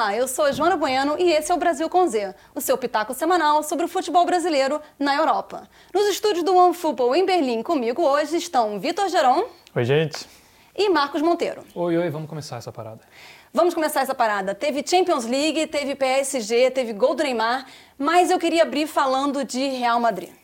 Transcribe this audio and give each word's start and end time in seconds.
Olá, 0.00 0.16
eu 0.16 0.26
sou 0.26 0.46
a 0.46 0.52
Joana 0.52 0.78
Bueno 0.78 1.16
e 1.18 1.30
esse 1.30 1.52
é 1.52 1.54
o 1.54 1.58
Brasil 1.58 1.86
com 1.90 2.08
Z, 2.08 2.34
o 2.54 2.60
seu 2.62 2.78
pitaco 2.78 3.12
semanal 3.12 3.62
sobre 3.62 3.84
o 3.84 3.88
futebol 3.88 4.24
brasileiro 4.24 4.80
na 4.98 5.14
Europa. 5.14 5.68
Nos 5.92 6.08
estúdios 6.08 6.42
do 6.42 6.56
OneFootball 6.56 7.14
em 7.14 7.26
Berlim 7.26 7.62
comigo 7.62 8.00
hoje 8.00 8.38
estão 8.38 8.80
Vitor 8.80 9.10
Geron. 9.10 9.44
Oi, 9.76 9.84
gente. 9.84 10.26
E 10.74 10.88
Marcos 10.88 11.20
Monteiro. 11.20 11.64
Oi, 11.74 11.98
oi, 11.98 12.08
vamos 12.08 12.30
começar 12.30 12.56
essa 12.56 12.72
parada. 12.72 13.02
Vamos 13.52 13.74
começar 13.74 14.00
essa 14.00 14.14
parada. 14.14 14.54
Teve 14.54 14.82
Champions 14.82 15.26
League, 15.26 15.66
teve 15.66 15.94
PSG, 15.94 16.70
teve 16.70 16.94
gol 16.94 17.14
do 17.14 17.22
Neymar, 17.22 17.66
mas 17.98 18.30
eu 18.30 18.38
queria 18.38 18.62
abrir 18.62 18.86
falando 18.86 19.44
de 19.44 19.68
Real 19.68 20.00
Madrid. 20.00 20.30
O 20.30 20.34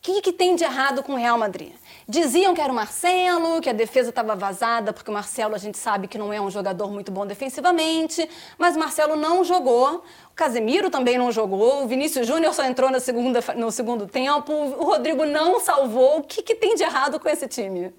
que, 0.00 0.22
que 0.22 0.32
tem 0.32 0.56
de 0.56 0.64
errado 0.64 1.02
com 1.02 1.12
o 1.12 1.16
Real 1.16 1.36
Madrid? 1.36 1.74
Diziam 2.08 2.54
que 2.54 2.60
era 2.60 2.72
o 2.72 2.74
Marcelo, 2.74 3.60
que 3.60 3.70
a 3.70 3.72
defesa 3.72 4.10
estava 4.10 4.34
vazada, 4.34 4.92
porque 4.92 5.10
o 5.10 5.14
Marcelo 5.14 5.54
a 5.54 5.58
gente 5.58 5.78
sabe 5.78 6.08
que 6.08 6.18
não 6.18 6.32
é 6.32 6.40
um 6.40 6.50
jogador 6.50 6.90
muito 6.90 7.12
bom 7.12 7.26
defensivamente, 7.26 8.28
mas 8.58 8.74
o 8.74 8.78
Marcelo 8.78 9.14
não 9.16 9.44
jogou, 9.44 10.04
o 10.30 10.34
Casemiro 10.34 10.90
também 10.90 11.16
não 11.16 11.30
jogou, 11.30 11.84
o 11.84 11.88
Vinícius 11.88 12.26
Júnior 12.26 12.52
só 12.54 12.64
entrou 12.64 12.90
na 12.90 12.98
segunda, 12.98 13.40
no 13.56 13.70
segundo 13.70 14.06
tempo, 14.06 14.52
o 14.52 14.84
Rodrigo 14.84 15.24
não 15.24 15.60
salvou. 15.60 16.18
O 16.18 16.22
que, 16.22 16.42
que 16.42 16.54
tem 16.54 16.74
de 16.74 16.82
errado 16.82 17.20
com 17.20 17.28
esse 17.28 17.46
time? 17.46 17.92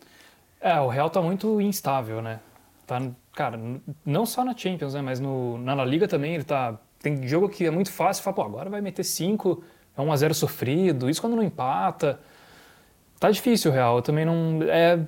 É, 0.60 0.80
o 0.80 0.88
Real 0.88 1.10
tá 1.10 1.22
muito 1.22 1.60
instável, 1.62 2.22
né? 2.22 2.40
Tá, 2.86 3.02
cara, 3.34 3.60
não 4.06 4.26
só 4.26 4.44
na 4.44 4.56
Champions, 4.56 4.94
né? 4.94 5.02
Mas 5.02 5.20
no, 5.20 5.58
na 5.58 5.74
La 5.74 5.86
Liga 5.86 6.08
também 6.08 6.36
ele 6.36 6.44
tá. 6.44 6.78
Tem 7.02 7.28
jogo 7.28 7.50
que 7.50 7.66
é 7.66 7.72
muito 7.72 7.92
fácil, 7.92 8.24
fala, 8.24 8.36
pô, 8.36 8.42
agora 8.44 8.70
vai 8.70 8.80
meter 8.80 9.04
5, 9.04 9.62
é 9.98 10.02
1 10.02 10.12
a 10.12 10.16
0 10.16 10.34
sofrido, 10.34 11.10
isso 11.10 11.20
quando 11.20 11.36
não 11.36 11.44
empata. 11.44 12.20
Tá 13.20 13.32
difícil 13.32 13.72
o 13.72 13.74
Real, 13.74 14.02
também 14.02 14.26
não. 14.26 14.60
É, 14.64 15.00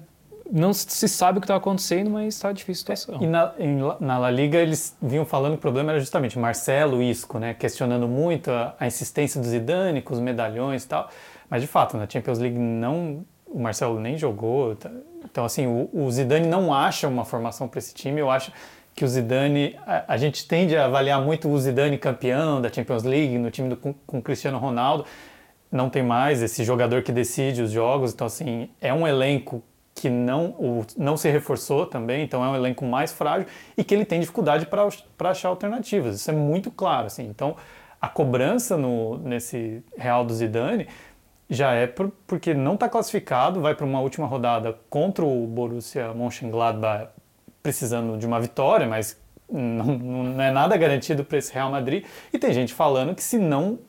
não 0.51 0.73
se 0.73 1.07
sabe 1.07 1.39
o 1.39 1.41
que 1.41 1.45
está 1.45 1.55
acontecendo, 1.55 2.09
mas 2.09 2.35
está 2.35 2.51
difícil 2.51 2.85
a 2.89 2.95
situação. 2.95 3.21
É, 3.21 3.23
e 3.23 3.27
na, 3.27 3.53
em, 3.57 3.77
na 3.99 4.17
La 4.17 4.29
Liga 4.29 4.59
eles 4.59 4.95
vinham 5.01 5.25
falando 5.25 5.53
que 5.53 5.57
o 5.57 5.61
problema 5.61 5.91
era 5.91 5.99
justamente 5.99 6.37
Marcelo 6.37 7.01
Isco, 7.01 7.39
né? 7.39 7.53
Questionando 7.53 8.07
muito 8.07 8.51
a, 8.51 8.75
a 8.79 8.87
insistência 8.87 9.41
dos 9.41 9.49
Zidane 9.49 10.01
com 10.01 10.13
os 10.13 10.19
medalhões 10.19 10.83
e 10.83 10.87
tal. 10.87 11.09
Mas 11.49 11.61
de 11.61 11.67
fato, 11.67 11.97
na 11.97 12.07
Champions 12.07 12.39
League 12.39 12.57
não. 12.57 13.25
O 13.47 13.59
Marcelo 13.59 13.99
nem 13.99 14.17
jogou. 14.17 14.75
Tá, 14.75 14.91
então, 15.23 15.45
assim, 15.45 15.65
o, 15.65 15.89
o 15.93 16.11
Zidane 16.11 16.47
não 16.47 16.73
acha 16.73 17.07
uma 17.07 17.25
formação 17.25 17.67
para 17.67 17.79
esse 17.79 17.93
time. 17.93 18.19
Eu 18.19 18.29
acho 18.29 18.51
que 18.93 19.03
o 19.03 19.07
Zidane. 19.07 19.75
A, 19.85 20.13
a, 20.13 20.17
gente 20.17 20.47
tende 20.47 20.75
a 20.75 20.85
avaliar 20.85 21.21
muito 21.21 21.49
o 21.49 21.57
Zidane 21.57 21.97
campeão 21.97 22.61
da 22.61 22.71
Champions 22.71 23.03
League, 23.03 23.37
no 23.37 23.49
time 23.49 23.69
do, 23.69 23.77
com, 23.77 23.93
com 24.05 24.21
Cristiano 24.21 24.57
Ronaldo. 24.57 25.05
Não 25.75 25.89
tem 25.89 26.01
mais 26.01 26.41
esse 26.41 26.63
jogador 26.63 27.03
que 27.03 27.11
decide 27.11 27.61
os 27.61 27.71
jogos. 27.71 28.13
Então, 28.13 28.27
assim, 28.27 28.69
é 28.79 28.93
um 28.93 29.05
elenco 29.05 29.61
que 29.93 30.09
não, 30.09 30.47
o, 30.51 30.85
não 30.97 31.17
se 31.17 31.29
reforçou 31.29 31.85
também, 31.85 32.23
então 32.23 32.43
é 32.43 32.49
um 32.49 32.55
elenco 32.55 32.85
mais 32.85 33.11
frágil 33.11 33.47
e 33.77 33.83
que 33.83 33.93
ele 33.93 34.05
tem 34.05 34.19
dificuldade 34.19 34.65
para 34.65 35.29
achar 35.29 35.49
alternativas. 35.49 36.15
Isso 36.15 36.31
é 36.31 36.33
muito 36.33 36.71
claro. 36.71 37.07
Assim. 37.07 37.27
Então, 37.27 37.57
a 37.99 38.07
cobrança 38.07 38.77
no, 38.77 39.17
nesse 39.17 39.83
Real 39.97 40.23
do 40.23 40.33
Zidane 40.33 40.87
já 41.49 41.73
é 41.73 41.87
por, 41.87 42.09
porque 42.25 42.53
não 42.53 42.75
está 42.75 42.87
classificado, 42.87 43.59
vai 43.59 43.75
para 43.75 43.85
uma 43.85 43.99
última 43.99 44.25
rodada 44.27 44.77
contra 44.89 45.25
o 45.25 45.45
Borussia 45.45 46.13
Mönchengladbach 46.13 47.09
precisando 47.61 48.17
de 48.17 48.25
uma 48.25 48.39
vitória, 48.39 48.87
mas 48.87 49.19
não, 49.51 49.97
não 49.97 50.41
é 50.41 50.51
nada 50.51 50.77
garantido 50.77 51.25
para 51.25 51.37
esse 51.37 51.53
Real 51.53 51.69
Madrid. 51.69 52.05
E 52.31 52.39
tem 52.39 52.53
gente 52.53 52.73
falando 52.73 53.13
que 53.13 53.23
se 53.23 53.37
não 53.37 53.79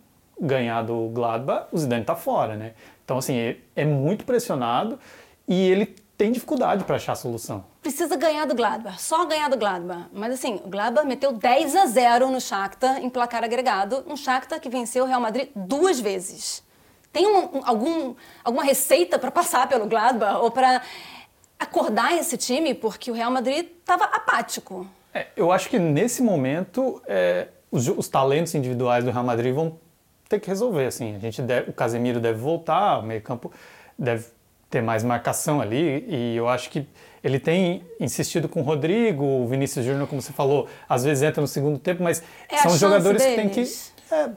ganhar 0.41 0.83
do 0.83 1.09
Gladbach, 1.09 1.67
o 1.73 1.79
Zidane 1.79 2.03
está 2.03 2.15
fora, 2.15 2.57
né? 2.57 2.73
Então, 3.05 3.19
assim, 3.19 3.37
é, 3.37 3.57
é 3.75 3.85
muito 3.85 4.25
pressionado 4.25 4.99
e 5.47 5.71
ele 5.71 5.95
tem 6.17 6.33
dificuldade 6.33 6.85
para 6.85 6.97
achar 6.97 7.13
a 7.13 7.17
solução. 7.17 7.65
Precisa 7.83 8.17
ganhar 8.17 8.47
do 8.47 8.55
Gladbach, 8.55 9.01
só 9.01 9.25
ganhar 9.27 9.49
do 9.49 9.57
Gladbach. 9.57 10.07
Mas 10.13 10.35
assim, 10.35 10.61
o 10.65 10.69
Gladbach 10.69 11.07
meteu 11.07 11.33
10 11.33 11.77
a 11.77 11.87
0 11.87 12.31
no 12.31 12.41
Shakhtar 12.41 12.99
em 13.05 13.11
placar 13.11 13.45
agregado, 13.45 14.05
um 14.09 14.17
Shakhtar 14.17 14.61
que 14.61 14.69
venceu 14.69 15.05
o 15.05 15.07
Real 15.07 15.21
Madrid 15.21 15.49
duas 15.55 16.01
vezes. 16.01 16.65
Tem 17.13 17.27
um, 17.27 17.59
um, 17.59 17.61
algum, 17.65 18.15
alguma 18.43 18.65
receita 18.65 19.19
para 19.19 19.31
passar 19.31 19.69
pelo 19.69 19.87
Gladbach 19.87 20.41
ou 20.43 20.51
para 20.51 20.83
acordar 21.59 22.17
esse 22.17 22.37
time? 22.37 22.75
Porque 22.75 23.11
o 23.11 23.15
Real 23.15 23.31
Madrid 23.31 23.67
estava 23.79 24.05
apático. 24.05 24.87
É, 25.15 25.29
eu 25.37 25.51
acho 25.51 25.69
que 25.71 25.79
nesse 25.79 26.23
momento 26.23 27.01
é, 27.07 27.49
os, 27.71 27.89
os, 27.89 28.09
talentos 28.09 28.55
individuais 28.55 29.05
do 29.05 29.11
Real 29.11 29.25
Madrid 29.25 29.55
vão 29.55 29.79
ter 30.29 30.41
que 30.41 30.49
resolver. 30.49 30.87
Assim, 30.87 31.17
a 31.17 31.19
gente 31.19 31.43
deve, 31.43 31.71
o 31.71 31.73
Casemiro 31.73 32.21
deve 32.21 32.39
voltar, 32.39 32.99
o 32.99 33.03
meio 33.03 33.21
campo 33.21 33.53
deve 33.99 34.27
ter 34.69 34.83
mais 34.83 35.05
marcação 35.05 35.61
ali 35.61 36.05
e 36.09 36.37
eu 36.37 36.49
acho 36.49 36.71
que 36.71 36.87
ele 37.23 37.39
tem 37.39 37.83
insistido 37.99 38.49
com 38.49 38.61
o 38.61 38.63
Rodrigo, 38.63 39.25
o 39.25 39.47
Vinícius 39.47 39.85
Júnior, 39.85 40.07
como 40.07 40.21
você 40.21 40.33
falou, 40.33 40.69
às 40.89 41.05
vezes 41.05 41.23
entra 41.23 41.41
no 41.41 41.49
segundo 41.49 41.79
tempo, 41.79 42.03
mas 42.03 42.23
é 42.49 42.59
são 42.59 42.77
jogadores 42.77 43.23
deles. 43.23 43.53
que 43.53 43.55
têm 43.55 43.65
que 43.65 44.15
é, 44.15 44.31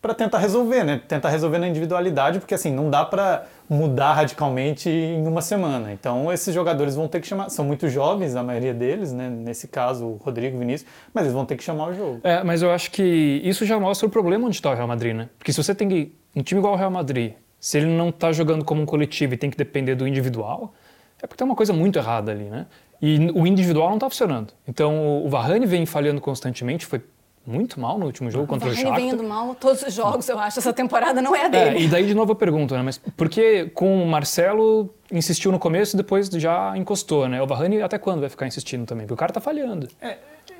para 0.00 0.14
tentar 0.14 0.38
resolver, 0.38 0.84
né? 0.84 1.00
Tentar 1.06 1.28
resolver 1.28 1.58
na 1.58 1.68
individualidade, 1.68 2.38
porque 2.38 2.54
assim, 2.54 2.72
não 2.72 2.90
dá 2.90 3.04
para 3.04 3.46
mudar 3.68 4.12
radicalmente 4.12 4.88
em 4.88 5.26
uma 5.26 5.40
semana. 5.40 5.92
Então, 5.92 6.32
esses 6.32 6.54
jogadores 6.54 6.94
vão 6.94 7.08
ter 7.08 7.20
que 7.20 7.26
chamar, 7.26 7.48
são 7.48 7.64
muito 7.64 7.88
jovens 7.88 8.36
a 8.36 8.42
maioria 8.42 8.74
deles, 8.74 9.12
né? 9.12 9.28
Nesse 9.30 9.68
caso, 9.68 10.06
o 10.06 10.16
Rodrigo, 10.16 10.56
o 10.56 10.60
Vinícius, 10.60 10.90
mas 11.12 11.24
eles 11.24 11.34
vão 11.34 11.46
ter 11.46 11.56
que 11.56 11.64
chamar 11.64 11.88
o 11.88 11.94
jogo. 11.94 12.20
É, 12.22 12.44
mas 12.44 12.62
eu 12.62 12.70
acho 12.70 12.90
que 12.90 13.40
isso 13.44 13.64
já 13.64 13.78
mostra 13.80 14.06
o 14.06 14.10
problema 14.10 14.46
onde 14.46 14.56
está 14.56 14.70
o 14.70 14.74
Real 14.74 14.88
Madrid, 14.88 15.14
né? 15.14 15.28
Porque 15.38 15.52
se 15.52 15.62
você 15.62 15.74
tem 15.74 16.12
um 16.36 16.42
time 16.42 16.60
igual 16.60 16.74
o 16.74 16.76
Real 16.76 16.90
Madrid, 16.90 17.34
se 17.58 17.78
ele 17.78 17.86
não 17.86 18.10
está 18.10 18.30
jogando 18.32 18.64
como 18.64 18.82
um 18.82 18.86
coletivo 18.86 19.34
e 19.34 19.36
tem 19.36 19.50
que 19.50 19.56
depender 19.56 19.94
do 19.94 20.06
individual, 20.06 20.74
é 21.22 21.26
porque 21.26 21.38
tem 21.38 21.46
uma 21.46 21.56
coisa 21.56 21.72
muito 21.72 21.98
errada 21.98 22.32
ali, 22.32 22.44
né? 22.44 22.66
E 23.00 23.30
o 23.34 23.46
individual 23.46 23.88
não 23.88 23.96
está 23.96 24.08
funcionando. 24.08 24.52
Então, 24.68 25.24
o 25.24 25.28
Varane 25.28 25.66
vem 25.66 25.86
falhando 25.86 26.20
constantemente, 26.20 26.86
foi 26.86 27.00
muito 27.46 27.78
mal 27.78 27.98
no 27.98 28.06
último 28.06 28.30
jogo 28.30 28.46
contra 28.46 28.68
o 28.68 28.74
Shakhtar. 28.74 28.96
vem 28.96 29.10
indo 29.10 29.22
mal 29.22 29.54
todos 29.54 29.82
os 29.82 29.92
jogos, 29.92 30.28
eu 30.28 30.38
acho. 30.38 30.58
Essa 30.58 30.72
temporada 30.72 31.20
não 31.20 31.34
é 31.34 31.44
a 31.44 31.48
dele. 31.48 31.78
É, 31.78 31.82
e 31.82 31.88
daí 31.88 32.06
de 32.06 32.14
novo 32.14 32.32
a 32.32 32.36
pergunta, 32.36 32.76
né? 32.76 32.82
Mas 32.82 32.98
por 32.98 33.28
que 33.28 33.66
com 33.74 34.02
o 34.02 34.06
Marcelo 34.06 34.94
insistiu 35.12 35.52
no 35.52 35.58
começo 35.58 35.94
e 35.94 35.98
depois 35.98 36.28
já 36.28 36.76
encostou, 36.76 37.28
né? 37.28 37.42
O 37.42 37.46
Varane 37.46 37.82
até 37.82 37.98
quando 37.98 38.20
vai 38.20 38.28
ficar 38.28 38.46
insistindo 38.46 38.86
também? 38.86 39.06
Porque 39.06 39.14
o 39.14 39.16
cara 39.16 39.32
tá 39.32 39.40
falhando. 39.40 39.88
É, 40.00 40.16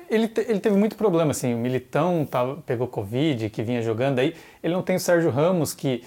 ele, 0.09 0.27
te, 0.27 0.41
ele 0.41 0.59
teve 0.59 0.77
muito 0.77 0.95
problema, 0.95 1.31
assim. 1.31 1.53
O 1.53 1.57
Militão 1.57 2.25
tava, 2.25 2.57
pegou 2.57 2.87
Covid, 2.87 3.49
que 3.49 3.63
vinha 3.63 3.81
jogando. 3.81 4.19
Aí 4.19 4.35
ele 4.61 4.73
não 4.73 4.81
tem 4.81 4.95
o 4.95 4.99
Sérgio 4.99 5.31
Ramos, 5.31 5.73
que 5.73 6.03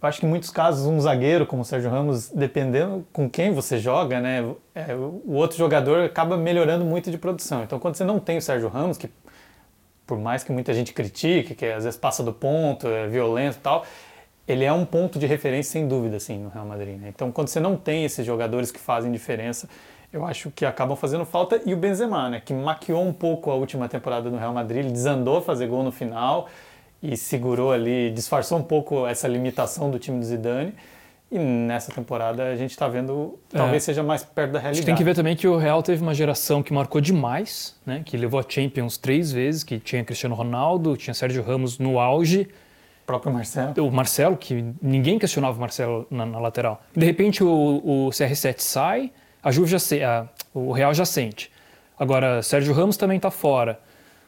eu 0.00 0.08
acho 0.08 0.18
que 0.18 0.26
em 0.26 0.28
muitos 0.28 0.50
casos 0.50 0.86
um 0.86 1.00
zagueiro 1.00 1.46
como 1.46 1.62
o 1.62 1.64
Sérgio 1.64 1.88
Ramos, 1.88 2.28
dependendo 2.28 3.06
com 3.12 3.30
quem 3.30 3.52
você 3.52 3.78
joga, 3.78 4.20
né, 4.20 4.44
é, 4.74 4.94
o 4.96 5.32
outro 5.32 5.56
jogador 5.56 6.04
acaba 6.04 6.36
melhorando 6.36 6.84
muito 6.84 7.08
de 7.08 7.16
produção. 7.16 7.62
Então, 7.62 7.78
quando 7.78 7.94
você 7.94 8.04
não 8.04 8.18
tem 8.18 8.36
o 8.36 8.42
Sérgio 8.42 8.68
Ramos, 8.68 8.98
que 8.98 9.08
por 10.06 10.18
mais 10.18 10.42
que 10.42 10.52
muita 10.52 10.74
gente 10.74 10.92
critique, 10.92 11.54
que 11.54 11.66
às 11.66 11.84
vezes 11.84 11.98
passa 11.98 12.22
do 12.22 12.32
ponto, 12.32 12.86
é 12.86 13.06
violento 13.06 13.56
e 13.56 13.60
tal, 13.60 13.84
ele 14.46 14.64
é 14.64 14.72
um 14.72 14.84
ponto 14.84 15.18
de 15.18 15.26
referência 15.26 15.72
sem 15.72 15.86
dúvida 15.88 16.16
assim 16.16 16.38
no 16.38 16.48
Real 16.48 16.66
Madrid. 16.66 16.98
Né? 16.98 17.08
Então 17.08 17.30
quando 17.30 17.48
você 17.48 17.60
não 17.60 17.76
tem 17.76 18.04
esses 18.04 18.24
jogadores 18.26 18.70
que 18.70 18.78
fazem 18.78 19.10
diferença, 19.12 19.68
eu 20.12 20.26
acho 20.26 20.50
que 20.50 20.66
acabam 20.66 20.96
fazendo 20.96 21.24
falta 21.24 21.60
e 21.64 21.72
o 21.72 21.76
Benzema, 21.76 22.28
né, 22.28 22.42
que 22.44 22.52
maquiou 22.52 23.02
um 23.02 23.12
pouco 23.12 23.50
a 23.50 23.54
última 23.54 23.88
temporada 23.88 24.30
do 24.30 24.36
Real 24.36 24.52
Madrid, 24.52 24.84
ele 24.84 24.92
desandou 24.92 25.40
fazer 25.40 25.66
gol 25.66 25.82
no 25.82 25.90
final 25.90 26.48
e 27.02 27.16
segurou 27.16 27.72
ali, 27.72 28.10
disfarçou 28.10 28.58
um 28.58 28.62
pouco 28.62 29.06
essa 29.06 29.26
limitação 29.26 29.90
do 29.90 29.98
time 29.98 30.18
do 30.18 30.24
Zidane. 30.24 30.74
E 31.32 31.38
nessa 31.38 31.90
temporada 31.90 32.44
a 32.44 32.56
gente 32.56 32.72
está 32.72 32.86
vendo, 32.86 33.38
talvez 33.48 33.82
é. 33.84 33.86
seja 33.86 34.02
mais 34.02 34.22
perto 34.22 34.52
da 34.52 34.58
realidade. 34.58 34.68
A 34.68 34.74
gente 34.74 34.84
tem 34.84 34.94
que 34.94 35.02
ver 35.02 35.14
também 35.14 35.34
que 35.34 35.48
o 35.48 35.56
Real 35.56 35.82
teve 35.82 36.02
uma 36.02 36.12
geração 36.12 36.62
que 36.62 36.74
marcou 36.74 37.00
demais, 37.00 37.74
né? 37.86 38.02
que 38.04 38.18
levou 38.18 38.38
a 38.38 38.44
Champions 38.46 38.98
três 38.98 39.32
vezes, 39.32 39.64
que 39.64 39.78
tinha 39.78 40.04
Cristiano 40.04 40.34
Ronaldo, 40.34 40.94
tinha 40.94 41.14
Sérgio 41.14 41.42
Ramos 41.42 41.78
no 41.78 41.98
auge. 41.98 42.42
O 43.02 43.06
próprio 43.06 43.32
Marcelo. 43.32 43.72
O 43.78 43.90
Marcelo, 43.90 44.36
que 44.36 44.62
ninguém 44.82 45.18
questionava 45.18 45.56
o 45.56 45.60
Marcelo 45.60 46.06
na, 46.10 46.26
na 46.26 46.38
lateral. 46.38 46.82
De 46.94 47.06
repente 47.06 47.42
o, 47.42 47.48
o 47.82 48.10
CR7 48.10 48.60
sai, 48.60 49.10
a 49.42 49.50
Juve 49.50 49.70
já 49.70 49.78
se, 49.78 50.02
a, 50.02 50.28
o 50.52 50.70
Real 50.70 50.92
já 50.92 51.06
sente. 51.06 51.50
Agora, 51.98 52.42
Sérgio 52.42 52.74
Ramos 52.74 52.98
também 52.98 53.16
está 53.16 53.30
fora. 53.30 53.80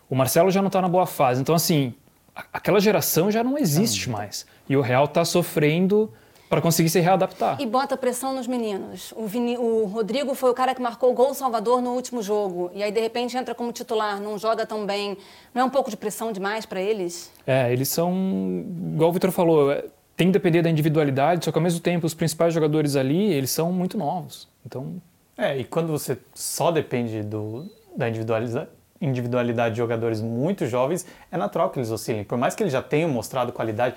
O 0.08 0.14
Marcelo 0.14 0.50
já 0.50 0.62
não 0.62 0.68
está 0.68 0.80
na 0.80 0.88
boa 0.88 1.04
fase. 1.04 1.42
Então, 1.42 1.54
assim, 1.54 1.92
a, 2.34 2.44
aquela 2.50 2.80
geração 2.80 3.30
já 3.30 3.44
não 3.44 3.58
existe 3.58 4.08
mais. 4.08 4.46
E 4.66 4.74
o 4.74 4.80
Real 4.80 5.04
está 5.04 5.22
sofrendo 5.22 6.10
para 6.54 6.62
conseguir 6.62 6.88
se 6.88 7.00
readaptar. 7.00 7.60
E 7.60 7.66
bota 7.66 7.96
pressão 7.96 8.32
nos 8.32 8.46
meninos. 8.46 9.12
O, 9.16 9.26
Vini, 9.26 9.58
o, 9.58 9.86
Rodrigo 9.86 10.34
foi 10.36 10.50
o 10.50 10.54
cara 10.54 10.72
que 10.72 10.80
marcou 10.80 11.10
o 11.10 11.12
gol 11.12 11.34
Salvador 11.34 11.82
no 11.82 11.90
último 11.90 12.22
jogo. 12.22 12.70
E 12.72 12.80
aí, 12.80 12.92
de 12.92 13.00
repente, 13.00 13.36
entra 13.36 13.56
como 13.56 13.72
titular, 13.72 14.20
não 14.20 14.38
joga 14.38 14.64
tão 14.64 14.86
bem. 14.86 15.18
Não 15.52 15.62
é 15.62 15.64
um 15.64 15.70
pouco 15.70 15.90
de 15.90 15.96
pressão 15.96 16.30
demais 16.30 16.64
para 16.64 16.80
eles? 16.80 17.32
É, 17.44 17.72
eles 17.72 17.88
são, 17.88 18.64
igual 18.94 19.10
o 19.10 19.12
Vitor 19.12 19.32
falou, 19.32 19.72
é, 19.72 19.84
tem 20.16 20.28
que 20.28 20.32
depender 20.34 20.62
da 20.62 20.70
individualidade, 20.70 21.44
só 21.44 21.50
que 21.50 21.58
ao 21.58 21.62
mesmo 21.62 21.80
tempo 21.80 22.06
os 22.06 22.14
principais 22.14 22.54
jogadores 22.54 22.94
ali, 22.94 23.32
eles 23.32 23.50
são 23.50 23.72
muito 23.72 23.98
novos. 23.98 24.46
Então. 24.64 25.02
É, 25.36 25.58
e 25.58 25.64
quando 25.64 25.88
você 25.88 26.16
só 26.34 26.70
depende 26.70 27.20
do, 27.24 27.68
da 27.96 28.08
individualidade, 28.08 28.68
individualidade 29.00 29.74
de 29.74 29.78
jogadores 29.78 30.20
muito 30.20 30.66
jovens, 30.66 31.04
é 31.32 31.36
natural 31.36 31.70
que 31.70 31.80
eles 31.80 31.90
oscilem. 31.90 32.22
Por 32.22 32.38
mais 32.38 32.54
que 32.54 32.62
eles 32.62 32.72
já 32.72 32.80
tenham 32.80 33.10
mostrado 33.10 33.52
qualidade. 33.52 33.96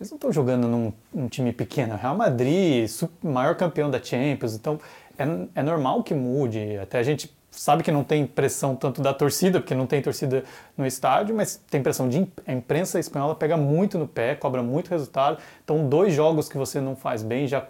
Eles 0.00 0.10
não 0.10 0.16
estão 0.16 0.32
jogando 0.32 0.68
num, 0.68 0.92
num, 1.12 1.28
time 1.28 1.52
pequeno. 1.52 1.96
Real 1.96 2.16
Madrid, 2.16 2.88
maior 3.22 3.56
campeão 3.56 3.90
da 3.90 4.02
Champions, 4.02 4.54
então 4.54 4.78
é, 5.18 5.24
é 5.56 5.62
normal 5.62 6.02
que 6.04 6.14
mude. 6.14 6.78
Até 6.78 6.98
a 6.98 7.02
gente 7.02 7.34
sabe 7.50 7.82
que 7.82 7.90
não 7.90 8.04
tem 8.04 8.24
pressão 8.24 8.76
tanto 8.76 9.02
da 9.02 9.12
torcida, 9.12 9.60
porque 9.60 9.74
não 9.74 9.86
tem 9.86 10.00
torcida 10.00 10.44
no 10.76 10.86
estádio, 10.86 11.34
mas 11.34 11.56
tem 11.68 11.82
pressão 11.82 12.08
de 12.08 12.28
a 12.46 12.52
imprensa 12.52 13.00
espanhola 13.00 13.34
pega 13.34 13.56
muito 13.56 13.98
no 13.98 14.06
pé, 14.06 14.36
cobra 14.36 14.62
muito 14.62 14.88
resultado. 14.88 15.38
Então, 15.64 15.88
dois 15.88 16.14
jogos 16.14 16.48
que 16.48 16.56
você 16.56 16.80
não 16.80 16.94
faz 16.94 17.24
bem 17.24 17.48
já 17.48 17.66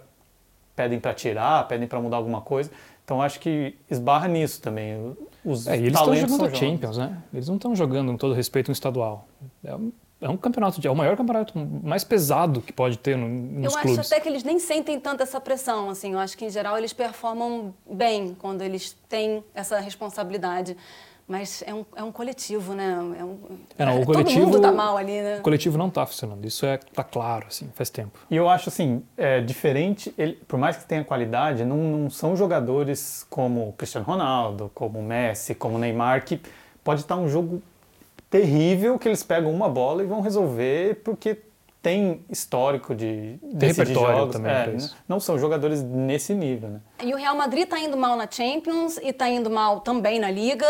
pedem 0.76 1.00
para 1.00 1.14
tirar, 1.14 1.66
pedem 1.66 1.88
para 1.88 2.00
mudar 2.00 2.18
alguma 2.18 2.42
coisa. 2.42 2.70
Então, 3.04 3.22
acho 3.22 3.40
que 3.40 3.74
esbarra 3.90 4.28
nisso 4.28 4.60
também. 4.60 5.16
Os 5.42 5.66
é, 5.66 5.78
eles 5.78 5.98
estão 5.98 6.14
jogando 6.14 6.54
Champions, 6.54 6.98
né? 6.98 7.16
Eles 7.32 7.48
não 7.48 7.56
estão 7.56 7.74
jogando, 7.74 8.12
com 8.12 8.18
todo 8.18 8.34
respeito, 8.34 8.70
um 8.70 8.72
estadual. 8.72 9.26
É 9.64 9.74
é 10.20 10.28
um 10.28 10.36
campeonato, 10.36 10.84
é 10.84 10.90
o 10.90 10.96
maior 10.96 11.16
campeonato 11.16 11.56
mais 11.58 12.02
pesado 12.02 12.60
que 12.60 12.72
pode 12.72 12.98
ter 12.98 13.16
no, 13.16 13.28
nos 13.28 13.72
eu 13.72 13.80
clubes. 13.80 13.96
Eu 13.96 14.00
acho 14.00 14.12
até 14.14 14.20
que 14.20 14.28
eles 14.28 14.42
nem 14.42 14.58
sentem 14.58 14.98
tanto 14.98 15.22
essa 15.22 15.40
pressão, 15.40 15.90
assim. 15.90 16.12
Eu 16.12 16.18
acho 16.18 16.36
que 16.36 16.44
em 16.44 16.50
geral 16.50 16.76
eles 16.76 16.92
performam 16.92 17.72
bem 17.88 18.36
quando 18.38 18.62
eles 18.62 18.96
têm 19.08 19.44
essa 19.54 19.78
responsabilidade. 19.78 20.76
Mas 21.28 21.62
é 21.66 21.74
um, 21.74 21.84
é 21.94 22.02
um 22.02 22.10
coletivo, 22.10 22.72
né? 22.72 22.90
É 23.18 23.22
um, 23.22 23.38
é, 23.76 23.84
não, 23.84 24.00
o 24.00 24.06
coletivo, 24.06 24.40
todo 24.40 24.52
mundo 24.54 24.62
tá 24.62 24.72
mal 24.72 24.96
ali, 24.96 25.20
né? 25.20 25.38
O 25.38 25.42
coletivo 25.42 25.76
não 25.76 25.90
tá 25.90 26.06
funcionando. 26.06 26.42
Isso 26.46 26.64
é 26.64 26.78
tá 26.78 27.04
claro, 27.04 27.46
assim, 27.48 27.68
faz 27.74 27.90
tempo. 27.90 28.18
E 28.30 28.36
eu 28.36 28.48
acho 28.48 28.70
assim, 28.70 29.04
é 29.14 29.38
diferente. 29.38 30.12
Ele, 30.16 30.32
por 30.48 30.58
mais 30.58 30.78
que 30.78 30.86
tenha 30.86 31.04
qualidade, 31.04 31.66
não, 31.66 31.76
não 31.76 32.10
são 32.10 32.34
jogadores 32.34 33.26
como 33.28 33.68
o 33.68 33.72
Cristiano 33.74 34.06
Ronaldo, 34.06 34.70
como 34.74 34.98
o 35.00 35.02
Messi, 35.02 35.54
como 35.54 35.76
o 35.76 35.78
Neymar 35.78 36.24
que 36.24 36.40
pode 36.82 37.02
estar 37.02 37.16
um 37.16 37.28
jogo 37.28 37.62
terrível 38.30 38.98
que 38.98 39.08
eles 39.08 39.22
pegam 39.22 39.50
uma 39.50 39.68
bola 39.68 40.02
e 40.02 40.06
vão 40.06 40.20
resolver 40.20 41.00
porque 41.04 41.38
tem 41.80 42.24
histórico 42.28 42.94
de 42.94 43.38
tem 43.58 43.68
repertório 43.68 44.18
jogos. 44.18 44.32
também. 44.32 44.52
É, 44.52 44.76
não 45.06 45.20
são 45.20 45.38
jogadores 45.38 45.82
nesse 45.82 46.34
nível, 46.34 46.68
né? 46.70 46.80
E 47.02 47.14
o 47.14 47.16
Real 47.16 47.36
Madrid 47.36 47.64
está 47.64 47.78
indo 47.78 47.96
mal 47.96 48.16
na 48.16 48.28
Champions 48.28 48.98
e 48.98 49.08
está 49.08 49.28
indo 49.28 49.48
mal 49.48 49.80
também 49.80 50.18
na 50.18 50.30
Liga. 50.30 50.66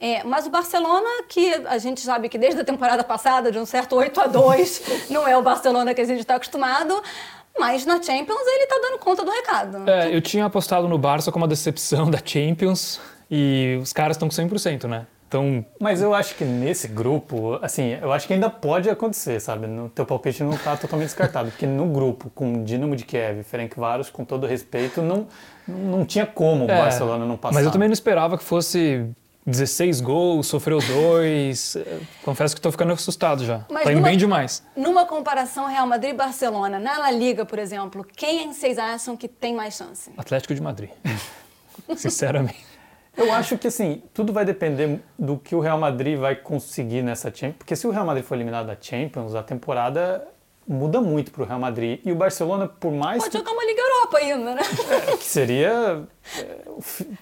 É, 0.00 0.24
mas 0.24 0.46
o 0.46 0.50
Barcelona, 0.50 1.24
que 1.28 1.54
a 1.66 1.78
gente 1.78 2.00
sabe 2.00 2.28
que 2.28 2.38
desde 2.38 2.60
a 2.60 2.64
temporada 2.64 3.04
passada, 3.04 3.52
de 3.52 3.58
um 3.58 3.66
certo 3.66 3.96
8 3.96 4.20
a 4.20 4.26
2 4.26 5.08
não 5.10 5.28
é 5.28 5.36
o 5.36 5.42
Barcelona 5.42 5.94
que 5.94 6.00
a 6.00 6.04
gente 6.04 6.20
está 6.20 6.36
acostumado. 6.36 7.02
Mas 7.58 7.86
na 7.86 8.02
Champions 8.02 8.46
ele 8.46 8.64
está 8.64 8.78
dando 8.82 8.98
conta 8.98 9.24
do 9.24 9.30
recado. 9.30 9.88
É, 9.88 10.14
eu 10.14 10.20
tinha 10.20 10.44
apostado 10.44 10.88
no 10.88 10.98
Barça 10.98 11.32
como 11.32 11.44
uma 11.44 11.48
decepção 11.48 12.08
da 12.10 12.18
Champions 12.22 13.00
e 13.30 13.78
os 13.80 13.92
caras 13.92 14.16
estão 14.16 14.28
com 14.28 14.34
100%, 14.34 14.84
né? 14.84 15.06
Então, 15.28 15.64
mas 15.80 16.00
eu 16.00 16.14
acho 16.14 16.36
que 16.36 16.44
nesse 16.44 16.86
grupo, 16.86 17.58
assim, 17.60 17.98
eu 18.00 18.12
acho 18.12 18.28
que 18.28 18.32
ainda 18.32 18.48
pode 18.48 18.88
acontecer, 18.88 19.40
sabe? 19.40 19.66
No 19.66 19.88
teu 19.88 20.06
palpite 20.06 20.44
não 20.44 20.52
está 20.54 20.76
totalmente 20.76 21.08
descartado, 21.08 21.50
porque 21.50 21.66
no 21.66 21.86
grupo 21.86 22.30
com 22.30 22.62
Dinamo 22.62 22.94
de 22.94 23.04
Kiev 23.04 23.40
e 23.40 23.42
Ferencváros, 23.42 24.08
com 24.08 24.24
todo 24.24 24.46
respeito, 24.46 25.02
não 25.02 25.26
não 25.66 26.04
tinha 26.04 26.24
como 26.24 26.64
o 26.64 26.70
é, 26.70 26.76
Barcelona 26.76 27.26
não 27.26 27.36
passar. 27.36 27.54
Mas 27.54 27.64
eu 27.64 27.72
também 27.72 27.88
não 27.88 27.92
esperava 27.92 28.38
que 28.38 28.44
fosse 28.44 29.04
16 29.44 30.00
gols, 30.00 30.46
sofreu 30.46 30.78
dois. 30.78 31.76
Confesso 32.24 32.54
que 32.54 32.58
estou 32.58 32.70
ficando 32.70 32.92
assustado 32.92 33.44
já. 33.44 33.64
Mas 33.70 33.84
tá 33.84 33.90
indo 33.90 33.98
numa, 33.98 34.08
bem 34.08 34.16
demais. 34.16 34.62
Numa 34.76 35.06
comparação 35.06 35.66
Real 35.66 35.86
Madrid 35.86 36.12
e 36.12 36.16
Barcelona, 36.16 36.78
na 36.78 36.98
La 36.98 37.10
Liga, 37.10 37.44
por 37.44 37.58
exemplo, 37.58 38.04
quem 38.16 38.52
vocês 38.52 38.78
acham 38.78 39.16
que 39.16 39.26
tem 39.26 39.54
mais 39.54 39.74
chance? 39.74 40.10
Atlético 40.16 40.54
de 40.54 40.60
Madrid. 40.60 40.90
Sinceramente. 41.96 42.75
Eu 43.16 43.32
acho 43.32 43.56
que 43.56 43.68
assim, 43.68 44.02
tudo 44.12 44.32
vai 44.32 44.44
depender 44.44 45.00
do 45.18 45.38
que 45.38 45.54
o 45.54 45.60
Real 45.60 45.78
Madrid 45.78 46.18
vai 46.18 46.36
conseguir 46.36 47.02
nessa 47.02 47.32
Champions, 47.34 47.56
porque 47.58 47.74
se 47.74 47.86
o 47.86 47.90
Real 47.90 48.04
Madrid 48.04 48.24
for 48.24 48.34
eliminado 48.34 48.66
da 48.66 48.76
Champions, 48.78 49.34
a 49.34 49.42
temporada 49.42 50.26
muda 50.68 51.00
muito 51.00 51.30
para 51.30 51.42
o 51.42 51.46
Real 51.46 51.60
Madrid. 51.60 52.00
E 52.04 52.10
o 52.10 52.16
Barcelona, 52.16 52.66
por 52.66 52.92
mais. 52.92 53.18
Pode 53.18 53.30
que... 53.30 53.38
jogar 53.38 53.52
uma 53.52 53.64
Liga 53.64 53.80
Europa 53.80 54.18
ainda, 54.18 54.54
né? 54.54 54.62
É, 54.90 55.16
que 55.16 55.24
seria 55.24 56.02
é, 56.38 56.56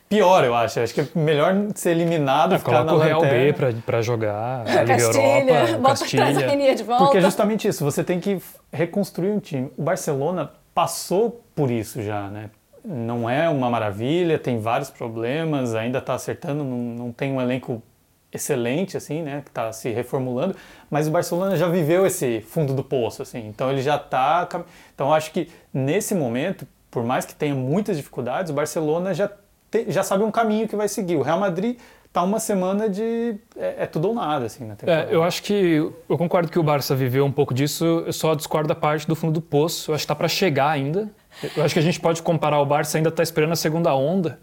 pior, 0.08 0.44
eu 0.44 0.54
acho. 0.54 0.80
Acho 0.80 0.94
que 0.94 1.00
é 1.02 1.08
melhor 1.14 1.54
ser 1.74 1.90
eliminado. 1.90 2.54
É, 2.54 2.58
ficar 2.58 2.84
coloca 2.84 2.92
na 2.92 2.94
o 2.94 2.98
Real 2.98 3.20
B 3.20 3.54
para 3.84 4.02
jogar 4.02 4.60
a 4.66 4.82
Liga 4.82 4.96
Castilha, 4.96 5.50
Europa. 5.50 5.78
Bota 5.78 5.98
Castilha. 6.00 6.74
de 6.74 6.82
volta. 6.82 7.04
Porque 7.04 7.18
é 7.18 7.20
justamente 7.20 7.68
isso. 7.68 7.84
Você 7.84 8.02
tem 8.02 8.18
que 8.18 8.40
reconstruir 8.72 9.30
um 9.30 9.38
time. 9.38 9.70
O 9.76 9.82
Barcelona 9.82 10.50
passou 10.74 11.44
por 11.54 11.70
isso 11.70 12.02
já, 12.02 12.28
né? 12.28 12.50
Não 12.84 13.28
é 13.28 13.48
uma 13.48 13.70
maravilha, 13.70 14.38
tem 14.38 14.58
vários 14.58 14.90
problemas, 14.90 15.74
ainda 15.74 15.98
está 15.98 16.14
acertando, 16.14 16.62
não, 16.62 16.76
não, 16.76 17.12
tem 17.12 17.32
um 17.32 17.40
elenco 17.40 17.82
excelente, 18.30 18.96
assim, 18.96 19.22
né, 19.22 19.40
que 19.42 19.50
está 19.50 19.72
se 19.72 19.90
reformulando, 19.90 20.54
mas 20.90 21.08
o 21.08 21.10
Barcelona 21.10 21.56
já 21.56 21.68
viveu 21.68 22.04
esse 22.04 22.40
fundo 22.40 22.74
do 22.74 22.82
poço, 22.82 23.22
assim, 23.22 23.46
então 23.48 23.70
ele 23.70 23.80
já 23.80 23.96
está... 23.96 24.46
Então 24.94 25.14
acho 25.14 25.30
que 25.30 25.48
nesse 25.72 26.14
momento, 26.14 26.66
por 26.90 27.04
mais 27.04 27.24
que 27.24 27.34
tenha 27.34 27.54
muitas 27.54 27.96
dificuldades, 27.96 28.50
o 28.50 28.54
Barcelona 28.54 29.14
já, 29.14 29.30
te, 29.70 29.90
já 29.90 30.02
sabe 30.02 30.24
um 30.24 30.30
caminho 30.30 30.68
que 30.68 30.76
vai 30.76 30.88
seguir. 30.88 31.16
O 31.16 31.22
Real 31.22 31.38
Madrid 31.38 31.78
tá 32.12 32.22
uma 32.22 32.38
semana 32.38 32.88
de 32.88 33.34
é, 33.56 33.82
é 33.82 33.86
tudo 33.86 34.08
ou 34.08 34.14
nada 34.14 34.46
assim 34.46 34.64
na 34.64 34.76
temporada. 34.76 35.10
É, 35.10 35.14
eu 35.14 35.24
acho 35.24 35.42
que 35.42 35.92
eu 36.08 36.16
concordo 36.16 36.48
que 36.48 36.58
o 36.58 36.62
Barça 36.62 36.94
viveu 36.94 37.24
um 37.24 37.32
pouco 37.32 37.52
disso. 37.52 38.04
Eu 38.06 38.12
só 38.12 38.36
discordo 38.36 38.68
da 38.68 38.74
parte 38.76 39.06
do 39.08 39.16
fundo 39.16 39.32
do 39.32 39.40
poço. 39.40 39.90
Eu 39.90 39.96
acho 39.96 40.04
que 40.04 40.08
tá 40.08 40.14
para 40.14 40.28
chegar 40.28 40.70
ainda. 40.70 41.10
Eu 41.56 41.64
acho 41.64 41.74
que 41.74 41.80
a 41.80 41.82
gente 41.82 42.00
pode 42.00 42.22
comparar 42.22 42.60
o 42.60 42.66
Barça 42.66 42.96
ainda 42.96 43.08
está 43.08 43.22
esperando 43.22 43.52
a 43.52 43.56
segunda 43.56 43.94
onda, 43.94 44.38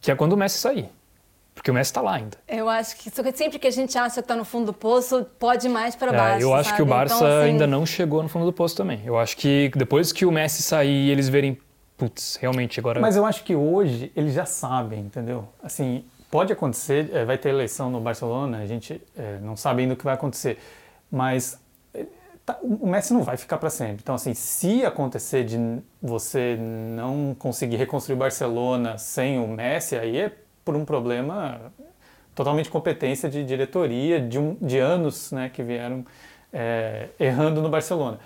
que 0.00 0.10
é 0.10 0.14
quando 0.14 0.32
o 0.32 0.36
Messi 0.36 0.58
sair. 0.58 0.88
Porque 1.54 1.70
o 1.70 1.74
Messi 1.74 1.90
está 1.90 2.00
lá 2.00 2.14
ainda. 2.14 2.36
Eu 2.48 2.68
acho 2.68 2.96
que 2.96 3.10
sempre 3.10 3.58
que 3.58 3.66
a 3.66 3.70
gente 3.70 3.96
acha 3.96 4.14
que 4.14 4.20
está 4.20 4.34
no 4.34 4.44
fundo 4.44 4.66
do 4.66 4.72
poço, 4.72 5.26
pode 5.38 5.66
ir 5.66 5.70
mais 5.70 5.94
para 5.94 6.12
baixo. 6.12 6.40
É, 6.40 6.42
eu 6.42 6.54
acho 6.54 6.70
sabe? 6.70 6.76
que 6.76 6.82
o 6.82 6.86
Barça 6.86 7.14
então, 7.14 7.26
assim... 7.26 7.50
ainda 7.50 7.66
não 7.66 7.84
chegou 7.84 8.22
no 8.22 8.28
fundo 8.28 8.46
do 8.46 8.52
poço 8.52 8.76
também. 8.76 9.02
Eu 9.04 9.18
acho 9.18 9.36
que 9.36 9.70
depois 9.76 10.12
que 10.12 10.24
o 10.24 10.32
Messi 10.32 10.62
sair 10.62 11.08
e 11.08 11.10
eles 11.10 11.28
verem, 11.28 11.58
putz, 11.96 12.36
realmente 12.36 12.80
agora. 12.80 13.00
Mas 13.00 13.16
eu 13.16 13.26
acho 13.26 13.44
que 13.44 13.54
hoje 13.54 14.10
eles 14.16 14.32
já 14.32 14.46
sabem, 14.46 15.00
entendeu? 15.00 15.46
Assim, 15.62 16.04
pode 16.30 16.52
acontecer, 16.52 17.10
é, 17.12 17.24
vai 17.26 17.36
ter 17.36 17.50
eleição 17.50 17.90
no 17.90 18.00
Barcelona, 18.00 18.58
a 18.58 18.66
gente 18.66 19.00
é, 19.16 19.38
não 19.42 19.54
sabe 19.54 19.82
ainda 19.82 19.92
o 19.94 19.96
que 19.96 20.04
vai 20.04 20.14
acontecer. 20.14 20.58
Mas 21.10 21.60
tá, 22.44 22.58
o 22.62 22.86
Messi 22.86 23.12
não 23.12 23.22
vai 23.22 23.36
ficar 23.36 23.58
para 23.58 23.70
sempre. 23.70 23.98
Então, 24.02 24.14
assim, 24.14 24.34
se 24.34 24.84
acontecer 24.84 25.44
de 25.44 25.58
você 26.00 26.56
não 26.56 27.34
conseguir 27.38 27.76
reconstruir 27.76 28.16
Barcelona 28.16 28.98
sem 28.98 29.38
o 29.38 29.46
Messi, 29.46 29.96
aí 29.96 30.18
é 30.18 30.32
por 30.64 30.76
um 30.76 30.84
problema 30.84 31.72
totalmente 32.34 32.70
competência 32.70 33.28
de 33.28 33.44
diretoria 33.44 34.20
de, 34.20 34.38
um, 34.38 34.56
de 34.60 34.78
anos 34.78 35.32
né, 35.32 35.50
que 35.52 35.62
vieram 35.62 36.04
é, 36.52 37.08
errando 37.18 37.60
no 37.60 37.68
Barcelona. 37.68 38.18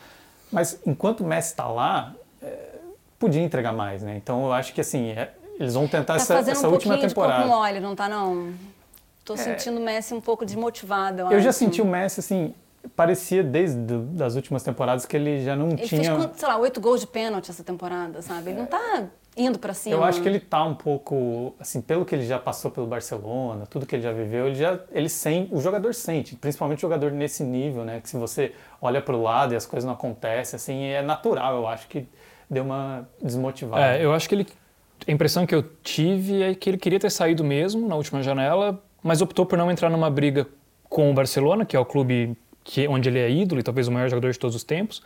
Mas 0.51 0.81
enquanto 0.87 1.21
o 1.21 1.25
Messi 1.25 1.51
está 1.51 1.67
lá, 1.69 2.15
é, 2.43 2.77
podia 3.19 3.43
entregar 3.43 3.73
mais, 3.73 4.03
né? 4.03 4.17
Então 4.17 4.47
eu 4.47 4.53
acho 4.53 4.73
que 4.73 4.81
assim 4.81 5.11
é, 5.11 5.33
eles 5.59 5.75
vão 5.75 5.89
tentar 5.89 6.15
tá 6.15 6.17
essa, 6.17 6.39
essa 6.39 6.69
um 6.69 6.73
última 6.73 6.99
temporada. 6.99 7.43
De 7.43 7.49
mole, 7.49 7.81
não 7.81 7.97
tá 7.97 8.09
não? 8.09 8.55
Tô 9.25 9.35
é. 9.35 9.37
sentindo 9.37 9.81
o 9.81 9.85
Messi 9.85 10.15
um 10.15 10.21
pouco 10.21 10.45
desmotivado. 10.45 11.23
Eu, 11.23 11.33
eu 11.33 11.41
já 11.41 11.53
senti 11.53 11.83
o 11.83 11.85
Messi 11.85 12.21
assim 12.21 12.55
parecia 12.95 13.43
desde 13.43 13.95
as 14.23 14.35
últimas 14.37 14.63
temporadas 14.63 15.07
que 15.07 15.17
ele 15.17 15.45
já 15.45 15.57
não 15.57 15.69
ele 15.71 15.79
tinha. 15.79 16.13
Ele 16.13 16.23
fez, 16.23 16.37
sei 16.37 16.49
lá, 16.49 16.57
oito 16.59 16.81
gols 16.81 17.01
de 17.01 17.07
pênalti 17.07 17.51
essa 17.51 17.65
temporada, 17.65 18.23
sabe? 18.23 18.51
Ele 18.51 18.59
não 18.59 18.67
tá 18.67 19.05
indo 19.37 19.59
para 19.59 19.75
cima. 19.75 19.97
Eu 19.97 20.05
acho 20.05 20.23
que 20.23 20.29
ele 20.29 20.41
tá 20.41 20.65
um 20.65 20.75
pouco, 20.75 21.55
assim, 21.61 21.81
pelo 21.81 22.05
que 22.05 22.15
ele 22.15 22.25
já 22.25 22.39
passou 22.39 22.71
pelo 22.71 22.87
Barcelona, 22.87 23.67
tudo 23.67 23.85
que 23.85 23.95
ele 23.95 24.03
já 24.03 24.13
viveu, 24.13 24.47
ele 24.47 24.55
já, 24.55 24.81
ele 24.91 25.09
sente, 25.09 25.55
o 25.55 25.61
jogador 25.61 25.95
sente, 25.95 26.35
principalmente 26.37 26.79
o 26.79 26.83
jogador 26.83 27.11
nesse 27.13 27.45
nível, 27.45 27.85
né? 27.85 28.01
Que 28.01 28.09
se 28.09 28.17
você 28.17 28.53
olha 28.81 29.03
para 29.03 29.15
o 29.15 29.23
lado 29.23 29.53
e 29.53 29.57
as 29.57 29.67
coisas 29.67 29.85
não 29.85 29.93
acontecem, 29.93 30.57
assim, 30.57 30.85
é 30.85 31.03
natural. 31.03 31.57
Eu 31.57 31.67
acho 31.67 31.87
que 31.89 32.09
deu 32.49 32.65
uma 32.65 33.07
desmotivada. 33.23 33.97
É, 33.97 34.05
eu 34.05 34.13
acho 34.13 34.29
que 34.29 34.35
ele, 34.35 34.47
a 35.07 35.13
impressão 35.13 35.47
que 35.47 35.55
eu 35.55 35.63
tive 35.83 36.43
é 36.43 36.55
que 36.55 36.71
ele 36.71 36.79
queria 36.79 36.99
ter 36.99 37.11
saído 37.11 37.45
mesmo 37.45 37.87
na 37.87 37.95
última 37.95 38.23
janela, 38.23 38.83
mas 39.03 39.21
optou 39.21 39.45
por 39.45 39.59
não 39.59 39.71
entrar 39.71 39.91
numa 39.91 40.09
briga 40.09 40.47
com 40.89 41.11
o 41.11 41.15
Barcelona, 41.15 41.67
que 41.67 41.77
é 41.77 41.79
o 41.79 41.85
clube 41.85 42.37
que 42.67 42.87
onde 42.89 43.09
ele 43.09 43.21
é 43.21 43.31
ídolo 43.31 43.61
e 43.61 43.63
talvez 43.63 43.87
o 43.87 43.93
maior 43.93 44.09
jogador 44.09 44.31
de 44.33 44.39
todos 44.39 44.57
os 44.57 44.65
tempos, 44.65 45.01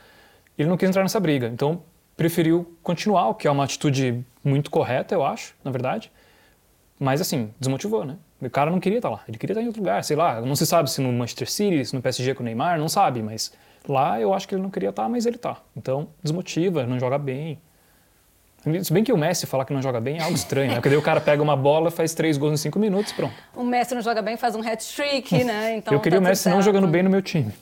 ele 0.59 0.69
não 0.69 0.79
quis 0.79 0.89
entrar 0.89 1.03
nessa 1.03 1.21
briga. 1.21 1.47
Então, 1.47 1.83
preferiu 2.17 2.75
continuar, 2.83 3.29
o 3.29 3.35
que 3.35 3.47
é 3.47 3.51
uma 3.51 3.65
atitude 3.65 4.25
muito 4.43 4.71
correta, 4.71 5.15
eu 5.15 5.23
acho, 5.23 5.55
na 5.63 5.71
verdade. 5.71 6.11
Mas, 6.99 7.21
assim, 7.21 7.51
desmotivou, 7.61 8.05
né? 8.05 8.17
O 8.41 8.49
cara 8.49 8.71
não 8.71 8.81
queria 8.81 8.99
estar 8.99 9.11
lá, 9.11 9.23
ele 9.29 9.37
queria 9.37 9.53
estar 9.53 9.63
em 9.63 9.67
outro 9.67 9.83
lugar, 9.83 10.03
sei 10.03 10.17
lá. 10.17 10.41
Não 10.41 10.57
se 10.57 10.67
sabe 10.67 10.91
se 10.91 11.03
no 11.03 11.13
Manchester 11.13 11.51
City, 11.51 11.85
se 11.85 11.95
no 11.95 12.01
PSG 12.01 12.35
com 12.35 12.43
o 12.43 12.45
Neymar, 12.45 12.79
não 12.79 12.89
sabe, 12.89 13.23
mas 13.23 13.53
lá 13.87 14.19
eu 14.19 14.33
acho 14.33 14.49
que 14.49 14.55
ele 14.55 14.63
não 14.63 14.71
queria 14.71 14.89
estar, 14.89 15.09
mas 15.09 15.27
ele 15.27 15.37
está. 15.37 15.59
Então, 15.77 16.09
desmotiva, 16.23 16.87
não 16.87 16.99
joga 16.99 17.19
bem. 17.19 17.61
Se 18.83 18.93
bem 18.93 19.03
que 19.03 19.13
o 19.13 19.17
Messi 19.17 19.47
falar 19.47 19.65
que 19.65 19.73
não 19.73 19.81
joga 19.81 20.01
bem 20.01 20.19
é 20.19 20.23
algo 20.23 20.35
estranho, 20.35 20.69
né? 20.69 20.75
Porque 20.75 20.91
daí 20.91 20.99
o 20.99 21.03
cara 21.03 21.19
pega 21.19 21.43
uma 21.43 21.57
bola, 21.57 21.91
faz 21.91 22.13
três 22.13 22.37
gols 22.37 22.53
em 22.53 22.57
cinco 22.59 22.79
minutos, 22.79 23.11
pronto. 23.11 23.33
O 23.57 23.65
Messi 23.65 23.95
não 23.95 24.03
joga 24.03 24.21
bem, 24.21 24.37
faz 24.37 24.55
um 24.55 24.61
hat-trick, 24.61 25.45
né? 25.45 25.77
Então, 25.81 25.95
eu 25.95 26.01
queria 26.01 26.19
tá 26.19 26.27
o 26.27 26.29
Messi 26.29 26.49
não 26.51 26.61
jogando 26.61 26.87
bem 26.87 27.03
no 27.03 27.09
meu 27.09 27.23
time. 27.23 27.53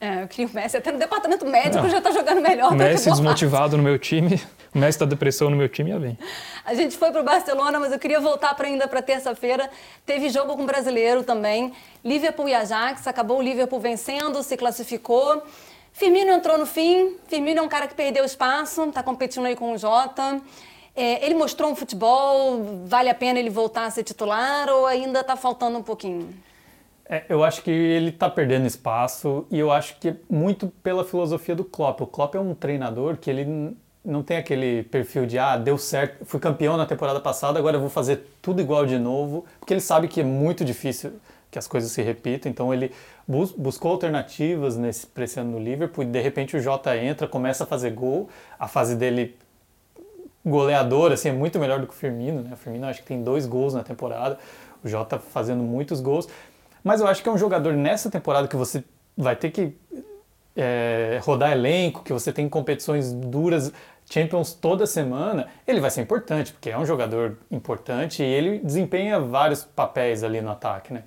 É, 0.00 0.22
eu 0.22 0.28
queria 0.28 0.46
o 0.46 0.54
Messi 0.54 0.76
até 0.76 0.92
no 0.92 0.98
departamento 0.98 1.44
médico 1.46 1.82
não. 1.82 1.90
já 1.90 2.00
tá 2.00 2.12
jogando 2.12 2.40
melhor. 2.40 2.72
O 2.72 2.76
Messi 2.76 3.10
desmotivado 3.10 3.76
no 3.76 3.82
meu 3.82 3.98
time, 3.98 4.40
o 4.72 4.78
Messi 4.78 4.98
tá 4.98 5.04
depressão 5.04 5.50
no 5.50 5.56
meu 5.56 5.68
time, 5.68 5.90
ia 5.90 5.98
bem. 5.98 6.16
A 6.64 6.74
gente 6.74 6.96
foi 6.96 7.10
pro 7.10 7.24
Barcelona, 7.24 7.80
mas 7.80 7.90
eu 7.90 7.98
queria 7.98 8.20
voltar 8.20 8.54
para 8.54 8.68
ainda 8.68 8.86
para 8.86 9.02
terça-feira. 9.02 9.68
Teve 10.06 10.28
jogo 10.28 10.54
com 10.54 10.62
o 10.62 10.66
brasileiro 10.66 11.24
também. 11.24 11.72
Liverpool 12.04 12.48
e 12.48 12.54
Ajax, 12.54 13.08
acabou 13.08 13.38
o 13.38 13.42
Liverpool 13.42 13.80
vencendo, 13.80 14.42
se 14.44 14.56
classificou. 14.56 15.42
Firmino 15.94 16.32
entrou 16.32 16.58
no 16.58 16.66
fim. 16.66 17.16
Firmino 17.28 17.60
é 17.60 17.62
um 17.62 17.68
cara 17.68 17.86
que 17.86 17.94
perdeu 17.94 18.24
espaço, 18.24 18.82
está 18.82 19.00
competindo 19.00 19.46
aí 19.46 19.54
com 19.54 19.72
o 19.72 19.78
Jota. 19.78 20.40
É, 20.94 21.24
ele 21.24 21.34
mostrou 21.34 21.70
um 21.70 21.76
futebol, 21.76 22.84
vale 22.84 23.08
a 23.08 23.14
pena 23.14 23.38
ele 23.38 23.48
voltar 23.48 23.86
a 23.86 23.90
ser 23.90 24.02
titular 24.02 24.68
ou 24.68 24.86
ainda 24.86 25.20
está 25.20 25.36
faltando 25.36 25.78
um 25.78 25.82
pouquinho? 25.82 26.28
É, 27.08 27.24
eu 27.28 27.44
acho 27.44 27.62
que 27.62 27.70
ele 27.70 28.08
está 28.08 28.28
perdendo 28.28 28.66
espaço 28.66 29.46
e 29.50 29.58
eu 29.58 29.70
acho 29.70 29.96
que 29.98 30.16
muito 30.28 30.66
pela 30.82 31.04
filosofia 31.04 31.54
do 31.54 31.64
Klopp. 31.64 32.00
O 32.00 32.06
Klopp 32.08 32.34
é 32.34 32.40
um 32.40 32.54
treinador 32.54 33.16
que 33.16 33.30
ele 33.30 33.76
não 34.04 34.22
tem 34.22 34.36
aquele 34.36 34.82
perfil 34.84 35.26
de 35.26 35.38
ah, 35.38 35.56
deu 35.56 35.78
certo, 35.78 36.24
fui 36.24 36.40
campeão 36.40 36.76
na 36.76 36.86
temporada 36.86 37.20
passada, 37.20 37.58
agora 37.58 37.76
eu 37.76 37.80
vou 37.80 37.88
fazer 37.88 38.26
tudo 38.42 38.60
igual 38.60 38.84
de 38.84 38.98
novo, 38.98 39.44
porque 39.60 39.72
ele 39.72 39.80
sabe 39.80 40.08
que 40.08 40.20
é 40.20 40.24
muito 40.24 40.64
difícil 40.64 41.12
que 41.54 41.58
as 41.58 41.68
coisas 41.68 41.92
se 41.92 42.02
repitam, 42.02 42.50
então 42.50 42.74
ele 42.74 42.90
bus 43.28 43.52
buscou 43.52 43.92
alternativas 43.92 44.76
nesse 44.76 45.06
esse 45.16 45.38
ano 45.38 45.52
no 45.52 45.58
Liverpool 45.60 46.02
e 46.02 46.06
de 46.08 46.20
repente 46.20 46.56
o 46.56 46.60
Jota 46.60 46.96
entra, 46.96 47.28
começa 47.28 47.62
a 47.62 47.66
fazer 47.66 47.90
gol, 47.90 48.28
a 48.58 48.66
fase 48.66 48.96
dele 48.96 49.36
goleadora, 50.44 51.14
assim, 51.14 51.28
é 51.28 51.32
muito 51.32 51.56
melhor 51.60 51.78
do 51.78 51.86
que 51.86 51.92
o 51.92 51.96
Firmino, 51.96 52.42
né? 52.42 52.50
O 52.54 52.56
Firmino 52.56 52.86
acho 52.86 53.02
que 53.02 53.06
tem 53.06 53.22
dois 53.22 53.46
gols 53.46 53.72
na 53.72 53.84
temporada, 53.84 54.36
o 54.82 54.88
Jota 54.88 55.16
fazendo 55.16 55.62
muitos 55.62 56.00
gols, 56.00 56.28
mas 56.82 57.00
eu 57.00 57.06
acho 57.06 57.22
que 57.22 57.28
é 57.28 57.32
um 57.32 57.38
jogador 57.38 57.72
nessa 57.72 58.10
temporada 58.10 58.48
que 58.48 58.56
você 58.56 58.82
vai 59.16 59.36
ter 59.36 59.52
que 59.52 59.76
é, 60.56 61.20
rodar 61.22 61.52
elenco, 61.52 62.02
que 62.02 62.12
você 62.12 62.32
tem 62.32 62.48
competições 62.48 63.12
duras, 63.12 63.72
Champions 64.10 64.52
toda 64.52 64.86
semana, 64.86 65.46
ele 65.66 65.80
vai 65.80 65.88
ser 65.88 66.02
importante, 66.02 66.52
porque 66.52 66.68
é 66.70 66.76
um 66.76 66.84
jogador 66.84 67.38
importante 67.48 68.24
e 68.24 68.26
ele 68.26 68.58
desempenha 68.58 69.20
vários 69.20 69.64
papéis 69.64 70.24
ali 70.24 70.40
no 70.40 70.50
ataque, 70.50 70.92
né? 70.92 71.04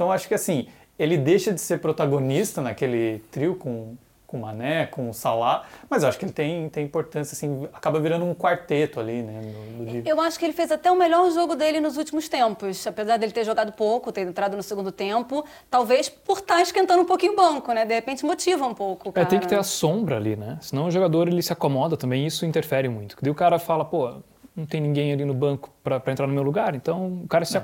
Então 0.00 0.10
acho 0.10 0.26
que 0.26 0.32
assim, 0.32 0.66
ele 0.98 1.18
deixa 1.18 1.52
de 1.52 1.60
ser 1.60 1.78
protagonista 1.78 2.62
naquele 2.62 3.18
trio 3.30 3.54
com 3.54 3.98
com 4.26 4.36
o 4.36 4.40
Mané, 4.42 4.86
com 4.86 5.10
o 5.10 5.12
Salah, 5.12 5.64
mas 5.88 6.04
eu 6.04 6.08
acho 6.08 6.16
que 6.16 6.24
ele 6.24 6.32
tem, 6.32 6.68
tem 6.68 6.84
importância, 6.84 7.34
assim, 7.34 7.68
acaba 7.72 7.98
virando 7.98 8.24
um 8.24 8.32
quarteto 8.32 9.00
ali, 9.00 9.22
né? 9.22 9.40
No, 9.42 9.84
no... 9.84 10.02
Eu 10.06 10.20
acho 10.20 10.38
que 10.38 10.44
ele 10.44 10.52
fez 10.52 10.70
até 10.70 10.88
o 10.88 10.96
melhor 10.96 11.28
jogo 11.32 11.56
dele 11.56 11.80
nos 11.80 11.96
últimos 11.96 12.28
tempos, 12.28 12.86
apesar 12.86 13.16
dele 13.16 13.32
ter 13.32 13.42
jogado 13.42 13.72
pouco, 13.72 14.12
ter 14.12 14.20
entrado 14.20 14.56
no 14.56 14.62
segundo 14.62 14.92
tempo, 14.92 15.44
talvez 15.68 16.08
por 16.08 16.38
estar 16.38 16.54
tá 16.54 16.62
esquentando 16.62 17.02
um 17.02 17.04
pouquinho 17.04 17.32
o 17.32 17.36
banco, 17.36 17.72
né? 17.72 17.84
De 17.84 17.92
repente 17.92 18.24
motiva 18.24 18.64
um 18.64 18.72
pouco. 18.72 19.12
É, 19.16 19.24
tem 19.24 19.40
que 19.40 19.48
ter 19.48 19.58
a 19.58 19.64
sombra 19.64 20.16
ali, 20.16 20.36
né? 20.36 20.58
Senão 20.60 20.86
o 20.86 20.92
jogador 20.92 21.26
ele 21.26 21.42
se 21.42 21.52
acomoda 21.52 21.96
também, 21.96 22.24
isso 22.24 22.46
interfere 22.46 22.88
muito. 22.88 23.16
Daí 23.20 23.32
o 23.32 23.34
cara 23.34 23.58
fala, 23.58 23.84
pô, 23.84 24.14
não 24.54 24.64
tem 24.64 24.80
ninguém 24.80 25.12
ali 25.12 25.24
no 25.24 25.34
banco 25.34 25.70
para 25.82 26.00
entrar 26.06 26.28
no 26.28 26.32
meu 26.32 26.44
lugar, 26.44 26.76
então 26.76 27.20
o 27.24 27.26
cara 27.26 27.44
se 27.44 27.56
é. 27.56 27.60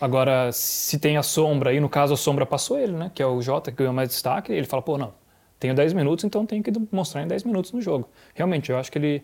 Agora, 0.00 0.50
se 0.50 0.98
tem 0.98 1.16
a 1.16 1.22
sombra, 1.22 1.70
aí 1.70 1.80
no 1.80 1.88
caso 1.88 2.14
a 2.14 2.16
sombra 2.16 2.46
passou 2.46 2.78
ele, 2.78 2.92
né? 2.92 3.10
Que 3.14 3.22
é 3.22 3.26
o 3.26 3.42
Jota, 3.42 3.70
que 3.70 3.78
ganhou 3.78 3.92
mais 3.92 4.08
destaque, 4.08 4.50
ele 4.52 4.66
fala, 4.66 4.82
pô, 4.82 4.96
não, 4.96 5.12
tenho 5.58 5.74
10 5.74 5.92
minutos, 5.92 6.24
então 6.24 6.46
tenho 6.46 6.62
que 6.62 6.72
mostrar 6.90 7.22
em 7.22 7.26
10 7.26 7.44
minutos 7.44 7.70
no 7.72 7.82
jogo. 7.82 8.08
Realmente, 8.34 8.70
eu 8.70 8.78
acho 8.78 8.90
que 8.90 8.98
ele 8.98 9.22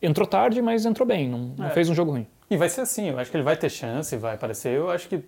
entrou 0.00 0.26
tarde, 0.26 0.62
mas 0.62 0.86
entrou 0.86 1.06
bem, 1.06 1.28
não, 1.28 1.54
não 1.56 1.66
é. 1.66 1.70
fez 1.70 1.90
um 1.90 1.94
jogo 1.94 2.12
ruim. 2.12 2.26
E 2.50 2.56
vai 2.56 2.68
ser 2.68 2.80
assim, 2.80 3.10
eu 3.10 3.18
acho 3.18 3.30
que 3.30 3.36
ele 3.36 3.44
vai 3.44 3.56
ter 3.56 3.68
chance, 3.68 4.16
vai 4.16 4.34
aparecer. 4.34 4.72
Eu 4.72 4.90
acho 4.90 5.06
que, 5.08 5.22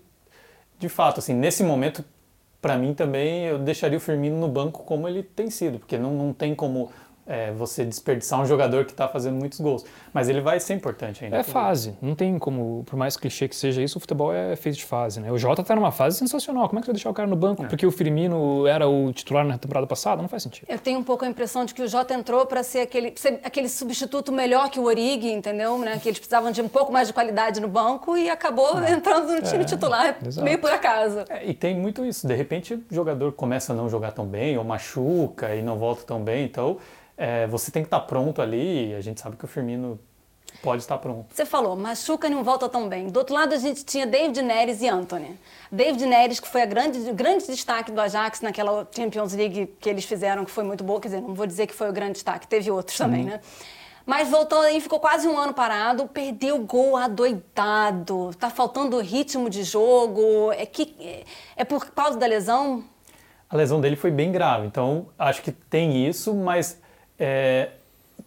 de 0.79 0.89
fato, 0.89 1.19
assim, 1.19 1.35
nesse 1.35 1.63
momento, 1.63 2.03
para 2.63 2.79
mim 2.79 2.95
também, 2.95 3.45
eu 3.45 3.59
deixaria 3.59 3.99
o 3.99 4.01
Firmino 4.01 4.39
no 4.39 4.49
banco 4.49 4.85
como 4.85 5.07
ele 5.07 5.23
tem 5.23 5.51
sido, 5.51 5.79
porque 5.79 5.99
não, 5.99 6.15
não 6.15 6.33
tem 6.33 6.55
como 6.55 6.91
é, 7.29 7.53
você 7.53 7.85
desperdiçar 7.85 8.41
um 8.41 8.47
jogador 8.47 8.87
que 8.87 8.93
está 8.93 9.07
fazendo 9.07 9.37
muitos 9.37 9.61
gols. 9.61 9.85
Mas 10.15 10.29
ele 10.31 10.41
vai 10.41 10.59
ser 10.59 10.75
importante 10.75 11.25
ainda. 11.25 11.37
É 11.37 11.43
fase. 11.43 11.95
Não 12.01 12.15
tem 12.15 12.39
como, 12.39 12.83
por 12.87 12.97
mais 12.97 13.17
clichê 13.17 13.47
que 13.47 13.55
seja 13.55 13.83
isso, 13.83 13.99
o 13.99 14.01
futebol 14.01 14.33
é 14.33 14.57
feito 14.57 14.77
de 14.77 14.85
fase. 14.85 15.21
Né? 15.21 15.31
O 15.31 15.37
Jota 15.37 15.61
está 15.61 15.77
numa 15.77 15.93
fase 15.93 16.17
sensacional. 16.17 16.67
Como 16.69 16.79
é 16.79 16.81
que 16.81 16.87
você 16.87 16.93
vai 16.93 16.95
deixar 16.95 17.11
o 17.11 17.15
cara 17.15 17.29
no 17.29 17.37
banco 17.37 17.65
é. 17.65 17.69
porque 17.69 17.87
o 17.87 17.91
Firmino 17.91 18.67
era 18.67 18.89
o 18.89 19.13
titular 19.13 19.45
na 19.45 19.59
temporada 19.59 19.87
passada? 19.87 20.23
Não 20.23 20.29
faz 20.29 20.43
sentido. 20.43 20.67
Eu 20.69 20.79
tenho 20.79 20.99
um 20.99 21.05
pouco 21.05 21.25
a 21.25 21.29
impressão 21.29 21.67
de 21.67 21.75
que 21.75 21.83
o 21.83 21.89
Jota 21.89 22.15
entrou 22.15 22.47
para 22.47 22.63
ser 22.63 22.81
aquele, 22.81 23.13
ser 23.15 23.41
aquele 23.45 23.69
substituto 23.69 24.33
melhor 24.33 24.71
que 24.71 24.81
o 24.81 24.85
Origi, 24.85 25.31
entendeu? 25.31 25.79
Né? 25.79 25.99
Que 26.03 26.09
eles 26.09 26.19
precisavam 26.19 26.51
de 26.51 26.63
um 26.63 26.69
pouco 26.69 26.91
mais 26.91 27.09
de 27.09 27.15
qualidade 27.15 27.61
no 27.61 27.69
banco 27.69 28.17
e 28.17 28.31
acabou 28.31 28.81
é. 28.81 28.93
entrando 28.93 29.31
no 29.33 29.43
time 29.43 29.65
é. 29.65 29.67
titular, 29.67 30.17
Exato. 30.27 30.45
meio 30.45 30.59
por 30.59 30.71
acaso. 30.71 31.25
É, 31.29 31.45
e 31.45 31.53
tem 31.53 31.77
muito 31.77 32.05
isso. 32.07 32.27
De 32.27 32.35
repente 32.35 32.75
o 32.75 32.83
jogador 32.91 33.33
começa 33.33 33.75
a 33.75 33.77
não 33.77 33.89
jogar 33.91 34.13
tão 34.13 34.25
bem, 34.25 34.57
ou 34.57 34.65
machuca 34.65 35.55
e 35.55 35.61
não 35.61 35.77
volta 35.77 36.03
tão 36.05 36.23
bem. 36.23 36.45
Então 36.47 36.79
é, 37.19 37.49
você 37.49 37.73
tem 37.73 37.83
que 37.83 37.89
estar 37.89 38.01
tá 38.01 38.07
pronto 38.07 38.41
ali, 38.41 38.93
e 38.93 38.95
a 38.95 39.01
gente 39.01 39.21
sabe 39.21 39.37
que 39.37 39.45
o 39.45 39.49
Firmino 39.49 39.99
pode 40.63 40.83
estar 40.83 40.97
pronto. 40.99 41.27
Você 41.35 41.45
falou, 41.45 41.77
machuca 41.77 42.29
e 42.29 42.31
não 42.31 42.45
volta 42.45 42.69
tão 42.69 42.89
bem. 42.89 43.09
Do 43.09 43.19
outro 43.19 43.35
lado, 43.35 43.53
a 43.53 43.59
gente 43.59 43.85
tinha 43.85 44.07
David 44.07 44.41
Neres 44.41 44.81
e 44.81 44.89
Anthony. 44.89 45.39
David 45.71 46.07
Neres, 46.07 46.41
que 46.41 46.49
foi 46.49 46.63
a 46.63 46.67
grande, 46.67 46.99
o 47.11 47.15
grande 47.15 47.47
destaque 47.47 47.91
do 47.91 48.01
Ajax 48.01 48.41
naquela 48.41 48.87
Champions 48.95 49.35
League 49.35 49.75
que 49.81 49.91
eles 49.91 50.05
fizeram, 50.05 50.45
que 50.45 50.51
foi 50.51 50.65
muito 50.65 50.85
boa. 50.85 51.01
Quer 51.01 51.09
dizer, 51.09 51.21
não 51.21 51.35
vou 51.35 51.47
dizer 51.47 51.67
que 51.67 51.75
foi 51.75 51.91
o 51.91 51.93
grande 51.93 52.13
destaque, 52.13 52.47
teve 52.47 52.71
outros 52.71 52.97
também, 52.97 53.23
uhum. 53.23 53.31
né? 53.31 53.41
Mas 54.07 54.31
voltou 54.31 54.61
aí, 54.61 54.81
ficou 54.81 54.99
quase 54.99 55.29
um 55.29 55.37
ano 55.37 55.53
parado, 55.53 56.09
perdeu 56.09 56.57
o 56.57 56.61
gol 56.61 56.97
adoidado, 56.97 58.31
tá 58.39 58.49
faltando 58.49 58.99
ritmo 59.01 59.51
de 59.51 59.63
jogo. 59.63 60.51
É, 60.53 60.65
que, 60.65 61.25
é 61.55 61.63
por 61.63 61.85
causa 61.91 62.19
da 62.19 62.27
lesão? 62.27 62.83
A 63.51 63.57
lesão 63.57 63.83
dele 63.83 63.97
foi 63.97 64.11
bem 64.11 64.33
grave, 64.33 64.67
então 64.67 65.09
acho 65.19 65.43
que 65.43 65.53
tem 65.53 66.07
isso, 66.07 66.35
mas 66.35 66.81
é, 67.19 67.71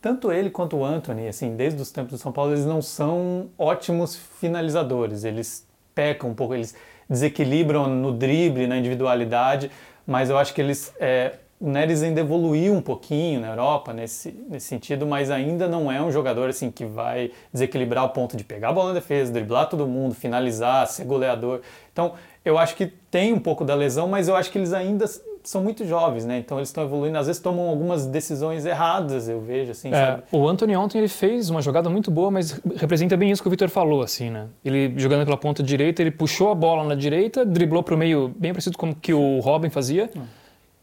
tanto 0.01 0.31
ele 0.31 0.49
quanto 0.49 0.77
o 0.77 0.85
Anthony, 0.85 1.27
assim, 1.27 1.55
desde 1.55 1.81
os 1.81 1.91
tempos 1.91 2.11
do 2.11 2.17
São 2.17 2.31
Paulo, 2.31 2.51
eles 2.51 2.65
não 2.65 2.81
são 2.81 3.49
ótimos 3.57 4.15
finalizadores. 4.15 5.23
Eles 5.23 5.67
pecam 5.93 6.29
um 6.29 6.33
pouco, 6.33 6.53
eles 6.53 6.75
desequilibram 7.09 7.87
no 7.87 8.11
drible, 8.11 8.67
na 8.67 8.77
individualidade, 8.77 9.69
mas 10.05 10.29
eu 10.29 10.37
acho 10.37 10.53
que 10.53 10.61
eles 10.61 10.93
é, 10.99 11.33
o 11.61 11.69
Neres 11.69 12.01
ainda 12.01 12.21
evoluiu 12.21 12.73
um 12.73 12.81
pouquinho 12.81 13.39
na 13.39 13.49
Europa 13.49 13.93
nesse, 13.93 14.31
nesse 14.49 14.65
sentido, 14.65 15.05
mas 15.05 15.29
ainda 15.29 15.67
não 15.67 15.91
é 15.91 16.01
um 16.01 16.11
jogador 16.11 16.49
assim 16.49 16.71
que 16.71 16.83
vai 16.83 17.31
desequilibrar 17.53 18.03
o 18.03 18.09
ponto 18.09 18.35
de 18.35 18.43
pegar 18.43 18.69
a 18.69 18.73
bola 18.73 18.87
na 18.87 18.93
defesa, 18.95 19.31
driblar 19.31 19.69
todo 19.69 19.85
mundo, 19.85 20.15
finalizar, 20.15 20.87
ser 20.87 21.05
goleador. 21.05 21.61
Então, 21.93 22.13
eu 22.43 22.57
acho 22.57 22.75
que 22.75 22.87
tem 22.87 23.31
um 23.31 23.39
pouco 23.39 23.63
da 23.63 23.75
lesão, 23.75 24.07
mas 24.07 24.27
eu 24.27 24.35
acho 24.35 24.51
que 24.51 24.57
eles 24.57 24.73
ainda 24.73 25.05
são 25.43 25.63
muito 25.63 25.85
jovens, 25.85 26.25
né? 26.25 26.39
Então 26.39 26.57
eles 26.57 26.69
estão 26.69 26.83
evoluindo, 26.83 27.17
às 27.17 27.27
vezes 27.27 27.41
tomam 27.41 27.67
algumas 27.67 28.05
decisões 28.05 28.65
erradas, 28.65 29.27
eu 29.27 29.41
vejo, 29.41 29.71
assim, 29.71 29.93
é? 29.93 30.21
O 30.31 30.47
Anthony 30.47 30.75
ontem 30.75 30.99
ele 30.99 31.07
fez 31.07 31.49
uma 31.49 31.61
jogada 31.61 31.89
muito 31.89 32.11
boa, 32.11 32.29
mas 32.29 32.59
representa 32.75 33.17
bem 33.17 33.31
isso 33.31 33.41
que 33.41 33.47
o 33.47 33.51
Vitor 33.51 33.69
falou, 33.69 34.01
assim, 34.01 34.29
né? 34.29 34.47
Ele 34.63 34.93
jogando 34.97 35.25
pela 35.25 35.37
ponta 35.37 35.63
direita, 35.63 36.01
ele 36.01 36.11
puxou 36.11 36.51
a 36.51 36.55
bola 36.55 36.83
na 36.83 36.95
direita, 36.95 37.45
driblou 37.45 37.83
para 37.83 37.95
o 37.95 37.97
meio, 37.97 38.33
bem 38.37 38.53
parecido 38.53 38.77
com 38.77 38.91
o 38.91 38.95
que 38.95 39.13
o 39.13 39.39
Robin 39.39 39.69
fazia, 39.69 40.09
hum. 40.15 40.23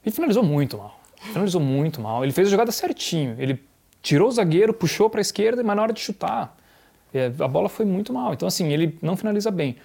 e 0.04 0.10
finalizou 0.10 0.42
muito 0.42 0.78
mal. 0.78 0.98
Finalizou 1.32 1.60
muito 1.60 2.00
mal. 2.00 2.24
Ele 2.24 2.32
fez 2.32 2.48
a 2.48 2.50
jogada 2.50 2.70
certinho. 2.70 3.34
Ele 3.38 3.60
tirou 4.02 4.28
o 4.28 4.30
zagueiro, 4.30 4.72
puxou 4.72 5.10
para 5.10 5.20
a 5.20 5.22
esquerda, 5.22 5.62
mas 5.62 5.76
na 5.76 5.82
hora 5.82 5.92
de 5.92 6.00
chutar, 6.00 6.56
é, 7.12 7.26
a 7.38 7.48
bola 7.48 7.68
foi 7.68 7.84
muito 7.84 8.12
mal. 8.12 8.32
Então, 8.32 8.46
assim, 8.46 8.72
ele 8.72 8.96
não 9.02 9.16
finaliza 9.16 9.50
bem. 9.50 9.76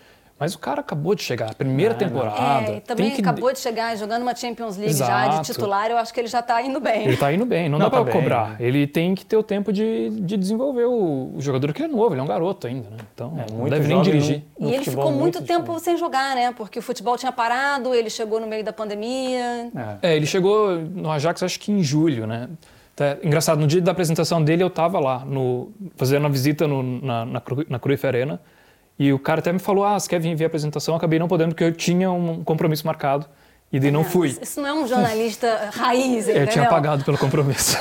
Mas 0.44 0.56
o 0.56 0.60
cara 0.60 0.82
acabou 0.82 1.16
de 1.16 1.24
chegar, 1.24 1.56
primeira 1.56 1.94
ah, 1.94 1.98
temporada. 1.98 2.72
É, 2.74 2.80
também 2.82 3.12
que... 3.12 3.22
acabou 3.22 3.54
de 3.54 3.60
chegar 3.60 3.96
jogando 3.96 4.24
uma 4.24 4.36
Champions 4.36 4.76
League 4.76 4.92
Exato. 4.92 5.10
já 5.10 5.40
de 5.40 5.48
titular, 5.48 5.90
eu 5.90 5.96
acho 5.96 6.14
que 6.14 6.20
ele 6.20 6.28
já 6.28 6.42
está 6.42 6.62
indo 6.62 6.82
bem. 6.82 7.04
Ele 7.04 7.14
está 7.14 7.32
indo 7.32 7.46
bem, 7.46 7.70
não, 7.70 7.80
não 7.80 7.86
dá 7.86 7.90
tá 7.90 8.04
para 8.04 8.12
cobrar. 8.12 8.60
Ele 8.60 8.86
tem 8.86 9.16
que 9.16 9.26
ter 9.26 9.38
o 9.38 9.42
tempo 9.42 9.72
de, 9.72 10.10
de 10.10 10.36
desenvolver 10.36 10.84
o, 10.84 11.32
o, 11.34 11.38
jogador 11.40 11.72
que 11.72 11.82
ele 11.82 11.94
é 11.94 11.96
novo, 11.96 12.14
ele 12.14 12.20
é 12.20 12.24
um 12.26 12.28
garoto 12.28 12.68
ainda, 12.68 12.90
né? 12.90 12.98
Então 13.14 13.34
é, 13.40 13.54
não 13.54 13.70
deve 13.70 13.88
nem 13.88 14.02
dirigir. 14.02 14.44
No, 14.60 14.68
no 14.68 14.74
e 14.74 14.76
ele 14.76 14.84
ficou 14.84 15.12
muito, 15.14 15.40
muito 15.40 15.44
tempo 15.44 15.80
sem 15.80 15.96
jogar, 15.96 16.36
né? 16.36 16.52
Porque 16.52 16.78
o 16.78 16.82
futebol 16.82 17.18
tinha 17.18 17.32
parado, 17.32 17.96
ele 17.96 18.10
chegou 18.10 18.42
no 18.42 18.46
meio 18.46 18.66
da 18.66 18.74
pandemia. 18.74 19.72
É, 20.02 20.10
é 20.10 20.16
ele 20.18 20.26
chegou 20.26 20.76
no 20.76 21.10
Ajax 21.10 21.42
acho 21.42 21.58
que 21.58 21.72
em 21.72 21.82
julho, 21.82 22.28
né? 22.28 22.50
Tá, 22.98 23.18
engraçado, 23.24 23.62
no 23.62 23.66
dia 23.66 23.80
da 23.80 23.94
apresentação 23.94 24.44
dele 24.44 24.62
eu 24.62 24.68
estava 24.68 25.00
lá, 25.00 25.24
no, 25.24 25.72
fazendo 25.96 26.24
uma 26.24 26.30
visita 26.30 26.68
no, 26.68 26.84
na, 26.84 27.26
na, 27.26 27.42
na 27.70 27.80
Cruyff 27.80 28.06
Arena. 28.06 28.42
E 28.98 29.12
o 29.12 29.20
cara 29.20 29.40
até 29.40 29.52
me 29.52 29.60
falou: 29.60 29.84
ah, 29.84 30.00
você 30.00 30.10
quer 30.10 30.20
vir 30.20 30.36
ver 30.36 30.46
a 30.46 30.48
apresentação? 30.48 30.94
Eu 30.94 30.98
acabei 30.98 31.20
não 31.20 31.28
podendo 31.28 31.50
porque 31.50 31.64
eu 31.64 31.72
tinha 31.72 32.12
um 32.12 32.44
compromisso 32.44 32.86
marcado. 32.86 33.26
E 33.72 33.80
daí 33.80 33.90
não 33.90 34.02
ah, 34.02 34.06
fui. 34.06 34.38
Isso 34.40 34.62
não 34.62 34.70
é 34.70 34.74
um 34.74 34.88
jornalista 34.88 35.72
raiz, 35.74 36.26
entendeu? 36.26 36.44
Eu 36.46 36.48
tinha 36.48 36.70
pagado 36.70 37.04
pelo 37.04 37.18
compromisso. 37.18 37.76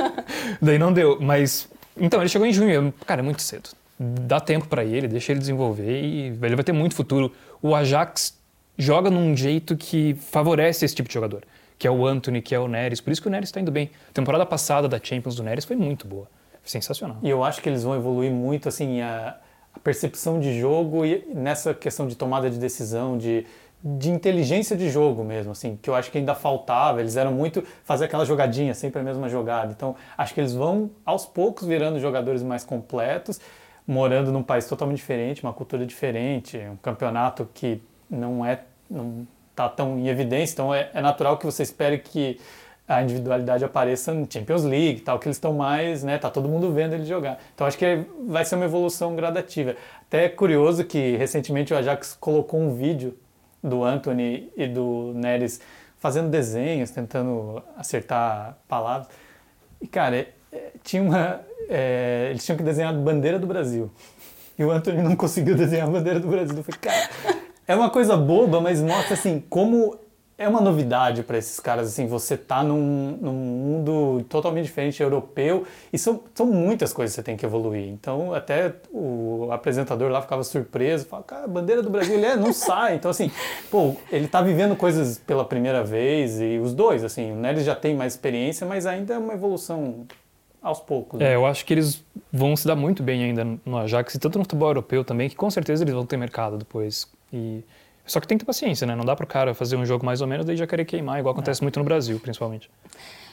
daí 0.62 0.78
não 0.78 0.90
deu. 0.90 1.18
Mas, 1.20 1.68
então, 1.94 2.20
ele 2.20 2.28
chegou 2.30 2.46
em 2.46 2.52
junho. 2.54 2.70
Eu, 2.70 2.94
cara, 3.04 3.20
é 3.20 3.22
muito 3.22 3.42
cedo. 3.42 3.68
Dá 3.98 4.40
tempo 4.40 4.66
para 4.66 4.82
ele, 4.82 5.06
deixa 5.06 5.32
ele 5.32 5.40
desenvolver 5.40 6.02
e 6.02 6.28
ele 6.28 6.54
vai 6.54 6.64
ter 6.64 6.72
muito 6.72 6.94
futuro. 6.94 7.30
O 7.60 7.74
Ajax 7.74 8.34
joga 8.78 9.10
num 9.10 9.36
jeito 9.36 9.76
que 9.76 10.14
favorece 10.14 10.86
esse 10.86 10.94
tipo 10.94 11.06
de 11.06 11.12
jogador. 11.12 11.42
Que 11.78 11.86
é 11.86 11.90
o 11.90 12.06
Anthony, 12.06 12.40
que 12.40 12.54
é 12.54 12.58
o 12.58 12.66
Neres. 12.66 13.02
Por 13.02 13.10
isso 13.10 13.20
que 13.20 13.28
o 13.28 13.30
Neres 13.30 13.50
está 13.50 13.60
indo 13.60 13.70
bem. 13.70 13.90
A 14.08 14.12
temporada 14.14 14.46
passada 14.46 14.88
da 14.88 14.98
Champions 15.02 15.36
do 15.36 15.42
Neres 15.42 15.66
foi 15.66 15.76
muito 15.76 16.06
boa. 16.06 16.26
Sensacional. 16.64 17.18
E 17.22 17.28
eu 17.28 17.44
acho 17.44 17.60
que 17.60 17.68
eles 17.68 17.82
vão 17.82 17.94
evoluir 17.94 18.32
muito, 18.32 18.70
assim, 18.70 19.02
a 19.02 19.36
a 19.36 19.45
percepção 19.86 20.40
de 20.40 20.58
jogo 20.58 21.06
e 21.06 21.24
nessa 21.32 21.72
questão 21.72 22.08
de 22.08 22.16
tomada 22.16 22.50
de 22.50 22.58
decisão, 22.58 23.16
de, 23.16 23.46
de 23.80 24.10
inteligência 24.10 24.76
de 24.76 24.90
jogo 24.90 25.22
mesmo, 25.22 25.52
assim, 25.52 25.78
que 25.80 25.88
eu 25.88 25.94
acho 25.94 26.10
que 26.10 26.18
ainda 26.18 26.34
faltava. 26.34 26.98
Eles 26.98 27.16
eram 27.16 27.30
muito 27.30 27.62
fazer 27.84 28.06
aquela 28.06 28.24
jogadinha, 28.24 28.74
sempre 28.74 29.00
a 29.00 29.04
mesma 29.04 29.28
jogada. 29.28 29.70
Então, 29.70 29.94
acho 30.18 30.34
que 30.34 30.40
eles 30.40 30.52
vão 30.52 30.90
aos 31.04 31.24
poucos 31.24 31.68
virando 31.68 32.00
jogadores 32.00 32.42
mais 32.42 32.64
completos, 32.64 33.40
morando 33.86 34.32
num 34.32 34.42
país 34.42 34.66
totalmente 34.66 34.96
diferente, 34.96 35.44
uma 35.44 35.52
cultura 35.52 35.86
diferente, 35.86 36.58
um 36.58 36.76
campeonato 36.78 37.48
que 37.54 37.80
não 38.10 38.44
é 38.44 38.62
não 38.90 39.24
tá 39.54 39.68
tão 39.68 39.96
em 40.00 40.08
evidência. 40.08 40.54
Então, 40.54 40.74
é, 40.74 40.90
é 40.92 41.00
natural 41.00 41.38
que 41.38 41.46
você 41.46 41.62
espere 41.62 41.98
que 41.98 42.40
a 42.88 43.02
individualidade 43.02 43.64
apareça 43.64 44.14
no 44.14 44.26
Champions 44.30 44.62
League, 44.64 45.00
tal, 45.00 45.18
que 45.18 45.26
eles 45.26 45.36
estão 45.36 45.52
mais, 45.52 46.04
né, 46.04 46.18
tá 46.18 46.30
todo 46.30 46.48
mundo 46.48 46.72
vendo 46.72 46.94
ele 46.94 47.04
jogar. 47.04 47.38
Então 47.54 47.66
acho 47.66 47.76
que 47.76 48.04
vai 48.26 48.44
ser 48.44 48.54
uma 48.54 48.64
evolução 48.64 49.16
gradativa. 49.16 49.74
Até 50.06 50.26
é 50.26 50.28
curioso 50.28 50.84
que 50.84 51.16
recentemente 51.16 51.74
o 51.74 51.76
Ajax 51.76 52.16
colocou 52.20 52.60
um 52.60 52.74
vídeo 52.74 53.16
do 53.62 53.82
Anthony 53.82 54.52
e 54.56 54.68
do 54.68 55.12
Neres 55.14 55.60
fazendo 55.98 56.28
desenhos, 56.28 56.90
tentando 56.90 57.62
acertar 57.76 58.56
palavras. 58.68 59.08
E 59.80 59.88
cara, 59.88 60.28
é, 60.52 60.70
tinha 60.84 61.02
uma, 61.02 61.40
é, 61.68 62.28
eles 62.30 62.44
tinham 62.44 62.56
que 62.56 62.62
desenhar 62.62 62.94
a 62.94 62.96
bandeira 62.96 63.38
do 63.38 63.46
Brasil. 63.46 63.90
E 64.56 64.64
o 64.64 64.70
Anthony 64.70 65.02
não 65.02 65.16
conseguiu 65.16 65.56
desenhar 65.56 65.88
a 65.88 65.90
bandeira 65.90 66.20
do 66.20 66.28
Brasil. 66.28 66.56
Eu 66.56 66.62
falei, 66.62 66.80
cara, 66.80 67.10
é 67.66 67.74
uma 67.74 67.90
coisa 67.90 68.16
boba, 68.16 68.60
mas 68.60 68.80
mostra 68.80 69.14
assim 69.14 69.42
como 69.50 69.98
é 70.38 70.46
uma 70.46 70.60
novidade 70.60 71.22
para 71.22 71.38
esses 71.38 71.58
caras, 71.58 71.88
assim, 71.88 72.06
você 72.06 72.36
tá 72.36 72.62
num, 72.62 73.18
num, 73.20 73.32
mundo 73.32 74.24
totalmente 74.28 74.66
diferente, 74.66 75.02
europeu, 75.02 75.66
e 75.90 75.98
são, 75.98 76.20
são 76.34 76.44
muitas 76.44 76.92
coisas 76.92 77.14
que 77.14 77.16
você 77.16 77.22
tem 77.22 77.36
que 77.36 77.46
evoluir. 77.46 77.88
Então, 77.88 78.34
até 78.34 78.74
o 78.92 79.48
apresentador 79.50 80.10
lá 80.10 80.20
ficava 80.20 80.44
surpreso, 80.44 81.06
falava, 81.06 81.26
cara, 81.26 81.44
a 81.44 81.48
bandeira 81.48 81.82
do 81.82 81.88
Brasil, 81.88 82.14
ele 82.14 82.26
é, 82.26 82.36
não 82.36 82.52
sai. 82.52 82.96
Então, 82.96 83.10
assim, 83.10 83.30
pô, 83.70 83.96
ele 84.12 84.28
tá 84.28 84.42
vivendo 84.42 84.76
coisas 84.76 85.18
pela 85.18 85.44
primeira 85.44 85.82
vez, 85.82 86.38
e 86.38 86.58
os 86.58 86.74
dois, 86.74 87.02
assim, 87.02 87.32
o 87.32 87.36
Neres 87.36 87.64
já 87.64 87.74
tem 87.74 87.94
mais 87.94 88.12
experiência, 88.12 88.66
mas 88.66 88.84
ainda 88.84 89.14
é 89.14 89.18
uma 89.18 89.32
evolução 89.32 90.06
aos 90.60 90.80
poucos. 90.80 91.18
Né? 91.18 91.32
É, 91.32 91.34
eu 91.34 91.46
acho 91.46 91.64
que 91.64 91.72
eles 91.72 92.04
vão 92.30 92.54
se 92.54 92.66
dar 92.66 92.76
muito 92.76 93.02
bem 93.02 93.24
ainda 93.24 93.58
no 93.64 93.78
Ajax, 93.78 94.14
e 94.14 94.18
tanto 94.18 94.36
no 94.36 94.44
futebol 94.44 94.68
europeu 94.68 95.02
também, 95.02 95.30
que 95.30 95.36
com 95.36 95.50
certeza 95.50 95.82
eles 95.82 95.94
vão 95.94 96.04
ter 96.04 96.18
mercado 96.18 96.58
depois. 96.58 97.08
E 97.32 97.64
só 98.06 98.20
que 98.20 98.26
tem 98.26 98.38
que 98.38 98.44
ter 98.44 98.46
paciência, 98.46 98.86
né? 98.86 98.94
Não 98.94 99.04
dá 99.04 99.16
para 99.16 99.24
o 99.24 99.26
cara 99.26 99.54
fazer 99.54 99.76
um 99.76 99.84
jogo 99.84 100.04
mais 100.04 100.20
ou 100.20 100.26
menos 100.26 100.48
e 100.48 100.56
já 100.56 100.66
querer 100.66 100.84
queimar, 100.84 101.18
igual 101.18 101.32
acontece 101.32 101.60
é. 101.60 101.64
muito 101.64 101.78
no 101.78 101.84
Brasil, 101.84 102.18
principalmente. 102.20 102.70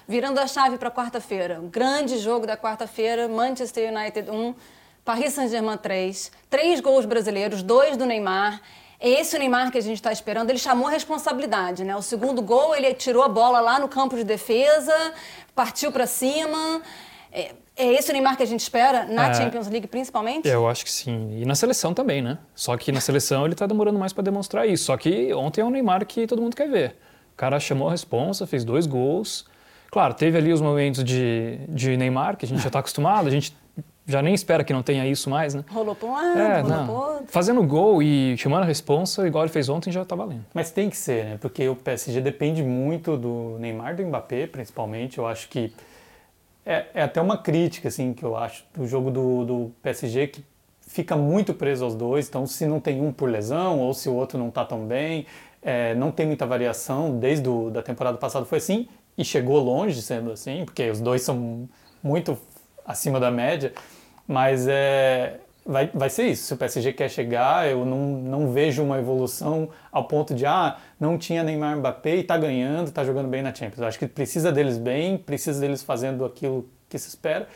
Virando 0.08 0.40
a 0.40 0.48
chave 0.48 0.78
para 0.78 0.92
quarta-feira, 0.92 1.60
o 1.62 1.68
grande 1.68 2.18
jogo 2.18 2.46
da 2.46 2.58
quarta-feira, 2.58 3.28
Manchester 3.30 3.94
United 3.94 4.30
1, 4.30 4.56
Paris 5.06 5.34
Saint-Germain 5.34 5.78
3, 5.78 6.32
três 6.50 6.80
gols 6.80 7.06
brasileiros, 7.06 7.62
dois 7.62 7.96
do 7.96 8.06
Neymar. 8.06 8.62
É 9.00 9.10
esse 9.10 9.38
Neymar 9.38 9.72
que 9.72 9.78
a 9.78 9.82
gente 9.82 9.96
está 9.96 10.12
esperando. 10.12 10.50
Ele 10.50 10.60
chamou 10.60 10.88
a 10.88 10.92
responsabilidade, 10.92 11.84
né? 11.84 11.96
O 11.96 12.02
segundo 12.02 12.42
gol, 12.42 12.76
ele 12.76 12.94
tirou 12.94 13.22
a 13.22 13.28
bola 13.28 13.60
lá 13.60 13.80
no 13.80 13.88
campo 13.88 14.16
de 14.16 14.24
defesa, 14.24 14.94
partiu 15.54 15.92
para 15.92 16.08
cima. 16.08 16.82
É, 17.32 17.54
é 17.76 17.94
esse 17.94 18.10
o 18.10 18.14
Neymar 18.14 18.38
que 18.38 18.44
a 18.44 18.48
gente 18.48 18.60
espera 18.60 19.06
na 19.06 19.30
é, 19.30 19.34
Champions 19.34 19.68
League, 19.68 19.88
principalmente? 19.88 20.48
Eu 20.48 20.68
acho 20.68 20.84
que 20.84 20.92
sim. 20.92 21.42
E 21.42 21.46
na 21.46 21.56
seleção 21.56 21.94
também, 21.94 22.22
né? 22.22 22.38
Só 22.54 22.78
que 22.78 22.92
na 22.92 23.02
seleção 23.02 23.46
ele 23.46 23.54
está 23.54 23.66
demorando 23.66 23.98
mais 23.98 24.14
para 24.14 24.24
demonstrar 24.24 24.68
isso. 24.68 24.86
Só 24.86 24.98
que 24.98 25.34
ontem 25.34 25.62
é 25.62 25.66
o 25.66 25.70
Neymar 25.70 26.06
que 26.06 26.28
todo 26.28 26.42
mundo 26.42 26.56
quer 26.56 26.70
ver. 26.70 26.96
O 27.34 27.36
cara 27.36 27.60
chamou 27.60 27.88
a 27.88 27.92
responsa, 27.92 28.46
fez 28.46 28.64
dois 28.64 28.86
gols. 28.86 29.46
Claro, 29.92 30.14
teve 30.14 30.38
ali 30.38 30.54
os 30.54 30.62
momentos 30.62 31.04
de, 31.04 31.60
de 31.70 31.98
Neymar, 31.98 32.38
que 32.38 32.46
a 32.46 32.48
gente 32.48 32.62
já 32.62 32.68
está 32.68 32.80
acostumado, 32.80 33.28
a 33.28 33.32
gente 33.32 33.56
já 34.06 34.22
nem 34.22 34.34
espera 34.34 34.64
que 34.64 34.74
não 34.74 34.84
tenha 34.84 35.08
isso 35.08 35.30
mais, 35.30 35.54
né? 35.54 35.64
Rolou 35.72 35.96
para 35.96 36.08
um 36.08 36.14
lado, 36.14 36.40
é, 36.40 36.62
rolou 36.62 36.86
para 36.86 36.94
outro. 36.94 37.26
Fazendo 37.28 37.64
gol 37.64 38.04
e 38.04 38.38
chamando 38.38 38.64
a 38.64 38.66
responsa, 38.66 39.26
igual 39.26 39.44
ele 39.46 39.54
fez 39.54 39.70
ontem, 39.70 39.92
já 39.92 40.02
está 40.02 40.16
valendo. 40.16 40.46
Mas 40.54 40.72
tem 40.72 40.90
que 40.90 40.98
ser, 40.98 41.26
né? 41.26 41.38
Porque 41.40 41.68
o 41.68 41.76
PSG 41.76 42.22
depende 42.22 42.62
muito 42.62 43.18
do 43.18 43.58
Neymar, 43.60 43.96
do 43.96 44.04
Mbappé, 44.04 44.48
principalmente. 44.48 45.18
Eu 45.18 45.26
acho 45.26 45.48
que 45.48 45.74
é, 46.66 46.86
é, 46.94 47.04
até 47.04 47.22
uma 47.22 47.38
crítica, 47.38 47.88
assim, 47.88 48.14
que 48.14 48.24
eu 48.24 48.36
acho 48.36 48.66
do 48.74 48.88
jogo 48.88 49.12
do, 49.12 49.46
do 49.46 49.72
PSG, 49.82 50.28
que 50.28 50.46
fica 50.82 51.16
muito 51.16 51.54
preso 51.54 51.84
aos 51.84 51.96
dois. 51.96 52.28
Então, 52.28 52.46
se 52.46 52.66
não 52.66 52.80
tem 52.80 53.02
um 53.02 53.12
por 53.12 53.30
lesão 53.30 53.80
ou 53.80 53.94
se 53.94 54.08
o 54.08 54.14
outro 54.14 54.38
não 54.38 54.50
está 54.50 54.64
tão 54.64 54.86
bem, 54.86 55.26
é, 55.62 55.94
não 55.96 56.12
tem 56.12 56.26
muita 56.26 56.46
variação. 56.46 57.18
Desde 57.18 57.50
a 57.50 57.70
da 57.70 57.82
temporada 57.82 58.18
passada 58.18 58.46
foi 58.46 58.60
assim 58.60 58.88
e 59.18 59.24
chegou 59.24 59.60
longe 59.60 60.02
sendo 60.02 60.32
assim, 60.32 60.66
porque 60.66 60.90
os 60.90 61.00
dois 61.00 61.22
são 61.22 61.68
muito 62.02 62.38
acima 62.86 63.20
da 63.20 63.30
média. 63.30 63.74
Mas 64.28 64.68
é, 64.68 65.40
vai, 65.66 65.90
vai 65.94 66.10
ser 66.10 66.28
isso. 66.28 66.44
Se 66.44 66.54
o 66.54 66.58
PSG 66.58 66.94
quer 66.94 67.10
chegar, 67.10 67.70
eu 67.70 67.86
não, 67.86 68.00
não 68.00 68.52
vejo 68.52 68.84
uma 68.84 68.98
evolução 68.98 69.70
ao 69.92 70.06
ponto 70.06 70.34
de, 70.34 70.46
ah, 70.46 70.78
não 71.00 71.18
tinha 71.18 71.44
Neymar 71.44 71.78
Mbappé 71.78 72.18
e 72.18 72.20
está 72.22 72.38
ganhando, 72.38 72.88
está 72.88 73.04
jogando 73.04 73.28
bem 73.28 73.42
na 73.42 73.54
Champions. 73.54 73.80
Eu 73.80 73.88
acho 73.88 74.00
que 74.00 74.08
precisa 74.08 74.52
deles 74.52 74.78
bem, 74.78 75.18
precisa 75.18 75.60
deles 75.60 75.82
fazendo 75.84 76.26
aquilo 76.26 76.70
que 76.90 76.98
se 76.98 77.08
espera. 77.08 77.48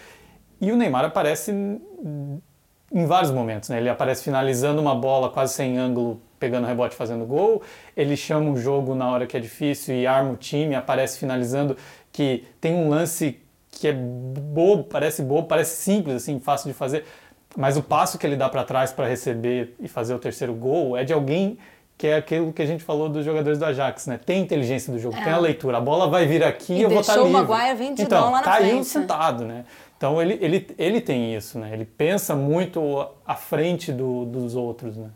E 0.59 0.71
o 0.71 0.75
Neymar 0.75 1.05
aparece 1.05 1.51
em 1.51 3.05
vários 3.05 3.31
momentos, 3.31 3.69
né? 3.69 3.77
Ele 3.77 3.89
aparece 3.89 4.23
finalizando 4.23 4.81
uma 4.81 4.95
bola 4.95 5.29
quase 5.29 5.53
sem 5.53 5.77
ângulo, 5.77 6.21
pegando 6.39 6.65
rebote, 6.65 6.95
fazendo 6.95 7.25
gol. 7.25 7.61
Ele 7.95 8.15
chama 8.15 8.49
o 8.51 8.57
jogo 8.57 8.95
na 8.95 9.09
hora 9.09 9.27
que 9.27 9.35
é 9.35 9.39
difícil 9.39 9.95
e 9.95 10.07
arma 10.07 10.31
o 10.31 10.35
time, 10.35 10.73
aparece 10.73 11.19
finalizando 11.19 11.75
que 12.11 12.45
tem 12.59 12.73
um 12.73 12.89
lance 12.89 13.39
que 13.69 13.87
é 13.87 13.93
bobo, 13.93 14.85
parece 14.85 15.21
bobo, 15.21 15.47
parece 15.47 15.81
simples 15.81 16.15
assim, 16.15 16.39
fácil 16.39 16.71
de 16.71 16.73
fazer 16.73 17.05
mas 17.55 17.77
o 17.77 17.83
passo 17.83 18.17
que 18.17 18.25
ele 18.25 18.35
dá 18.35 18.49
para 18.49 18.63
trás 18.63 18.91
para 18.91 19.07
receber 19.07 19.75
e 19.79 19.87
fazer 19.87 20.13
o 20.13 20.19
terceiro 20.19 20.53
gol 20.53 20.97
é 20.97 21.03
de 21.03 21.13
alguém 21.13 21.57
que 21.97 22.05
é 22.05 22.15
aquilo 22.15 22.53
que 22.53 22.61
a 22.61 22.65
gente 22.65 22.83
falou 22.83 23.09
dos 23.09 23.25
jogadores 23.25 23.57
do 23.57 23.65
Ajax, 23.65 24.05
né? 24.05 24.19
Tem 24.23 24.39
inteligência 24.39 24.93
do 24.93 24.99
jogo, 24.99 25.17
é. 25.17 25.23
tem 25.23 25.33
a 25.33 25.39
leitura. 25.39 25.77
A 25.77 25.81
bola 25.81 26.07
vai 26.07 26.27
vir 26.27 26.43
aqui 26.43 26.73
e 26.73 26.81
eu 26.83 26.89
vou 26.89 27.01
estar 27.01 27.15
tá 27.15 27.23
livre. 27.23 27.41
o 27.41 27.47
Maguire 27.47 27.75
20 27.75 27.99
então, 27.99 28.25
lá 28.25 28.31
na 28.31 28.41
tá 28.43 28.55
frente. 28.57 28.75
aí 28.75 28.83
sentado, 28.83 29.45
né? 29.45 29.65
Então 29.97 30.21
ele, 30.21 30.37
ele, 30.39 30.67
ele 30.77 31.01
tem 31.01 31.35
isso, 31.35 31.57
né? 31.57 31.71
Ele 31.73 31.85
pensa 31.85 32.35
muito 32.35 33.07
à 33.25 33.33
frente 33.33 33.91
do, 33.91 34.25
dos 34.25 34.55
outros, 34.55 34.95
né? 34.95 35.09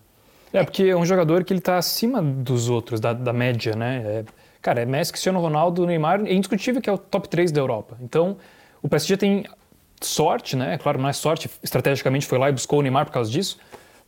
É, 0.51 0.63
porque 0.63 0.83
é 0.83 0.95
um 0.95 1.05
jogador 1.05 1.43
que 1.43 1.53
ele 1.53 1.59
está 1.59 1.77
acima 1.77 2.21
dos 2.21 2.67
outros, 2.67 2.99
da, 2.99 3.13
da 3.13 3.31
média, 3.31 3.75
né? 3.75 4.03
É, 4.03 4.25
cara, 4.59 4.81
é 4.81 4.85
Messi, 4.85 5.11
Cristiano 5.11 5.39
Ronaldo, 5.39 5.85
Neymar, 5.85 6.21
é 6.25 6.33
indiscutível 6.33 6.81
que 6.81 6.89
é 6.89 6.93
o 6.93 6.97
top 6.97 7.29
3 7.29 7.51
da 7.51 7.61
Europa. 7.61 7.95
Então, 8.01 8.37
o 8.81 8.89
PSG 8.89 9.17
tem 9.17 9.45
sorte, 10.01 10.55
né? 10.55 10.77
Claro, 10.77 10.99
não 10.99 11.09
é 11.09 11.13
sorte, 11.13 11.49
estrategicamente 11.63 12.25
foi 12.25 12.37
lá 12.37 12.49
e 12.49 12.51
buscou 12.51 12.79
o 12.79 12.81
Neymar 12.81 13.05
por 13.05 13.11
causa 13.11 13.29
disso, 13.29 13.57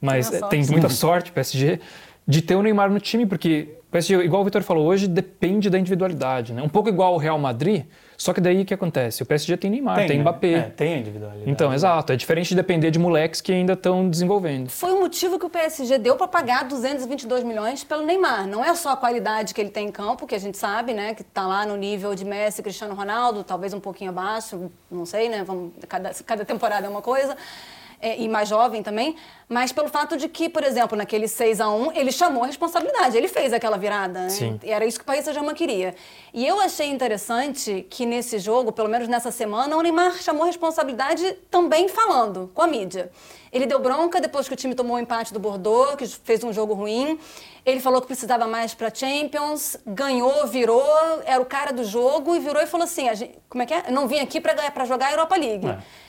mas 0.02 0.30
tem, 0.30 0.42
tem 0.50 0.66
muita 0.68 0.90
sorte 0.90 1.32
PSG 1.32 1.80
de 2.28 2.42
ter 2.42 2.56
o 2.56 2.62
Neymar 2.62 2.92
no 2.92 3.00
time, 3.00 3.26
porque 3.26 3.70
PSG, 3.94 4.24
igual 4.24 4.42
o 4.42 4.46
Vitor 4.46 4.64
falou 4.64 4.88
hoje, 4.88 5.08
depende 5.08 5.70
da 5.70 5.78
individualidade, 5.78 6.52
né? 6.52 6.64
Um 6.64 6.68
pouco 6.68 6.90
igual 6.90 7.14
o 7.14 7.18
Real 7.18 7.38
Madrid, 7.38 7.86
só 8.18 8.34
que 8.34 8.42
daí 8.42 8.62
o 8.62 8.66
que 8.66 8.74
acontece? 8.74 9.22
O 9.22 9.26
PSG 9.26 9.56
tem 9.56 9.70
Neymar, 9.70 9.98
tem, 9.98 10.08
tem 10.08 10.18
né? 10.18 10.24
Mbappé. 10.24 10.54
É, 10.54 10.62
tem 10.64 11.00
individualidade. 11.00 11.50
Então, 11.50 11.72
exato. 11.72 12.12
É 12.12 12.16
diferente 12.16 12.50
de 12.50 12.56
depender 12.56 12.90
de 12.90 12.98
moleques 12.98 13.40
que 13.40 13.52
ainda 13.52 13.74
estão 13.74 14.10
desenvolvendo. 14.10 14.70
Foi 14.70 14.92
o 14.92 15.00
motivo 15.00 15.38
que 15.38 15.46
o 15.46 15.50
PSG 15.50 16.00
deu 16.00 16.16
para 16.16 16.28
pagar 16.28 16.64
222 16.64 17.44
milhões 17.44 17.84
pelo 17.84 18.04
Neymar. 18.04 18.48
Não 18.48 18.66
é 18.66 18.74
só 18.74 18.94
a 18.94 18.98
qualidade 18.98 19.54
que 19.54 19.62
ele 19.62 19.70
tem 19.70 19.90
em 19.90 19.92
campo, 19.92 20.26
que 20.26 20.34
a 20.34 20.40
gente 20.40 20.58
sabe, 20.58 20.94
né? 20.94 21.14
Que 21.14 21.22
está 21.22 21.46
lá 21.46 21.64
no 21.64 21.76
nível 21.76 22.16
de 22.16 22.26
Messi, 22.26 22.64
Cristiano 22.64 22.96
Ronaldo, 22.96 23.44
talvez 23.44 23.74
um 23.74 23.80
pouquinho 23.80 24.10
abaixo, 24.10 24.72
não 24.90 25.06
sei, 25.06 25.30
né? 25.30 25.44
Vamos, 25.44 25.72
cada, 25.88 26.12
cada 26.26 26.44
temporada 26.44 26.88
é 26.88 26.90
uma 26.90 27.02
coisa 27.02 27.38
é, 28.04 28.20
e 28.20 28.28
mais 28.28 28.50
jovem 28.50 28.84
também, 28.84 29.16
mas 29.48 29.72
pelo 29.72 29.88
fato 29.88 30.18
de 30.18 30.28
que, 30.28 30.50
por 30.50 30.62
exemplo, 30.62 30.98
naquele 30.98 31.26
6 31.26 31.62
a 31.62 31.70
1 31.70 31.94
ele 31.94 32.12
chamou 32.12 32.44
a 32.44 32.48
responsabilidade, 32.48 33.16
ele 33.16 33.30
fez 33.30 33.54
aquela 33.54 33.78
virada. 33.78 34.24
Né? 34.24 34.30
Sim. 34.30 34.60
E 34.62 34.70
era 34.70 34.86
isso 34.86 34.98
que 34.98 35.04
o 35.04 35.06
Paris 35.06 35.24
Saint-Germain 35.24 35.56
queria. 35.56 35.96
E 36.34 36.46
eu 36.46 36.60
achei 36.60 36.88
interessante 36.88 37.88
que 37.90 38.06
nesse 38.06 38.40
jogo, 38.40 38.74
pelo 38.74 38.90
menos 38.90 39.08
nessa 39.08 39.32
semana, 39.32 39.78
o 39.78 39.82
Neymar 39.82 40.18
chamou 40.18 40.44
a 40.44 40.48
responsabilidade 40.48 41.32
também 41.50 41.88
falando 41.88 42.52
com 42.54 42.62
a 42.62 42.68
mídia. 42.68 43.10
Ele 43.54 43.66
deu 43.66 43.80
bronca 43.80 44.20
depois 44.20 44.50
que 44.50 44.54
o 44.54 44.58
time 44.58 44.76
tomou 44.76 44.98
o 44.98 45.00
empate 45.00 45.32
do 45.32 45.40
Bordeaux, 45.40 45.96
que 45.96 46.06
fez 46.06 46.44
um 46.44 46.52
jogo 46.52 46.74
ruim. 46.74 47.18
Ele 47.66 47.80
falou 47.80 48.02
que 48.02 48.08
precisava 48.08 48.48
mais 48.48 48.74
para 48.74 48.94
Champions, 48.94 49.78
ganhou, 49.88 50.46
virou, 50.48 50.84
era 51.24 51.42
o 51.42 51.46
cara 51.46 51.72
do 51.72 51.86
jogo 51.86 52.36
e 52.36 52.40
virou 52.40 52.62
e 52.62 52.68
falou 52.68 52.84
assim: 52.84 53.16
gente, 53.16 53.38
como 53.48 53.64
é 53.64 53.66
que 53.66 53.74
é? 53.74 53.84
Eu 53.88 53.94
não 53.94 54.08
vim 54.10 54.20
aqui 54.20 54.42
para 54.42 54.84
jogar 54.84 55.08
a 55.08 55.12
Europa 55.12 55.38
League. 55.38 55.68
É 55.68 56.04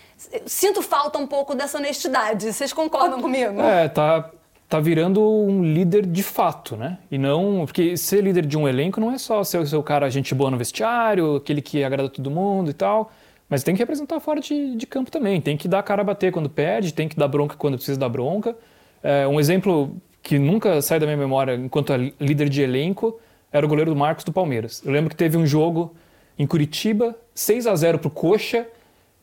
sinto 0.46 0.83
falta 0.83 1.18
um 1.18 1.27
pouco 1.27 1.55
dessa 1.55 1.79
honestidade. 1.79 2.53
Vocês 2.53 2.72
concordam 2.72 3.20
comigo? 3.20 3.61
É, 3.61 3.88
tá, 3.88 4.31
tá 4.68 4.81
virando 4.81 5.20
um 5.22 5.62
líder 5.62 6.07
de 6.07 6.22
fato, 6.22 6.77
né? 6.77 6.98
E 7.11 7.18
não. 7.18 7.64
Porque 7.64 7.96
ser 7.96 8.22
líder 8.22 8.46
de 8.46 8.57
um 8.57 8.68
elenco 8.68 9.00
não 9.00 9.11
é 9.11 9.18
só 9.18 9.42
ser, 9.44 9.59
o 9.74 9.83
cara 9.83 10.09
gente 10.11 10.35
boa 10.35 10.50
no 10.50 10.57
vestiário, 10.57 11.37
aquele 11.37 11.61
que 11.61 11.83
agrada 11.83 12.09
todo 12.09 12.31
mundo 12.31 12.70
e 12.70 12.74
tal. 12.74 13.11
Mas 13.48 13.62
tem 13.62 13.74
que 13.74 13.81
representar 13.81 14.18
fora 14.20 14.40
de, 14.40 14.74
de 14.77 14.87
campo 14.87 15.11
também. 15.11 15.40
Tem 15.40 15.57
que 15.57 15.68
dar 15.68 15.81
a 15.81 15.83
cara 15.83 16.03
a 16.03 16.05
bater 16.05 16.33
quando 16.33 16.48
perde, 16.48 16.92
tem 16.92 17.09
que 17.09 17.16
dar 17.16 17.29
bronca 17.29 17.57
quando 17.57 17.77
precisa 17.77 17.98
dar 17.98 18.09
bronca. 18.09 18.57
É, 19.03 19.27
um 19.27 19.38
exemplo 19.38 19.96
que 20.22 20.38
nunca 20.38 20.81
sai 20.81 20.98
da 20.98 21.07
minha 21.07 21.18
memória 21.18 21.55
enquanto 21.55 21.92
líder 22.18 22.48
de 22.48 22.62
elenco 22.62 23.20
era 23.53 23.64
o 23.64 23.68
goleiro 23.68 23.90
do 23.90 23.96
Marcos 23.96 24.24
do 24.24 24.33
Palmeiras. 24.33 24.83
Eu 24.85 24.90
lembro 24.90 25.11
que 25.11 25.16
teve 25.16 25.37
um 25.37 25.46
jogo 25.46 25.94
em 26.38 26.46
Curitiba, 26.46 27.14
6 27.35 27.66
a 27.66 27.77
0 27.77 27.98
pro 27.98 28.11
Coxa 28.11 28.66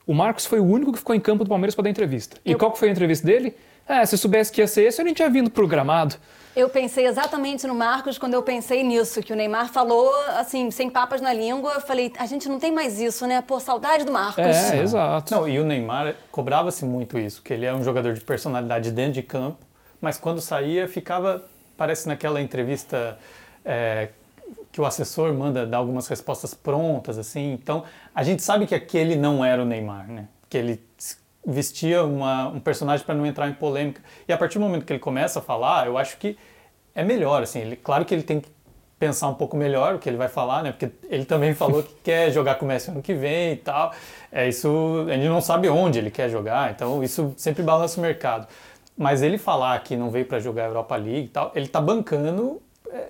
o 0.05 0.13
Marcos 0.13 0.45
foi 0.45 0.59
o 0.59 0.65
único 0.65 0.91
que 0.91 0.99
ficou 0.99 1.15
em 1.15 1.19
campo 1.19 1.43
do 1.43 1.49
Palmeiras 1.49 1.75
para 1.75 1.83
dar 1.83 1.89
entrevista. 1.89 2.37
E 2.45 2.51
eu... 2.51 2.57
qual 2.57 2.71
que 2.71 2.79
foi 2.79 2.89
a 2.89 2.91
entrevista 2.91 3.25
dele? 3.25 3.55
É, 3.87 4.05
se 4.05 4.15
eu 4.15 4.19
soubesse 4.19 4.51
que 4.51 4.61
ia 4.61 4.67
ser 4.67 4.83
esse, 4.83 5.01
eu 5.01 5.05
nem 5.05 5.13
tinha 5.13 5.29
vindo 5.29 5.49
programado. 5.49 6.15
Eu 6.55 6.69
pensei 6.69 7.07
exatamente 7.07 7.65
no 7.65 7.73
Marcos 7.73 8.17
quando 8.17 8.33
eu 8.33 8.43
pensei 8.43 8.83
nisso, 8.83 9.21
que 9.21 9.31
o 9.31 9.35
Neymar 9.35 9.71
falou, 9.71 10.13
assim, 10.37 10.69
sem 10.69 10.89
papas 10.89 11.21
na 11.21 11.31
língua. 11.31 11.73
Eu 11.75 11.81
falei, 11.81 12.11
a 12.17 12.25
gente 12.25 12.49
não 12.49 12.59
tem 12.59 12.71
mais 12.71 12.99
isso, 12.99 13.25
né? 13.25 13.41
Pô, 13.41 13.59
saudade 13.59 14.03
do 14.03 14.11
Marcos. 14.11 14.43
É, 14.43 14.81
exato. 14.81 15.33
Não, 15.33 15.47
e 15.47 15.59
o 15.59 15.63
Neymar 15.63 16.15
cobrava-se 16.29 16.83
muito 16.83 17.17
isso, 17.17 17.41
que 17.41 17.53
ele 17.53 17.65
é 17.65 17.73
um 17.73 17.83
jogador 17.83 18.13
de 18.13 18.21
personalidade 18.21 18.91
dentro 18.91 19.13
de 19.13 19.23
campo, 19.23 19.59
mas 20.01 20.17
quando 20.17 20.41
saía 20.41 20.87
ficava, 20.89 21.45
parece 21.77 22.07
naquela 22.07 22.41
entrevista 22.41 23.17
é, 23.63 24.09
que 24.71 24.79
o 24.79 24.85
assessor 24.85 25.33
manda 25.33 25.65
dar 25.65 25.77
algumas 25.77 26.07
respostas 26.07 26.53
prontas, 26.53 27.17
assim. 27.17 27.53
Então, 27.53 27.83
a 28.15 28.23
gente 28.23 28.41
sabe 28.41 28.65
que 28.65 28.73
aquele 28.73 29.15
não 29.15 29.43
era 29.43 29.61
o 29.61 29.65
Neymar, 29.65 30.07
né? 30.07 30.27
Que 30.49 30.57
ele 30.57 30.81
vestia 31.45 32.03
uma, 32.03 32.47
um 32.47 32.59
personagem 32.59 33.05
para 33.05 33.15
não 33.15 33.25
entrar 33.25 33.49
em 33.49 33.53
polêmica. 33.53 34.01
E 34.27 34.31
a 34.31 34.37
partir 34.37 34.59
do 34.59 34.61
momento 34.61 34.85
que 34.85 34.93
ele 34.93 34.99
começa 34.99 35.39
a 35.39 35.41
falar, 35.41 35.87
eu 35.87 35.97
acho 35.97 36.17
que 36.17 36.37
é 36.95 37.03
melhor, 37.03 37.43
assim. 37.43 37.59
Ele, 37.59 37.75
claro 37.75 38.05
que 38.05 38.13
ele 38.13 38.23
tem 38.23 38.39
que 38.39 38.49
pensar 38.97 39.27
um 39.27 39.33
pouco 39.33 39.57
melhor 39.57 39.95
o 39.95 39.99
que 39.99 40.07
ele 40.07 40.17
vai 40.17 40.29
falar, 40.29 40.63
né? 40.63 40.71
Porque 40.71 40.91
ele 41.09 41.25
também 41.25 41.53
falou 41.53 41.81
que 41.81 41.93
quer 42.03 42.31
jogar 42.31 42.55
com 42.55 42.65
o 42.65 42.67
Messi 42.67 42.91
ano 42.91 43.01
que 43.01 43.13
vem 43.13 43.53
e 43.53 43.57
tal. 43.57 43.91
É 44.31 44.47
isso, 44.47 45.05
a 45.09 45.13
gente 45.13 45.27
não 45.27 45.41
sabe 45.41 45.67
onde 45.67 45.97
ele 45.97 46.11
quer 46.11 46.29
jogar, 46.29 46.71
então 46.71 47.03
isso 47.03 47.33
sempre 47.35 47.63
balança 47.63 47.99
o 47.99 48.01
mercado. 48.01 48.47
Mas 48.95 49.23
ele 49.23 49.39
falar 49.39 49.81
que 49.83 49.97
não 49.97 50.11
veio 50.11 50.25
para 50.25 50.39
jogar 50.39 50.65
a 50.65 50.67
Europa 50.67 50.95
League 50.95 51.25
e 51.25 51.27
tal, 51.29 51.51
ele 51.55 51.67
tá 51.67 51.81
bancando 51.81 52.61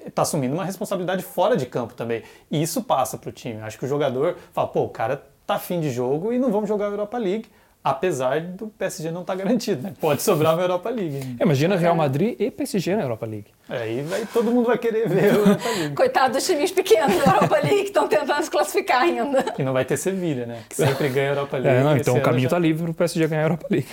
está 0.05 0.21
assumindo 0.21 0.53
uma 0.53 0.65
responsabilidade 0.65 1.23
fora 1.23 1.55
de 1.55 1.65
campo 1.65 1.93
também. 1.93 2.23
E 2.49 2.61
isso 2.61 2.83
passa 2.83 3.17
para 3.17 3.29
o 3.29 3.31
time. 3.31 3.61
Acho 3.61 3.77
que 3.77 3.85
o 3.85 3.87
jogador 3.87 4.37
fala, 4.53 4.67
pô, 4.67 4.83
o 4.83 4.89
cara 4.89 5.23
tá 5.45 5.55
afim 5.55 5.79
de 5.79 5.89
jogo 5.89 6.31
e 6.31 6.39
não 6.39 6.51
vamos 6.51 6.67
jogar 6.67 6.87
a 6.87 6.89
Europa 6.89 7.17
League. 7.17 7.45
Apesar 7.83 8.39
do 8.41 8.67
PSG 8.67 9.09
não 9.09 9.21
estar 9.21 9.35
tá 9.35 9.43
garantido, 9.43 9.81
né? 9.81 9.93
Pode 9.99 10.21
sobrar 10.21 10.53
uma 10.53 10.61
Europa 10.61 10.87
League. 10.91 11.17
Né? 11.17 11.37
Imagina 11.41 11.75
Real 11.75 11.95
Madrid 11.95 12.39
e 12.39 12.51
PSG 12.51 12.95
na 12.95 13.01
Europa 13.01 13.25
League. 13.25 13.47
Aí 13.67 14.03
vai, 14.03 14.23
todo 14.31 14.51
mundo 14.51 14.67
vai 14.67 14.77
querer 14.77 15.09
ver 15.09 15.31
a 15.31 15.33
Europa 15.33 15.69
League. 15.69 15.95
Coitado 15.97 16.33
dos 16.35 16.45
times 16.45 16.71
pequenos 16.71 17.17
da 17.17 17.31
Europa 17.31 17.55
League 17.55 17.77
que 17.77 17.87
estão 17.87 18.07
tentando 18.07 18.43
se 18.43 18.51
classificar 18.51 19.01
ainda. 19.01 19.55
E 19.57 19.63
não 19.63 19.73
vai 19.73 19.83
ter 19.83 19.97
Sevilha, 19.97 20.45
né? 20.45 20.61
Que 20.69 20.75
sempre 20.75 21.09
ganha 21.09 21.29
a 21.29 21.31
Europa 21.31 21.57
League. 21.57 21.79
É, 21.79 21.83
não, 21.83 21.97
então 21.97 22.17
o 22.17 22.21
caminho 22.21 22.45
está 22.45 22.57
já... 22.57 22.61
livre 22.61 22.83
para 22.83 22.91
o 22.91 22.93
PSG 22.93 23.27
ganhar 23.27 23.41
a 23.41 23.45
Europa 23.45 23.67
League. 23.71 23.87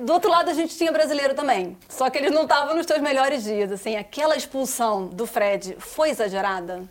Do 0.00 0.12
outro 0.12 0.30
lado, 0.30 0.50
a 0.50 0.54
gente 0.54 0.76
tinha 0.76 0.90
brasileiro 0.90 1.34
também. 1.34 1.76
Só 1.88 2.08
que 2.08 2.18
eles 2.18 2.32
não 2.32 2.42
estavam 2.42 2.74
nos 2.74 2.86
seus 2.86 3.00
melhores 3.00 3.44
dias. 3.44 3.70
Assim, 3.70 3.96
aquela 3.96 4.36
expulsão 4.36 5.06
do 5.06 5.26
Fred 5.26 5.76
foi 5.78 6.10
exagerada? 6.10 6.82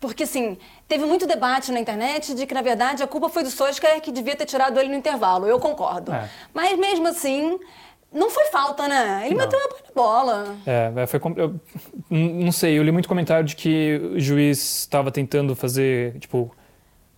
Porque, 0.00 0.22
assim, 0.22 0.56
teve 0.88 1.04
muito 1.04 1.26
debate 1.26 1.70
na 1.70 1.78
internet 1.78 2.34
de 2.34 2.46
que, 2.46 2.54
na 2.54 2.62
verdade, 2.62 3.02
a 3.02 3.06
culpa 3.06 3.28
foi 3.28 3.42
do 3.42 3.50
Solskjaer 3.50 4.00
que 4.00 4.10
devia 4.10 4.34
ter 4.34 4.46
tirado 4.46 4.80
ele 4.80 4.88
no 4.88 4.94
intervalo. 4.94 5.46
Eu 5.46 5.60
concordo. 5.60 6.12
É. 6.12 6.28
Mas, 6.54 6.78
mesmo 6.78 7.06
assim, 7.06 7.58
não 8.12 8.30
foi 8.30 8.46
falta, 8.46 8.88
né? 8.88 9.22
Ele 9.26 9.34
não. 9.34 9.44
meteu 9.44 9.58
uma 9.58 9.68
bola. 9.94 10.56
É, 10.66 10.92
é 10.96 11.06
foi. 11.06 11.20
Eu, 11.36 11.60
não 12.10 12.50
sei, 12.50 12.78
eu 12.78 12.82
li 12.82 12.90
muito 12.90 13.08
comentário 13.08 13.44
de 13.44 13.54
que 13.54 14.00
o 14.14 14.18
juiz 14.18 14.80
estava 14.80 15.12
tentando 15.12 15.54
fazer, 15.54 16.18
tipo, 16.18 16.50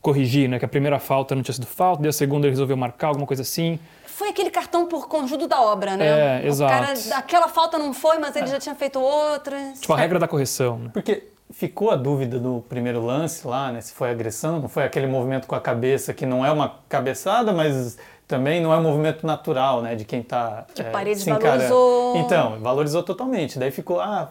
corrigir, 0.02 0.48
né? 0.48 0.58
Que 0.58 0.64
a 0.64 0.68
primeira 0.68 0.98
falta 0.98 1.34
não 1.34 1.42
tinha 1.42 1.54
sido 1.54 1.66
falta, 1.66 2.04
e 2.04 2.08
a 2.08 2.12
segunda 2.12 2.46
ele 2.46 2.52
resolveu 2.52 2.76
marcar, 2.76 3.08
alguma 3.08 3.26
coisa 3.26 3.42
assim. 3.42 3.78
Foi 4.14 4.28
aquele 4.28 4.50
cartão 4.50 4.86
por 4.86 5.08
conjunto 5.08 5.48
da 5.48 5.60
obra, 5.60 5.96
né? 5.96 6.42
É, 6.42 6.46
exato. 6.46 6.72
Cara, 6.72 7.18
aquela 7.18 7.48
falta 7.48 7.78
não 7.78 7.94
foi, 7.94 8.18
mas 8.18 8.36
ele 8.36 8.44
é. 8.44 8.48
já 8.48 8.60
tinha 8.60 8.74
feito 8.74 9.00
outra. 9.00 9.56
Tipo, 9.80 9.92
a 9.92 9.96
regra 9.96 10.18
da 10.18 10.28
correção. 10.28 10.78
Né? 10.78 10.90
Porque 10.92 11.28
ficou 11.50 11.90
a 11.90 11.96
dúvida 11.96 12.38
no 12.38 12.62
primeiro 12.62 13.04
lance 13.04 13.46
lá, 13.46 13.72
né? 13.72 13.80
Se 13.80 13.92
foi 13.92 14.10
agressão, 14.10 14.60
não 14.60 14.68
foi 14.68 14.84
aquele 14.84 15.06
movimento 15.06 15.46
com 15.46 15.54
a 15.54 15.60
cabeça 15.60 16.12
que 16.12 16.26
não 16.26 16.44
é 16.44 16.50
uma 16.50 16.76
cabeçada, 16.88 17.52
mas 17.52 17.98
também 18.26 18.60
não 18.60 18.72
é 18.72 18.76
um 18.76 18.82
movimento 18.82 19.26
natural, 19.26 19.82
né? 19.82 19.94
De 19.94 20.04
quem 20.04 20.20
está 20.20 20.66
Que 20.74 20.82
é, 20.82 20.90
Paredes 20.90 21.24
valorizou. 21.24 22.16
Então, 22.16 22.60
valorizou 22.60 23.02
totalmente. 23.02 23.58
Daí 23.58 23.70
ficou, 23.70 24.00
ah, 24.00 24.30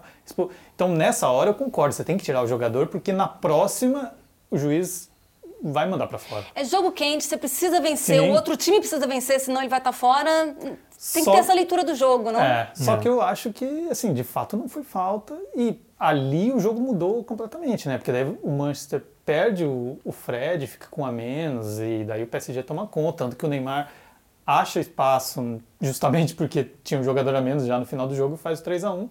então 0.76 0.90
nessa 0.90 1.28
hora 1.30 1.50
eu 1.50 1.54
concordo, 1.54 1.94
você 1.94 2.04
tem 2.04 2.18
que 2.18 2.24
tirar 2.24 2.42
o 2.42 2.48
jogador 2.48 2.88
porque 2.88 3.12
na 3.12 3.28
próxima 3.28 4.14
o 4.50 4.58
juiz 4.58 5.11
vai 5.64 5.88
mandar 5.88 6.08
para 6.08 6.18
fora. 6.18 6.46
É 6.56 6.64
jogo 6.64 6.92
quente, 6.92 7.24
você 7.24 7.38
precisa 7.38 7.80
vencer, 7.80 8.20
Sim. 8.20 8.30
o 8.30 8.34
outro 8.34 8.58
time 8.58 8.80
precisa 8.80 9.06
vencer, 9.06 9.40
senão 9.40 9.62
ele 9.62 9.70
vai 9.70 9.80
estar 9.80 9.92
tá 9.92 9.98
fora. 9.98 10.56
Tem 11.14 11.24
só... 11.24 11.32
que 11.32 11.38
ter 11.38 11.44
essa 11.44 11.54
leitura 11.54 11.84
do 11.84 11.96
jogo, 11.96 12.32
não? 12.32 12.42
É, 12.42 12.72
só 12.74 12.98
que 12.98 13.08
eu 13.08 13.22
acho 13.22 13.52
que, 13.52 13.88
assim, 13.90 14.14
de 14.14 14.24
fato 14.24 14.58
não 14.58 14.68
foi 14.68 14.84
falta 14.84 15.38
e 15.56 15.80
ali 16.00 16.52
o 16.52 16.60
jogo 16.60 16.80
mudou 16.80 17.24
completamente, 17.24 17.88
né? 17.88 17.98
Porque 17.98 18.12
daí 18.12 18.38
o 18.42 18.52
Manchester 18.52 19.04
perde 19.26 19.66
o, 19.66 20.00
o 20.04 20.12
Fred, 20.12 20.66
fica 20.68 20.88
com 20.90 21.06
a 21.06 21.12
menos 21.12 21.80
e 21.80 22.04
daí 22.04 22.24
o 22.24 22.28
PSG 22.28 22.64
toma 22.64 22.88
conta, 22.88 23.26
tanto 23.26 23.36
que 23.36 23.46
o 23.46 23.50
Neymar 23.50 23.92
acha 24.46 24.80
espaço 24.80 25.62
justamente 25.80 26.34
porque 26.34 26.68
tinha 26.84 27.00
um 27.00 27.04
jogador 27.04 27.36
a 27.36 27.42
menos 27.42 27.66
já 27.66 27.80
no 27.80 27.86
final 27.86 28.08
do 28.08 28.16
jogo 28.16 28.36
e 28.36 28.38
faz 28.38 28.60
o 28.60 28.64
3 28.64 28.84
a 28.84 28.94
1 28.94 29.10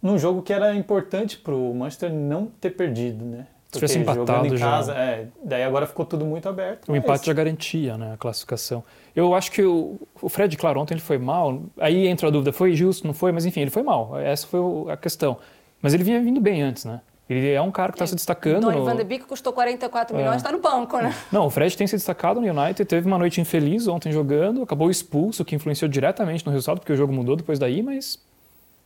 num 0.00 0.18
jogo 0.18 0.42
que 0.42 0.52
era 0.52 0.74
importante 0.74 1.36
para 1.36 1.54
o 1.54 1.74
Manchester 1.74 2.12
não 2.12 2.46
ter 2.46 2.70
perdido, 2.70 3.24
né? 3.24 3.46
Se 3.68 3.74
tivesse 3.74 3.98
empatado 3.98 4.46
em 4.46 4.58
casa, 4.58 4.94
já. 4.94 4.98
É, 4.98 5.26
daí 5.44 5.62
agora 5.62 5.86
ficou 5.86 6.06
tudo 6.06 6.24
muito 6.24 6.48
aberto. 6.48 6.90
O 6.90 6.96
empate 6.96 7.26
já 7.26 7.34
garantia 7.34 7.98
né, 7.98 8.14
a 8.14 8.16
classificação. 8.16 8.82
Eu 9.14 9.34
acho 9.34 9.52
que 9.52 9.62
o, 9.62 10.00
o 10.22 10.28
Fred, 10.30 10.56
claro, 10.56 10.80
ontem 10.80 10.94
ele 10.94 11.02
foi 11.02 11.18
mal. 11.18 11.60
Aí 11.78 12.06
entra 12.06 12.28
a 12.28 12.30
dúvida, 12.30 12.50
foi 12.50 12.74
justo, 12.74 13.06
não 13.06 13.12
foi? 13.12 13.30
Mas 13.30 13.44
enfim, 13.44 13.60
ele 13.60 13.70
foi 13.70 13.82
mal. 13.82 14.18
Essa 14.18 14.46
foi 14.46 14.60
a 14.90 14.96
questão. 14.96 15.36
Mas 15.82 15.92
ele 15.92 16.02
vinha 16.02 16.20
vindo 16.22 16.40
bem 16.40 16.62
antes, 16.62 16.86
né? 16.86 17.02
Ele 17.28 17.50
é 17.50 17.60
um 17.60 17.70
cara 17.70 17.92
que 17.92 17.96
está 17.96 18.06
se 18.06 18.14
destacando. 18.14 18.62
Donny 18.62 18.78
no... 18.78 18.84
Van 18.86 18.96
de 18.96 19.04
Beek 19.04 19.26
custou 19.26 19.52
44 19.52 20.16
é. 20.16 20.18
milhões, 20.18 20.36
está 20.36 20.50
no 20.50 20.60
banco, 20.60 20.96
né? 20.96 21.14
Não, 21.30 21.44
o 21.44 21.50
Fred 21.50 21.76
tem 21.76 21.86
se 21.86 21.94
destacado 21.94 22.40
no 22.40 22.46
United, 22.46 22.86
teve 22.86 23.06
uma 23.06 23.18
noite 23.18 23.38
infeliz 23.38 23.86
ontem 23.86 24.10
jogando, 24.10 24.62
acabou 24.62 24.90
expulso, 24.90 25.44
que 25.44 25.54
influenciou 25.54 25.90
diretamente 25.90 26.46
no 26.46 26.52
resultado, 26.52 26.78
porque 26.78 26.92
o 26.92 26.96
jogo 26.96 27.12
mudou 27.12 27.36
depois 27.36 27.58
daí, 27.58 27.82
mas 27.82 28.18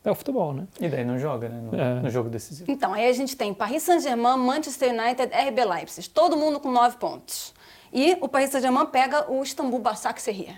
é 0.03 0.11
o 0.11 0.15
futebol, 0.15 0.53
né? 0.53 0.67
E 0.79 0.89
daí 0.89 1.05
não 1.05 1.17
joga, 1.17 1.47
né? 1.47 1.61
No, 1.61 1.79
é. 1.79 2.01
no 2.01 2.09
jogo 2.09 2.29
decisivo. 2.29 2.69
Então, 2.69 2.93
aí 2.93 3.07
a 3.07 3.13
gente 3.13 3.37
tem 3.37 3.53
Paris 3.53 3.83
Saint-Germain, 3.83 4.37
Manchester 4.37 4.89
United, 4.89 5.31
RB 5.33 5.63
Leipzig. 5.65 6.09
Todo 6.09 6.35
mundo 6.35 6.59
com 6.59 6.71
nove 6.71 6.97
pontos. 6.97 7.53
E 7.91 8.17
o 8.19 8.27
Paris 8.27 8.49
Saint-Germain 8.49 8.85
pega 8.87 9.31
o 9.31 9.41
Istambul 9.41 9.79
Basaksehir. 9.79 10.55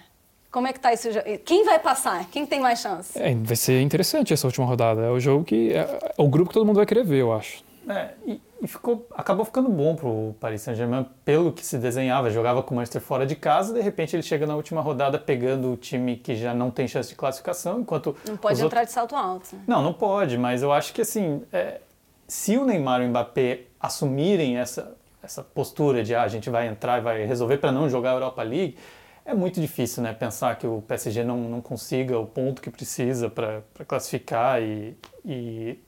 Como 0.51 0.67
é 0.67 0.73
que 0.73 0.79
tá 0.79 0.93
esse 0.93 1.11
jogo? 1.11 1.25
Quem 1.43 1.65
vai 1.65 1.77
passar? 1.79 2.25
Quem 2.29 2.45
tem 2.45 2.61
mais 2.61 2.79
chance? 2.79 3.19
É, 3.21 3.35
vai 3.35 3.57
ser 3.57 3.81
interessante 3.81 4.33
essa 4.33 4.47
última 4.47 4.65
rodada. 4.65 5.01
É 5.01 5.09
o 5.09 5.19
jogo 5.19 5.43
que... 5.43 5.73
É, 5.73 6.13
é 6.17 6.21
o 6.21 6.29
grupo 6.29 6.49
que 6.49 6.53
todo 6.53 6.65
mundo 6.65 6.77
vai 6.77 6.85
querer 6.85 7.03
ver, 7.03 7.19
eu 7.19 7.33
acho. 7.33 7.61
É, 7.87 8.13
e, 8.25 8.41
e, 8.61 8.67
ficou, 8.67 9.07
acabou 9.11 9.45
ficando 9.45 9.69
bom 9.69 9.95
pro 9.95 10.35
Paris 10.39 10.61
Saint-Germain 10.61 11.05
pelo 11.23 11.51
que 11.51 11.65
se 11.65 11.77
desenhava. 11.77 12.29
Jogava 12.29 12.63
com 12.63 12.73
o 12.73 12.77
Manchester 12.77 13.01
fora 13.01 13.25
de 13.25 13.35
casa, 13.35 13.73
de 13.73 13.81
repente 13.81 14.15
ele 14.15 14.23
chega 14.23 14.47
na 14.47 14.55
última 14.55 14.81
rodada 14.81 15.19
pegando 15.19 15.71
o 15.71 15.77
time 15.77 16.15
que 16.15 16.35
já 16.35 16.53
não 16.53 16.71
tem 16.71 16.87
chance 16.87 17.09
de 17.09 17.15
classificação, 17.15 17.81
enquanto 17.81 18.15
não 18.27 18.37
pode 18.37 18.55
entrar 18.61 18.79
outros... 18.79 18.87
de 18.87 18.93
salto 18.93 19.15
alto. 19.15 19.55
Não, 19.67 19.81
não 19.81 19.93
pode. 19.93 20.37
Mas 20.37 20.63
eu 20.63 20.71
acho 20.71 20.93
que 20.93 21.01
assim, 21.01 21.43
é, 21.53 21.81
se 22.27 22.57
o 22.57 22.65
Neymar 22.65 23.01
e 23.01 23.05
o 23.05 23.09
Mbappé 23.09 23.61
assumirem 23.79 24.57
essa 24.57 24.95
essa 25.25 25.43
postura 25.43 26.03
de 26.03 26.15
ah, 26.15 26.21
a 26.21 26.27
gente 26.27 26.49
vai 26.49 26.67
entrar 26.67 26.99
e 26.99 27.01
vai 27.01 27.25
resolver 27.25 27.57
para 27.57 27.71
não 27.71 27.89
jogar 27.89 28.11
a 28.11 28.13
Europa 28.13 28.43
League, 28.43 28.77
é 29.25 29.33
muito 29.33 29.59
difícil, 29.59 30.03
né? 30.03 30.13
Pensar 30.13 30.55
que 30.55 30.67
o 30.67 30.83
PSG 30.83 31.23
não, 31.23 31.37
não 31.49 31.61
consiga 31.61 32.17
o 32.17 32.27
ponto 32.27 32.61
que 32.61 32.69
precisa 32.69 33.27
para 33.27 33.63
classificar 33.87 34.61
e, 34.61 34.95
e 35.25 35.79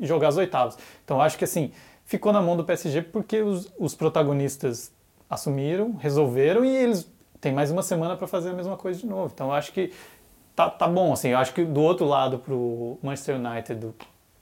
jogar 0.00 0.28
as 0.28 0.36
oitavas. 0.36 0.78
Então 1.04 1.20
acho 1.20 1.38
que 1.38 1.44
assim, 1.44 1.72
ficou 2.04 2.32
na 2.32 2.40
mão 2.40 2.56
do 2.56 2.64
PSG 2.64 3.02
porque 3.02 3.40
os, 3.40 3.72
os 3.78 3.94
protagonistas 3.94 4.92
assumiram, 5.28 5.94
resolveram 5.96 6.64
e 6.64 6.74
eles 6.74 7.10
têm 7.40 7.52
mais 7.52 7.70
uma 7.70 7.82
semana 7.82 8.16
para 8.16 8.26
fazer 8.26 8.50
a 8.50 8.52
mesma 8.52 8.76
coisa 8.76 9.00
de 9.00 9.06
novo. 9.06 9.30
Então 9.34 9.52
acho 9.52 9.72
que 9.72 9.92
tá, 10.54 10.68
tá 10.70 10.86
bom, 10.86 11.12
assim, 11.12 11.30
eu 11.30 11.38
acho 11.38 11.52
que 11.54 11.64
do 11.64 11.80
outro 11.80 12.06
lado 12.06 12.38
para 12.38 12.54
o 12.54 12.98
Manchester 13.02 13.36
United 13.36 13.88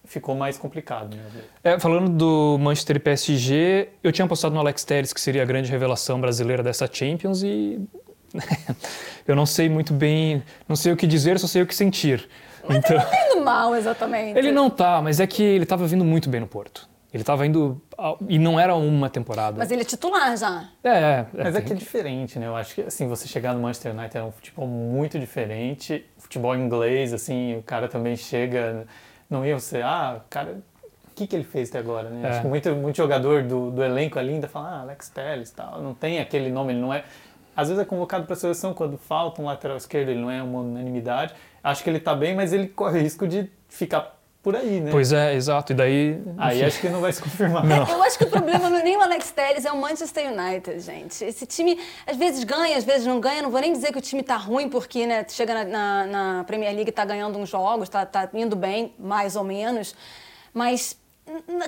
ficou 0.04 0.34
mais 0.34 0.58
complicado. 0.58 1.16
Né? 1.16 1.24
É, 1.62 1.78
falando 1.78 2.08
do 2.10 2.58
Manchester 2.58 2.96
e 2.96 2.98
PSG, 2.98 3.88
eu 4.02 4.10
tinha 4.10 4.24
apostado 4.24 4.54
no 4.54 4.60
Alex 4.60 4.84
Telles, 4.84 5.12
que 5.12 5.20
seria 5.20 5.42
a 5.42 5.44
grande 5.44 5.70
revelação 5.70 6.20
brasileira 6.20 6.62
dessa 6.62 6.88
Champions 6.92 7.42
e 7.42 7.80
eu 9.26 9.36
não 9.36 9.46
sei 9.46 9.68
muito 9.68 9.92
bem, 9.92 10.42
não 10.68 10.76
sei 10.76 10.92
o 10.92 10.96
que 10.96 11.06
dizer, 11.06 11.38
só 11.38 11.46
sei 11.46 11.62
o 11.62 11.66
que 11.66 11.74
sentir. 11.74 12.28
Mas 12.66 12.78
então, 12.78 12.96
ele 12.96 13.04
não 13.04 13.10
tá 13.10 13.26
indo 13.26 13.44
mal, 13.44 13.76
exatamente. 13.76 14.38
Ele 14.38 14.52
não 14.52 14.70
tá, 14.70 15.00
mas 15.02 15.20
é 15.20 15.26
que 15.26 15.42
ele 15.42 15.64
estava 15.64 15.86
vindo 15.86 16.04
muito 16.04 16.28
bem 16.28 16.40
no 16.40 16.46
Porto. 16.46 16.88
Ele 17.12 17.22
estava 17.22 17.44
indo. 17.44 17.80
E 18.28 18.38
não 18.38 18.58
era 18.58 18.74
uma 18.74 19.10
temporada. 19.10 19.58
Mas 19.58 19.70
ele 19.70 19.82
é 19.82 19.84
titular 19.84 20.36
já. 20.36 20.68
É, 20.82 20.88
é. 20.88 20.92
é 20.92 21.44
mas 21.44 21.56
é 21.56 21.60
que 21.60 21.72
é 21.72 21.76
diferente, 21.76 22.38
né? 22.38 22.46
Eu 22.46 22.54
acho 22.54 22.74
que 22.74 22.82
assim, 22.82 23.08
você 23.08 23.26
chegar 23.26 23.52
no 23.52 23.60
Manchester 23.60 23.92
United 23.92 24.16
é 24.16 24.22
um 24.22 24.30
futebol 24.30 24.66
muito 24.66 25.18
diferente. 25.18 26.06
Futebol 26.18 26.54
inglês, 26.54 27.12
assim, 27.12 27.56
o 27.56 27.62
cara 27.62 27.88
também 27.88 28.16
chega. 28.16 28.86
Não 29.28 29.44
ia 29.44 29.58
você, 29.58 29.82
ah, 29.82 30.20
cara, 30.30 30.58
o 31.10 31.14
que, 31.14 31.26
que 31.26 31.34
ele 31.34 31.44
fez 31.44 31.68
até 31.68 31.78
agora, 31.78 32.08
né? 32.08 32.26
É. 32.26 32.30
Acho 32.30 32.42
que 32.42 32.46
muito, 32.46 32.70
muito 32.76 32.96
jogador 32.96 33.42
do, 33.42 33.72
do 33.72 33.82
elenco 33.82 34.18
ali 34.18 34.34
ainda 34.34 34.48
fala, 34.48 34.68
ah, 34.68 34.80
Alex 34.82 35.08
Telles 35.08 35.50
tal. 35.50 35.82
Não 35.82 35.94
tem 35.94 36.20
aquele 36.20 36.50
nome, 36.50 36.72
ele 36.72 36.80
não 36.80 36.94
é. 36.94 37.02
Às 37.56 37.68
vezes 37.68 37.82
é 37.82 37.84
convocado 37.84 38.24
para 38.24 38.34
a 38.34 38.36
seleção 38.36 38.72
quando 38.72 38.96
falta 38.96 39.42
um 39.42 39.46
lateral 39.46 39.76
esquerdo, 39.76 40.10
ele 40.10 40.20
não 40.20 40.30
é 40.30 40.40
uma 40.40 40.60
unanimidade 40.60 41.34
acho 41.62 41.82
que 41.82 41.90
ele 41.90 41.98
está 41.98 42.14
bem, 42.14 42.34
mas 42.34 42.52
ele 42.52 42.68
corre 42.68 43.00
risco 43.00 43.26
de 43.26 43.50
ficar 43.68 44.20
por 44.42 44.56
aí, 44.56 44.80
né? 44.80 44.90
Pois 44.90 45.12
é, 45.12 45.34
exato. 45.34 45.72
E 45.72 45.74
daí. 45.74 46.22
Aí 46.38 46.64
acho 46.64 46.80
que 46.80 46.88
não 46.88 47.00
vai 47.00 47.12
se 47.12 47.20
confirmar. 47.22 47.64
Não. 47.64 47.86
Eu 47.86 48.02
acho 48.02 48.16
que 48.16 48.24
o 48.24 48.30
problema 48.30 48.70
não 48.70 48.78
é 48.78 48.82
nem 48.82 48.96
o 48.96 49.02
Alex 49.02 49.30
Telles, 49.32 49.64
é 49.66 49.72
o 49.72 49.78
Manchester 49.78 50.32
United, 50.32 50.80
gente. 50.80 51.22
Esse 51.22 51.44
time 51.44 51.78
às 52.06 52.16
vezes 52.16 52.42
ganha, 52.44 52.76
às 52.76 52.84
vezes 52.84 53.06
não 53.06 53.20
ganha. 53.20 53.42
Não 53.42 53.50
vou 53.50 53.60
nem 53.60 53.72
dizer 53.72 53.92
que 53.92 53.98
o 53.98 54.00
time 54.00 54.22
tá 54.22 54.36
ruim, 54.36 54.68
porque 54.68 55.06
né, 55.06 55.26
chega 55.28 55.52
na, 55.52 55.64
na, 55.64 56.06
na 56.06 56.44
Premier 56.44 56.74
League 56.74 56.88
e 56.88 56.92
tá 56.92 57.04
ganhando 57.04 57.38
uns 57.38 57.50
jogos, 57.50 57.88
tá, 57.88 58.06
tá 58.06 58.28
indo 58.32 58.56
bem, 58.56 58.94
mais 58.98 59.36
ou 59.36 59.44
menos. 59.44 59.94
Mas 60.54 60.96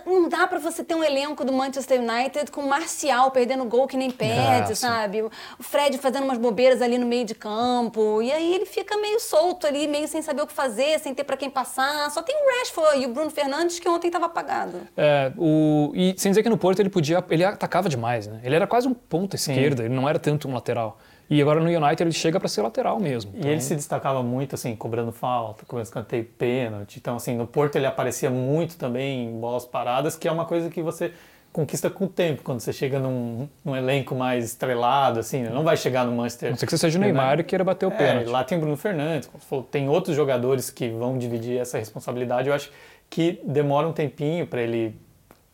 não 0.06 0.28
dá 0.28 0.46
pra 0.46 0.58
você 0.58 0.82
ter 0.82 0.94
um 0.94 1.02
elenco 1.02 1.44
do 1.44 1.52
Manchester 1.52 2.00
United 2.00 2.50
com 2.50 2.62
o 2.62 2.68
Marcial 2.68 3.30
perdendo 3.30 3.64
gol 3.64 3.86
que 3.86 3.96
nem 3.96 4.10
perde, 4.10 4.76
sabe? 4.76 5.22
O 5.22 5.30
Fred 5.60 5.96
fazendo 5.98 6.24
umas 6.24 6.38
bobeiras 6.38 6.82
ali 6.82 6.98
no 6.98 7.06
meio 7.06 7.24
de 7.24 7.34
campo. 7.34 8.20
E 8.22 8.32
aí 8.32 8.54
ele 8.54 8.66
fica 8.66 8.96
meio 8.96 9.20
solto 9.20 9.66
ali, 9.66 9.86
meio 9.86 10.08
sem 10.08 10.22
saber 10.22 10.42
o 10.42 10.46
que 10.46 10.52
fazer, 10.52 10.98
sem 11.00 11.14
ter 11.14 11.24
pra 11.24 11.36
quem 11.36 11.50
passar. 11.50 12.10
Só 12.10 12.22
tem 12.22 12.34
o 12.34 12.58
Rashford 12.58 13.02
e 13.02 13.06
o 13.06 13.08
Bruno 13.10 13.30
Fernandes 13.30 13.78
que 13.78 13.88
ontem 13.88 14.10
tava 14.10 14.26
apagado. 14.26 14.80
É, 14.96 15.32
o, 15.36 15.92
e 15.94 16.14
sem 16.16 16.30
dizer 16.30 16.42
que 16.42 16.48
no 16.48 16.58
Porto 16.58 16.80
ele 16.80 16.90
podia. 16.90 17.24
Ele 17.30 17.44
atacava 17.44 17.88
demais, 17.88 18.26
né? 18.26 18.40
Ele 18.42 18.54
era 18.54 18.66
quase 18.66 18.88
um 18.88 18.94
ponta 18.94 19.36
esquerda, 19.36 19.84
ele 19.84 19.94
não 19.94 20.08
era 20.08 20.18
tanto 20.18 20.48
um 20.48 20.54
lateral. 20.54 20.98
E 21.30 21.40
agora 21.40 21.60
no 21.60 21.66
United 21.66 22.02
ele 22.02 22.12
chega 22.12 22.38
para 22.38 22.48
ser 22.48 22.62
lateral 22.62 23.00
mesmo. 23.00 23.32
E 23.34 23.46
ele 23.48 23.60
se 23.60 23.74
destacava 23.74 24.22
muito, 24.22 24.54
assim, 24.54 24.76
cobrando 24.76 25.12
falta, 25.12 25.64
cobrando 25.64 25.86
escanteio, 25.86 26.24
pênalti. 26.24 26.98
Então, 26.98 27.16
assim, 27.16 27.36
no 27.36 27.46
Porto 27.46 27.76
ele 27.76 27.86
aparecia 27.86 28.28
muito 28.30 28.76
também 28.76 29.26
em 29.26 29.40
bolas 29.40 29.64
paradas, 29.64 30.14
que 30.16 30.28
é 30.28 30.32
uma 30.32 30.44
coisa 30.44 30.68
que 30.68 30.82
você 30.82 31.12
conquista 31.52 31.90
com 31.90 32.06
o 32.06 32.08
tempo, 32.08 32.42
quando 32.42 32.60
você 32.60 32.72
chega 32.72 32.98
num, 32.98 33.46
num 33.64 33.76
elenco 33.76 34.14
mais 34.14 34.44
estrelado, 34.46 35.20
assim, 35.20 35.42
né? 35.42 35.50
não 35.50 35.62
vai 35.62 35.76
chegar 35.76 36.04
no 36.06 36.12
Manchester. 36.12 36.50
Não 36.50 36.56
ser 36.56 36.64
que 36.64 36.72
você 36.72 36.78
seja 36.78 36.98
o 36.98 37.00
Neymar 37.00 37.40
e 37.40 37.44
queira 37.44 37.62
bater 37.62 37.84
o 37.86 37.92
É, 37.92 37.96
pênalti. 37.96 38.26
lá 38.28 38.42
tem 38.42 38.56
o 38.56 38.60
Bruno 38.62 38.76
Fernandes, 38.76 39.28
tem 39.70 39.86
outros 39.88 40.16
jogadores 40.16 40.70
que 40.70 40.88
vão 40.88 41.18
dividir 41.18 41.58
essa 41.58 41.78
responsabilidade. 41.78 42.48
Eu 42.48 42.54
acho 42.54 42.70
que 43.10 43.38
demora 43.44 43.86
um 43.86 43.92
tempinho 43.92 44.46
para 44.46 44.62
ele, 44.62 44.96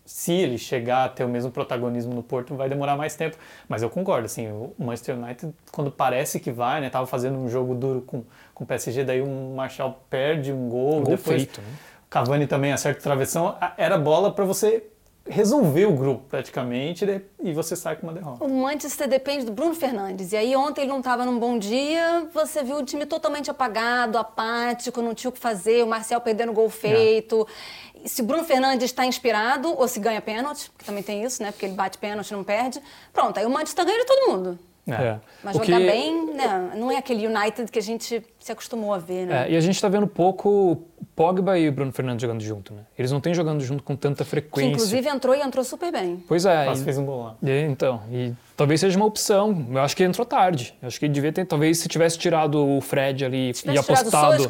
se 0.08 0.32
ele 0.32 0.56
chegar 0.56 1.04
a 1.04 1.08
ter 1.10 1.22
o 1.22 1.28
mesmo 1.28 1.50
protagonismo 1.50 2.14
no 2.14 2.22
Porto, 2.22 2.54
vai 2.54 2.66
demorar 2.66 2.96
mais 2.96 3.14
tempo. 3.14 3.36
Mas 3.68 3.82
eu 3.82 3.90
concordo, 3.90 4.24
assim, 4.24 4.48
o 4.48 4.72
Manchester 4.78 5.18
United, 5.18 5.54
quando 5.70 5.90
parece 5.90 6.40
que 6.40 6.50
vai, 6.50 6.80
né, 6.80 6.88
tava 6.88 7.06
fazendo 7.06 7.38
um 7.38 7.46
jogo 7.46 7.74
duro 7.74 8.00
com, 8.00 8.24
com 8.54 8.64
o 8.64 8.66
PSG, 8.66 9.04
daí 9.04 9.20
o 9.20 9.54
Marshall 9.54 10.00
perde 10.08 10.50
um 10.50 10.66
gol, 10.66 11.02
Gol 11.02 11.02
depois 11.02 11.42
feito, 11.42 11.60
né? 11.60 11.68
Cavani 12.08 12.46
também 12.46 12.72
acerta 12.72 13.02
travessão, 13.02 13.54
era 13.76 13.98
bola 13.98 14.32
para 14.32 14.46
você 14.46 14.82
resolver 15.28 15.86
o 15.86 15.92
grupo 15.92 16.24
praticamente 16.28 17.04
né, 17.06 17.22
e 17.42 17.52
você 17.52 17.76
sai 17.76 17.96
com 17.96 18.06
uma 18.06 18.12
derrota. 18.12 18.42
O 18.44 18.48
Manchester 18.48 19.06
depende 19.08 19.44
do 19.44 19.52
Bruno 19.52 19.74
Fernandes. 19.74 20.32
E 20.32 20.36
aí 20.36 20.56
ontem 20.56 20.82
ele 20.82 20.90
não 20.90 20.98
estava 20.98 21.24
num 21.24 21.38
bom 21.38 21.58
dia, 21.58 22.26
você 22.32 22.62
viu 22.62 22.76
o 22.76 22.84
time 22.84 23.04
totalmente 23.06 23.50
apagado, 23.50 24.16
apático, 24.18 25.02
não 25.02 25.14
tinha 25.14 25.28
o 25.28 25.32
que 25.32 25.38
fazer, 25.38 25.84
o 25.84 25.86
Marcel 25.86 26.20
perdendo 26.20 26.52
gol 26.52 26.70
feito. 26.70 27.46
E 28.02 28.08
Se 28.08 28.22
o 28.22 28.24
Bruno 28.24 28.44
Fernandes 28.44 28.84
está 28.86 29.04
inspirado, 29.04 29.68
ou 29.76 29.86
se 29.88 29.98
ganha 30.00 30.20
pênalti, 30.20 30.70
que 30.78 30.84
também 30.84 31.02
tem 31.02 31.22
isso, 31.24 31.42
né? 31.42 31.50
Porque 31.50 31.66
ele 31.66 31.74
bate 31.74 31.98
pênalti 31.98 32.30
e 32.30 32.32
não 32.32 32.44
perde. 32.44 32.80
Pronto, 33.12 33.38
aí 33.38 33.44
o 33.44 33.50
Manchester 33.50 33.84
ganha 33.84 33.98
de 33.98 34.06
todo 34.06 34.30
mundo. 34.30 34.58
É. 34.86 35.18
Mas 35.44 35.54
O 35.56 35.62
jogar 35.62 35.78
que- 35.80 35.86
bem, 35.86 36.34
né? 36.34 36.72
Não 36.76 36.90
é 36.90 36.96
aquele 36.96 37.26
United 37.26 37.70
que 37.70 37.78
a 37.78 37.82
gente 37.82 38.24
se 38.38 38.52
acostumou 38.52 38.94
a 38.94 38.98
ver, 38.98 39.26
né? 39.26 39.46
É, 39.46 39.52
e 39.52 39.56
a 39.56 39.60
gente 39.60 39.74
está 39.74 39.86
vendo 39.88 40.06
pouco 40.06 40.82
Pogba 41.18 41.58
e 41.58 41.68
o 41.68 41.72
Bruno 41.72 41.90
Fernandes 41.90 42.22
jogando 42.22 42.40
junto, 42.40 42.72
né? 42.72 42.82
Eles 42.96 43.10
não 43.10 43.20
têm 43.20 43.34
jogando 43.34 43.60
junto 43.60 43.82
com 43.82 43.96
tanta 43.96 44.22
que 44.22 44.30
frequência. 44.30 44.70
inclusive 44.70 45.08
entrou 45.08 45.34
e 45.34 45.40
entrou 45.40 45.64
super 45.64 45.90
bem. 45.90 46.22
Pois 46.28 46.46
é. 46.46 46.64
Quase 46.64 46.82
e- 46.82 46.84
fez 46.84 46.96
um 46.96 47.04
gol 47.04 47.24
lá. 47.24 47.34
e, 47.42 47.60
então, 47.62 48.00
e 48.12 48.32
talvez 48.56 48.78
seja 48.78 48.96
uma 48.96 49.06
opção. 49.06 49.66
Eu 49.72 49.80
acho 49.80 49.96
que 49.96 50.04
entrou 50.04 50.24
tarde. 50.24 50.72
Eu 50.80 50.86
acho 50.86 51.00
que 51.00 51.08
devia 51.08 51.32
ter, 51.32 51.44
talvez 51.44 51.78
se 51.78 51.88
tivesse 51.88 52.16
tirado 52.16 52.64
o 52.64 52.80
Fred 52.80 53.24
ali 53.24 53.52
Se 53.52 53.68
e 53.68 53.72
tivesse 53.74 53.84
tirado 53.84 54.06
o 54.06 54.44
apostado. 54.44 54.48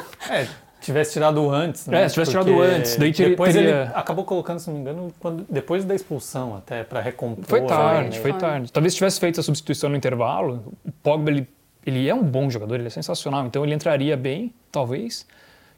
É, 0.30 0.46
tivesse 0.80 1.12
tirado 1.12 1.42
o 1.42 1.50
antes, 1.50 1.86
né? 1.86 2.04
É, 2.04 2.08
se 2.08 2.14
tivesse 2.14 2.30
tirado 2.30 2.62
antes, 2.62 2.96
daí 2.96 3.12
teria- 3.12 3.30
depois 3.30 3.52
teria- 3.52 3.70
ele 3.82 3.90
acabou 3.94 4.24
colocando, 4.24 4.58
se 4.58 4.68
não 4.68 4.76
me 4.76 4.80
engano, 4.80 5.12
quando, 5.20 5.44
depois 5.50 5.84
da 5.84 5.94
expulsão 5.94 6.56
até 6.56 6.82
para 6.82 7.00
recompor. 7.00 7.44
Foi 7.46 7.60
tarde, 7.66 8.16
né? 8.16 8.22
foi 8.22 8.30
Foi. 8.30 8.40
tarde. 8.40 8.72
Talvez 8.72 8.94
se 8.94 8.96
tivesse 8.96 9.20
feito 9.20 9.38
a 9.38 9.42
substituição 9.42 9.90
no 9.90 9.96
intervalo, 9.96 10.72
o 10.86 10.90
Pogba 11.02 11.30
ele, 11.30 11.46
ele 11.84 12.08
é 12.08 12.14
um 12.14 12.22
bom 12.22 12.48
jogador, 12.48 12.76
ele 12.76 12.86
é 12.86 12.90
sensacional, 12.90 13.44
então 13.44 13.62
ele 13.64 13.74
entraria 13.74 14.16
bem, 14.16 14.54
talvez, 14.72 15.26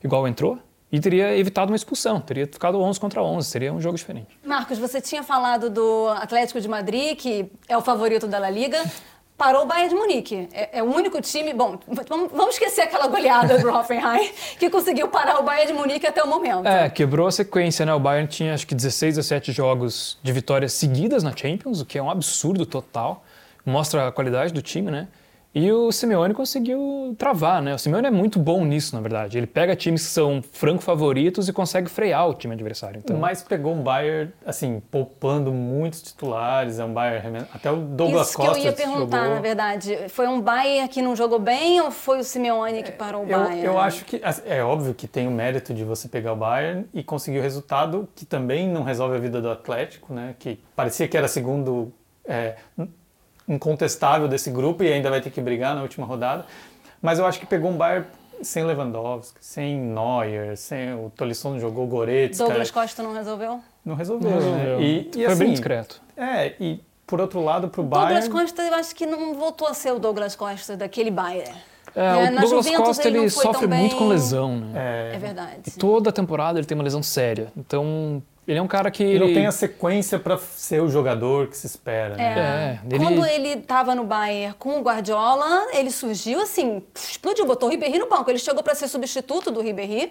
igual 0.02 0.26
entrou, 0.26 0.58
e 0.92 1.00
teria 1.00 1.34
evitado 1.36 1.72
uma 1.72 1.76
expulsão, 1.76 2.20
teria 2.20 2.46
ficado 2.46 2.78
11 2.78 3.00
contra 3.00 3.22
11, 3.22 3.48
seria 3.48 3.72
um 3.72 3.80
jogo 3.80 3.96
diferente. 3.96 4.28
Marcos, 4.44 4.78
você 4.78 5.00
tinha 5.00 5.22
falado 5.22 5.70
do 5.70 6.08
Atlético 6.08 6.60
de 6.60 6.68
Madrid, 6.68 7.16
que 7.16 7.50
é 7.66 7.76
o 7.76 7.80
favorito 7.80 8.26
da 8.26 8.38
La 8.38 8.50
Liga. 8.50 8.78
Parou 9.38 9.62
o 9.62 9.66
Bayern 9.66 9.88
de 9.88 9.94
Munique. 9.94 10.48
É, 10.52 10.78
é 10.78 10.82
o 10.82 10.86
único 10.86 11.18
time. 11.22 11.54
Bom, 11.54 11.78
vamos, 12.30 12.54
esquecer 12.54 12.82
aquela 12.82 13.08
goleada 13.08 13.58
do 13.58 13.70
Hoffenheim, 13.70 14.30
que 14.60 14.68
conseguiu 14.68 15.08
parar 15.08 15.40
o 15.40 15.42
Bayern 15.42 15.72
de 15.72 15.78
Munique 15.78 16.06
até 16.06 16.22
o 16.22 16.28
momento. 16.28 16.66
É, 16.68 16.90
quebrou 16.90 17.26
a 17.26 17.32
sequência, 17.32 17.86
né? 17.86 17.94
O 17.94 17.98
Bayern 17.98 18.28
tinha 18.28 18.52
acho 18.52 18.66
que 18.66 18.74
16, 18.74 19.16
17 19.16 19.50
jogos 19.50 20.18
de 20.22 20.30
vitórias 20.30 20.74
seguidas 20.74 21.22
na 21.22 21.34
Champions, 21.34 21.80
o 21.80 21.86
que 21.86 21.96
é 21.96 22.02
um 22.02 22.10
absurdo 22.10 22.66
total. 22.66 23.24
Mostra 23.64 24.08
a 24.08 24.12
qualidade 24.12 24.52
do 24.52 24.60
time, 24.60 24.90
né? 24.90 25.08
E 25.54 25.70
o 25.70 25.92
Simeone 25.92 26.32
conseguiu 26.32 27.14
travar, 27.18 27.60
né? 27.60 27.74
O 27.74 27.78
Simeone 27.78 28.06
é 28.06 28.10
muito 28.10 28.38
bom 28.38 28.64
nisso, 28.64 28.96
na 28.96 29.02
verdade. 29.02 29.36
Ele 29.36 29.46
pega 29.46 29.76
times 29.76 30.02
que 30.06 30.10
são 30.10 30.40
franco 30.40 30.82
favoritos 30.82 31.46
e 31.46 31.52
consegue 31.52 31.90
frear 31.90 32.26
o 32.26 32.32
time 32.32 32.54
adversário. 32.54 33.02
Então, 33.04 33.18
Mas 33.18 33.42
pegou 33.42 33.74
um 33.74 33.82
Bayern, 33.82 34.32
assim, 34.46 34.80
poupando 34.90 35.52
muitos 35.52 36.00
titulares. 36.00 36.78
É 36.78 36.84
um 36.84 36.92
Bayern. 36.94 37.46
Até 37.52 37.70
o 37.70 37.76
Douglas 37.76 38.28
Isso 38.30 38.38
que 38.38 38.46
Costa 38.46 38.58
eu 38.60 38.64
ia 38.64 38.72
perguntar, 38.72 39.18
jogou. 39.24 39.34
na 39.34 39.40
verdade. 39.42 39.98
Foi 40.08 40.26
um 40.26 40.40
Bayern 40.40 40.88
que 40.88 41.02
não 41.02 41.14
jogou 41.14 41.38
bem 41.38 41.82
ou 41.82 41.90
foi 41.90 42.20
o 42.20 42.24
Simeone 42.24 42.82
que 42.82 42.92
parou 42.92 43.22
o 43.22 43.28
Eu, 43.28 43.38
Bayern? 43.38 43.62
eu 43.64 43.78
acho 43.78 44.06
que 44.06 44.22
é 44.46 44.62
óbvio 44.64 44.94
que 44.94 45.06
tem 45.06 45.28
o 45.28 45.30
mérito 45.30 45.74
de 45.74 45.84
você 45.84 46.08
pegar 46.08 46.32
o 46.32 46.36
Bayern 46.36 46.86
e 46.94 47.02
conseguir 47.04 47.40
o 47.40 47.42
resultado 47.42 48.08
que 48.14 48.24
também 48.24 48.66
não 48.68 48.82
resolve 48.84 49.16
a 49.16 49.20
vida 49.20 49.38
do 49.42 49.50
Atlético, 49.50 50.14
né? 50.14 50.34
Que 50.38 50.58
parecia 50.74 51.06
que 51.06 51.14
era 51.16 51.28
segundo 51.28 51.92
é, 52.24 52.56
incontestável 53.48 54.28
desse 54.28 54.50
grupo 54.50 54.82
e 54.82 54.92
ainda 54.92 55.10
vai 55.10 55.20
ter 55.20 55.30
que 55.30 55.40
brigar 55.40 55.74
na 55.74 55.82
última 55.82 56.06
rodada. 56.06 56.46
Mas 57.00 57.18
eu 57.18 57.26
acho 57.26 57.40
que 57.40 57.46
pegou 57.46 57.70
um 57.70 57.76
Bayern 57.76 58.06
sem 58.42 58.64
Lewandowski, 58.64 59.38
sem 59.40 59.78
Neuer, 59.78 60.56
sem 60.56 60.92
o 60.94 61.10
Tolisso 61.16 61.48
não 61.50 61.60
jogou 61.60 61.86
Goretzka. 61.86 62.44
Douglas 62.44 62.70
Costa 62.70 63.02
não 63.02 63.12
resolveu? 63.12 63.60
Não 63.84 63.94
resolveu, 63.94 64.30
Não 64.30 64.38
né? 64.38 64.58
resolveu. 64.64 64.80
E, 64.82 65.10
e 65.10 65.12
foi 65.12 65.24
assim, 65.26 65.38
bem 65.44 65.50
discreto. 65.52 66.00
É, 66.16 66.54
e 66.60 66.80
por 67.06 67.20
outro 67.20 67.42
lado, 67.44 67.68
pro 67.68 67.82
Douglas 67.82 68.28
Bayern... 68.28 68.30
Costa, 68.30 68.62
eu 68.62 68.74
acho 68.74 68.94
que 68.94 69.06
não 69.06 69.34
voltou 69.34 69.68
a 69.68 69.74
ser 69.74 69.92
o 69.92 69.98
Douglas 69.98 70.34
Costa 70.36 70.76
daquele 70.76 71.10
Bayern. 71.10 71.52
É, 71.94 72.00
Né? 72.00 72.30
o 72.38 72.40
Douglas 72.40 72.50
Juventus 72.64 72.86
Costa 72.86 73.08
ele 73.08 73.18
ele, 73.18 73.30
sofre 73.30 73.66
muito 73.66 73.90
bem. 73.90 73.98
com 73.98 74.08
lesão, 74.08 74.56
né? 74.56 75.12
É 75.14 75.18
verdade. 75.18 75.60
E 75.66 75.70
toda 75.72 76.10
temporada 76.10 76.58
ele 76.58 76.66
tem 76.66 76.74
uma 76.76 76.84
lesão 76.84 77.02
séria. 77.02 77.52
Então, 77.56 78.22
ele 78.46 78.58
é 78.58 78.62
um 78.62 78.66
cara 78.66 78.90
que. 78.90 79.02
Ele 79.02 79.18
não 79.18 79.32
tem 79.32 79.46
a 79.46 79.52
sequência 79.52 80.18
para 80.18 80.36
ser 80.38 80.80
o 80.82 80.88
jogador 80.88 81.48
que 81.48 81.56
se 81.56 81.66
espera, 81.66 82.16
né? 82.16 82.80
É, 82.84 82.94
ele- 82.94 83.04
Quando 83.04 83.24
ele 83.26 83.48
estava 83.50 83.94
no 83.94 84.04
Bayern 84.04 84.54
com 84.58 84.78
o 84.78 84.82
Guardiola, 84.82 85.68
ele 85.72 85.90
surgiu 85.90 86.40
assim, 86.40 86.82
explodiu, 86.94 87.46
botou 87.46 87.68
o 87.68 87.72
Ribéry 87.72 87.98
no 87.98 88.08
banco. 88.08 88.28
Ele 88.30 88.38
chegou 88.38 88.62
para 88.62 88.74
ser 88.74 88.88
substituto 88.88 89.50
do 89.50 89.60
Ribéry, 89.60 90.10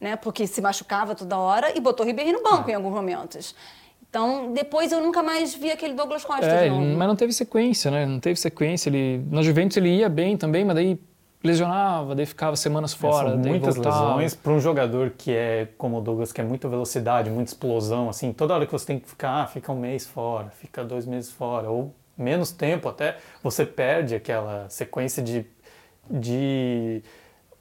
né, 0.00 0.16
porque 0.16 0.46
se 0.46 0.60
machucava 0.60 1.14
toda 1.14 1.36
hora, 1.38 1.76
e 1.76 1.80
botou 1.80 2.04
o 2.04 2.06
Ribéry 2.06 2.32
no 2.32 2.42
banco 2.42 2.70
em 2.70 2.74
alguns 2.74 2.92
momentos. 2.92 3.54
Então, 4.08 4.52
depois 4.52 4.92
eu 4.92 5.00
nunca 5.00 5.22
mais 5.22 5.54
vi 5.54 5.70
aquele 5.70 5.94
Douglas 5.94 6.22
Costa 6.24 6.44
É, 6.44 6.58
de 6.58 6.64
ele- 6.66 6.70
novo. 6.74 6.98
mas 6.98 7.08
não 7.08 7.16
teve 7.16 7.32
sequência, 7.32 7.90
né? 7.90 8.04
Não 8.04 8.20
teve 8.20 8.38
sequência. 8.38 8.90
Ele, 8.90 9.24
na 9.30 9.42
Juventus 9.42 9.76
ele 9.78 9.88
ia 9.88 10.08
bem 10.08 10.36
também, 10.36 10.64
mas 10.66 10.74
daí 10.76 10.98
lesionava, 11.42 12.14
daí 12.14 12.26
ficava 12.26 12.54
semanas 12.56 12.92
fora, 12.94 13.28
É, 13.28 13.32
São 13.32 13.38
muitas 13.40 13.74
voltava. 13.74 14.08
lesões 14.14 14.34
para 14.34 14.52
um 14.52 14.60
jogador 14.60 15.10
que 15.16 15.32
é 15.32 15.68
como 15.76 15.98
o 15.98 16.00
Douglas, 16.00 16.32
que 16.32 16.40
é 16.40 16.44
muita 16.44 16.68
velocidade, 16.68 17.30
muita 17.30 17.50
explosão, 17.50 18.08
assim, 18.08 18.32
toda 18.32 18.54
hora 18.54 18.64
que 18.66 18.72
você 18.72 18.86
tem 18.86 18.98
que 18.98 19.08
ficar, 19.08 19.42
ah, 19.42 19.46
fica 19.46 19.72
um 19.72 19.78
mês 19.78 20.06
fora, 20.06 20.50
fica 20.50 20.84
dois 20.84 21.04
meses 21.06 21.30
fora, 21.32 21.68
ou 21.70 21.92
menos 22.16 22.52
tempo 22.52 22.88
até, 22.88 23.16
você 23.42 23.66
perde 23.66 24.14
aquela 24.14 24.68
sequência 24.68 25.22
de, 25.22 25.44
de 26.10 27.02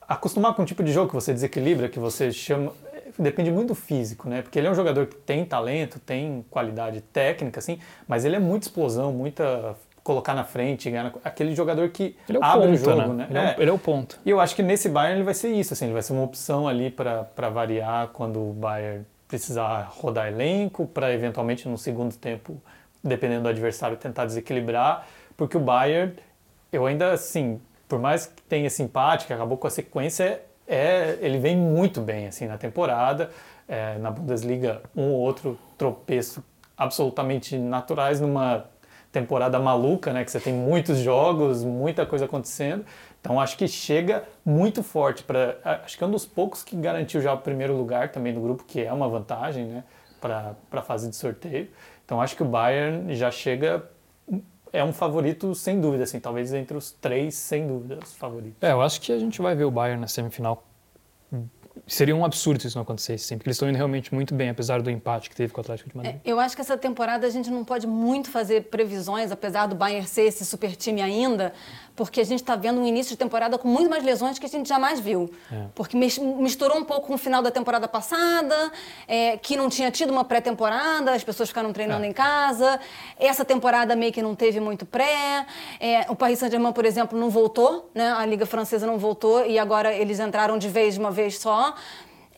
acostumar 0.08 0.54
com 0.54 0.62
o 0.62 0.66
tipo 0.66 0.84
de 0.84 0.92
jogo 0.92 1.08
que 1.10 1.16
você 1.16 1.34
desequilibra, 1.34 1.90
que 1.90 2.00
você 2.00 2.32
chama. 2.32 2.72
Depende 3.20 3.52
muito 3.52 3.70
do 3.70 3.76
físico, 3.76 4.30
né? 4.30 4.42
Porque 4.42 4.58
ele 4.58 4.68
é 4.68 4.72
um 4.72 4.76
jogador 4.76 5.06
que 5.06 5.16
tem 5.16 5.44
talento, 5.44 6.00
tem 6.00 6.46
qualidade 6.50 7.02
técnica, 7.02 7.60
assim, 7.60 7.78
mas 8.08 8.24
ele 8.24 8.36
é 8.38 8.40
muita 8.40 8.68
explosão, 8.68 9.12
muita 9.12 9.76
colocar 10.04 10.34
na 10.34 10.44
frente, 10.44 10.90
ganhar 10.90 11.14
aquele 11.24 11.54
jogador 11.56 11.88
que 11.90 12.16
Ele 12.28 12.38
é 12.38 12.42
o 12.42 12.44
abre 12.44 12.68
ponta, 12.70 12.74
o 12.74 12.78
jogo, 12.96 13.14
né? 13.14 13.28
né? 13.30 13.30
Ele, 13.30 13.38
é, 13.38 13.42
o- 13.42 13.46
É. 13.46 13.56
ele 13.60 13.70
é 13.70 13.74
o 13.74 13.78
ponto. 13.80 14.20
E 14.26 14.30
eu 14.30 14.40
acho 14.40 14.56
que 14.56 14.64
nesse 14.64 14.90
Bayern 14.90 15.18
ele 15.18 15.24
vai 15.24 15.34
ser 15.34 15.50
isso, 15.50 15.74
assim, 15.74 15.86
ele 15.86 15.94
vai 15.94 16.02
ser 16.02 16.14
uma 16.14 16.24
opção 16.24 16.68
ali 16.68 16.90
para 16.90 17.50
variar 17.50 18.08
quando 18.10 18.40
o 18.40 18.54
Bayern 18.54 19.06
precisar 19.28 19.90
rodar 19.98 20.28
elenco, 20.28 20.86
para 20.88 21.14
eventualmente 21.14 21.68
no 21.70 21.78
segundo 21.78 22.16
tempo, 22.16 22.62
dependendo 23.04 23.44
do 23.44 23.50
adversário, 23.50 23.96
tentar 23.96 24.26
desequilibrar, 24.26 25.08
porque 25.38 25.56
o 25.56 25.60
Bayern, 25.60 26.14
eu 26.72 26.86
ainda 26.86 27.12
assim, 27.14 27.62
por 27.88 28.00
mais 28.00 28.26
que 28.26 28.42
tenha 28.44 28.68
esse 28.68 28.82
empate, 28.84 29.26
que 29.28 29.34
acabou 29.34 29.58
com 29.58 29.68
a 29.68 29.70
sequência, 29.70 30.42
é, 30.68 31.18
ele 31.22 31.38
vem 31.38 31.56
muito 31.56 32.02
bem 32.02 32.28
assim 32.28 32.46
na 32.48 32.58
temporada, 32.58 33.30
é, 33.68 33.98
na 34.00 34.10
Bundesliga 34.12 34.82
um 34.96 35.10
ou 35.12 35.20
outro 35.20 35.58
tropeço 35.78 36.44
absolutamente 36.78 37.58
naturais 37.58 38.20
numa 38.20 38.66
temporada 39.12 39.60
maluca, 39.60 40.14
né? 40.14 40.24
Que 40.24 40.32
você 40.32 40.40
tem 40.40 40.54
muitos 40.54 40.98
jogos, 41.00 41.64
muita 41.64 42.06
coisa 42.06 42.26
acontecendo. 42.26 42.86
Então 43.20 43.40
acho 43.40 43.58
que 43.58 43.68
chega 43.68 44.24
muito 44.44 44.82
forte 44.82 45.24
para, 45.24 45.58
acho 45.84 45.98
que 45.98 46.04
é 46.04 46.08
um 46.08 46.12
dos 46.12 46.26
poucos 46.26 46.64
que 46.64 46.76
garantiu 46.76 47.22
já 47.22 47.34
o 47.34 47.38
primeiro 47.38 47.76
lugar 47.76 48.12
também 48.12 48.34
do 48.34 48.42
grupo, 48.42 48.64
que 48.64 48.82
é 48.82 48.92
uma 48.92 49.08
vantagem, 49.08 49.66
né? 49.66 49.84
Para 50.20 50.56
a 50.72 50.82
fase 50.82 51.10
de 51.10 51.16
sorteio. 51.16 51.68
Então 52.06 52.22
acho 52.22 52.36
que 52.36 52.44
o 52.44 52.46
Bayern 52.46 53.14
já 53.16 53.30
chega 53.30 53.84
é 54.74 54.84
um 54.84 54.94
favorito 54.94 55.54
sem 55.54 55.82
dúvida, 55.82 56.04
assim, 56.04 56.20
talvez 56.20 56.54
entre 56.54 56.78
os 56.78 56.92
três 56.92 57.36
sem 57.36 57.68
dúvida 57.68 58.00
os 58.02 58.14
favoritos. 58.16 58.58
É, 58.62 58.72
eu 58.72 58.82
acho 58.82 59.02
que 59.02 59.12
a 59.12 59.20
gente 59.20 59.42
vai 59.42 59.54
ver 59.54 59.66
o 59.66 59.72
Bayern 59.72 60.00
na 60.00 60.08
semifinal 60.08 60.64
seria 61.88 62.16
um 62.16 62.24
absurdo 62.24 62.62
se 62.62 62.68
isso 62.68 62.78
não 62.78 62.84
acontecesse 62.84 63.24
sempre, 63.24 63.40
porque 63.40 63.50
eles 63.50 63.58
estão 63.58 63.70
indo 63.70 63.76
realmente 63.76 64.14
muito 64.14 64.34
bem, 64.34 64.50
apesar 64.50 64.82
do 64.82 64.90
empate 64.90 65.30
que 65.30 65.36
teve 65.36 65.54
com 65.54 65.60
o 65.60 65.62
Atlético 65.62 65.90
de 65.90 65.98
Madrid. 65.98 66.16
É, 66.16 66.20
eu 66.24 66.40
acho 66.40 66.56
que 66.56 66.62
essa 66.62 66.78
temporada 66.78 67.26
a 67.26 67.30
gente 67.30 67.50
não 67.50 67.64
pode 67.64 67.88
muito 67.88 68.30
fazer 68.30 68.64
previsões, 68.64 69.32
apesar 69.32 69.68
do 69.68 69.76
Bayern 69.76 70.08
ser 70.08 70.24
esse 70.24 70.46
super 70.46 70.76
time 70.76 71.02
ainda, 71.02 71.54
porque 71.96 72.22
a 72.22 72.24
gente 72.24 72.40
está 72.40 72.56
vendo 72.56 72.82
um 72.82 72.88
início 72.88 73.12
de 73.12 73.18
temporada 73.18 73.58
com 73.58 73.68
muito 73.68 73.90
mais 73.90 74.04
lesões 74.04 74.40
que 74.40 74.46
a 74.46 74.50
gente 74.50 74.68
jamais 74.68 75.00
viu. 75.00 75.30
É. 75.52 75.66
Porque 75.76 75.98
misturou 75.98 76.78
um 76.78 76.84
pouco 76.84 77.08
com 77.08 77.14
o 77.14 77.18
final 77.18 77.42
da 77.42 77.52
temporada 77.52 77.88
passada, 77.88 78.72
é, 79.08 79.38
que 79.38 79.56
não 79.56 79.70
tinha 79.70 79.92
tido 79.92 80.12
uma 80.12 80.24
pré-temporada, 80.24 81.14
as 81.14 81.24
pessoas 81.24 81.50
ficaram 81.50 81.72
treinando 81.72 82.06
é. 82.06 82.08
em 82.08 82.14
casa. 82.14 82.80
Essa 83.20 83.46
temporada 83.46 83.96
meio 83.96 84.12
que 84.12 84.22
não 84.22 84.36
teve 84.36 84.60
muito 84.60 84.86
pré. 84.86 85.46
É, 85.80 86.10
o 86.10 86.16
Paris 86.16 86.40
Saint-Germain, 86.40 86.74
por 86.74 86.86
exemplo, 86.86 87.20
não 87.20 87.30
voltou, 87.30 87.92
né? 87.94 88.12
a 88.12 88.26
Liga 88.26 88.46
Francesa 88.46 88.88
não 88.88 88.98
voltou 88.98 89.46
e 89.46 89.60
agora 89.60 89.94
eles 89.94 90.20
entraram 90.20 90.58
de 90.58 90.70
vez 90.70 90.96
de 90.96 91.00
uma 91.00 91.12
vez 91.12 91.38
só. 91.38 91.61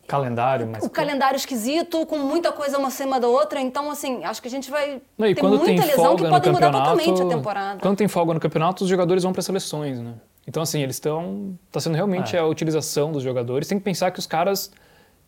Calendário, 0.08 0.68
mas. 0.68 0.84
O 0.84 0.90
calendário 0.90 1.38
esquisito, 1.38 2.06
com 2.06 2.18
muita 2.18 2.52
coisa 2.52 2.78
uma 2.78 2.90
cima 2.90 3.20
da 3.20 3.28
outra. 3.28 3.60
Então, 3.62 3.90
assim, 3.90 4.24
acho 4.26 4.42
que 4.42 4.48
a 4.48 4.52
gente 4.52 4.70
vai 4.70 5.02
Não, 5.18 5.34
ter 5.34 5.42
muita 5.42 5.66
tem 5.66 5.80
lesão 5.80 6.16
que 6.16 6.28
pode 6.28 6.50
mudar 6.52 6.72
totalmente 6.72 7.22
a 7.22 7.26
temporada. 7.26 7.80
Quando 7.80 7.98
tem 7.98 8.08
folga 8.08 8.34
no 8.34 8.40
campeonato, 8.40 8.84
os 8.84 8.90
jogadores 8.90 9.24
vão 9.24 9.32
para 9.32 9.42
seleções, 9.42 10.00
né? 10.00 10.16
Então, 10.46 10.62
assim, 10.62 10.82
eles 10.82 10.98
estão. 10.98 11.58
Está 11.68 11.80
sendo 11.80 11.96
realmente 11.96 12.36
é. 12.36 12.40
a 12.40 12.46
utilização 12.46 13.12
dos 13.12 13.24
jogadores. 13.24 13.68
Tem 13.68 13.78
que 13.78 13.84
pensar 13.84 14.12
que 14.12 14.20
os 14.20 14.28
caras 14.28 14.72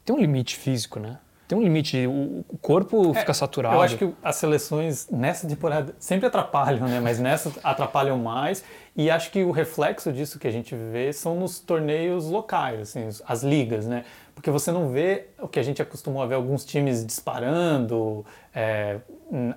têm 0.03 0.13
um 0.13 0.19
limite 0.19 0.57
físico, 0.57 0.99
né? 0.99 1.19
Tem 1.47 1.55
um 1.55 1.61
limite, 1.61 2.07
o 2.07 2.43
corpo 2.59 3.11
é, 3.15 3.19
fica 3.19 3.33
saturado. 3.33 3.75
Eu 3.75 3.81
acho 3.81 3.97
que 3.97 4.11
as 4.23 4.35
seleções 4.37 5.07
nessa 5.11 5.47
temporada 5.47 5.95
sempre 5.99 6.25
atrapalham, 6.25 6.87
né? 6.87 6.99
Mas 6.99 7.19
nessa 7.19 7.51
atrapalham 7.63 8.17
mais. 8.17 8.63
E 8.95 9.11
acho 9.11 9.29
que 9.29 9.43
o 9.43 9.51
reflexo 9.51 10.11
disso 10.11 10.39
que 10.39 10.47
a 10.47 10.51
gente 10.51 10.75
vê 10.75 11.13
são 11.13 11.35
nos 11.35 11.59
torneios 11.59 12.25
locais, 12.25 12.81
assim, 12.81 13.07
as 13.27 13.43
ligas, 13.43 13.85
né? 13.85 14.05
Porque 14.33 14.49
você 14.49 14.71
não 14.71 14.89
vê 14.89 15.27
o 15.39 15.47
que 15.47 15.59
a 15.59 15.63
gente 15.63 15.81
acostumou 15.81 16.23
a 16.23 16.25
ver 16.25 16.35
alguns 16.35 16.65
times 16.65 17.05
disparando. 17.05 18.25
É, 18.53 18.97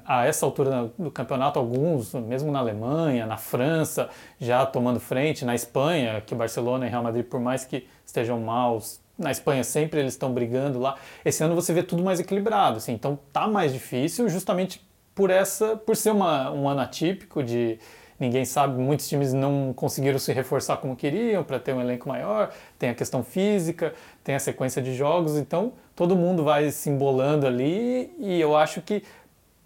a 0.04 0.26
essa 0.26 0.44
altura 0.44 0.90
do 0.98 1.10
campeonato, 1.10 1.58
alguns, 1.58 2.12
mesmo 2.14 2.50
na 2.50 2.58
Alemanha, 2.58 3.26
na 3.26 3.36
França, 3.36 4.08
já 4.38 4.64
tomando 4.66 4.98
frente, 4.98 5.44
na 5.44 5.54
Espanha, 5.54 6.22
que 6.24 6.34
Barcelona 6.34 6.86
e 6.86 6.90
Real 6.90 7.02
Madrid, 7.02 7.24
por 7.24 7.40
mais 7.40 7.64
que 7.64 7.86
estejam 8.04 8.40
maus, 8.40 9.00
na 9.18 9.30
Espanha 9.30 9.64
sempre 9.64 10.00
eles 10.00 10.14
estão 10.14 10.32
brigando 10.32 10.78
lá. 10.78 10.96
Esse 11.24 11.42
ano 11.42 11.54
você 11.54 11.72
vê 11.72 11.82
tudo 11.82 12.02
mais 12.02 12.20
equilibrado, 12.20 12.76
assim, 12.76 12.92
então 12.92 13.18
tá 13.32 13.48
mais 13.48 13.72
difícil 13.72 14.28
justamente 14.28 14.86
por 15.14 15.30
essa, 15.30 15.76
por 15.76 15.96
ser 15.96 16.12
uma, 16.12 16.50
um 16.52 16.68
ano 16.68 16.80
atípico 16.80 17.42
de 17.42 17.78
ninguém 18.18 18.44
sabe, 18.44 18.80
muitos 18.80 19.08
times 19.08 19.32
não 19.32 19.72
conseguiram 19.74 20.18
se 20.18 20.32
reforçar 20.32 20.76
como 20.78 20.96
queriam 20.96 21.44
para 21.44 21.58
ter 21.58 21.72
um 21.72 21.80
elenco 21.80 22.08
maior, 22.08 22.50
tem 22.78 22.90
a 22.90 22.94
questão 22.94 23.22
física, 23.22 23.94
tem 24.24 24.34
a 24.34 24.40
sequência 24.40 24.82
de 24.82 24.94
jogos, 24.94 25.36
então 25.36 25.72
todo 25.94 26.16
mundo 26.16 26.42
vai 26.42 26.70
se 26.70 26.90
embolando 26.90 27.46
ali 27.46 28.12
e 28.18 28.40
eu 28.40 28.56
acho 28.56 28.82
que 28.82 29.04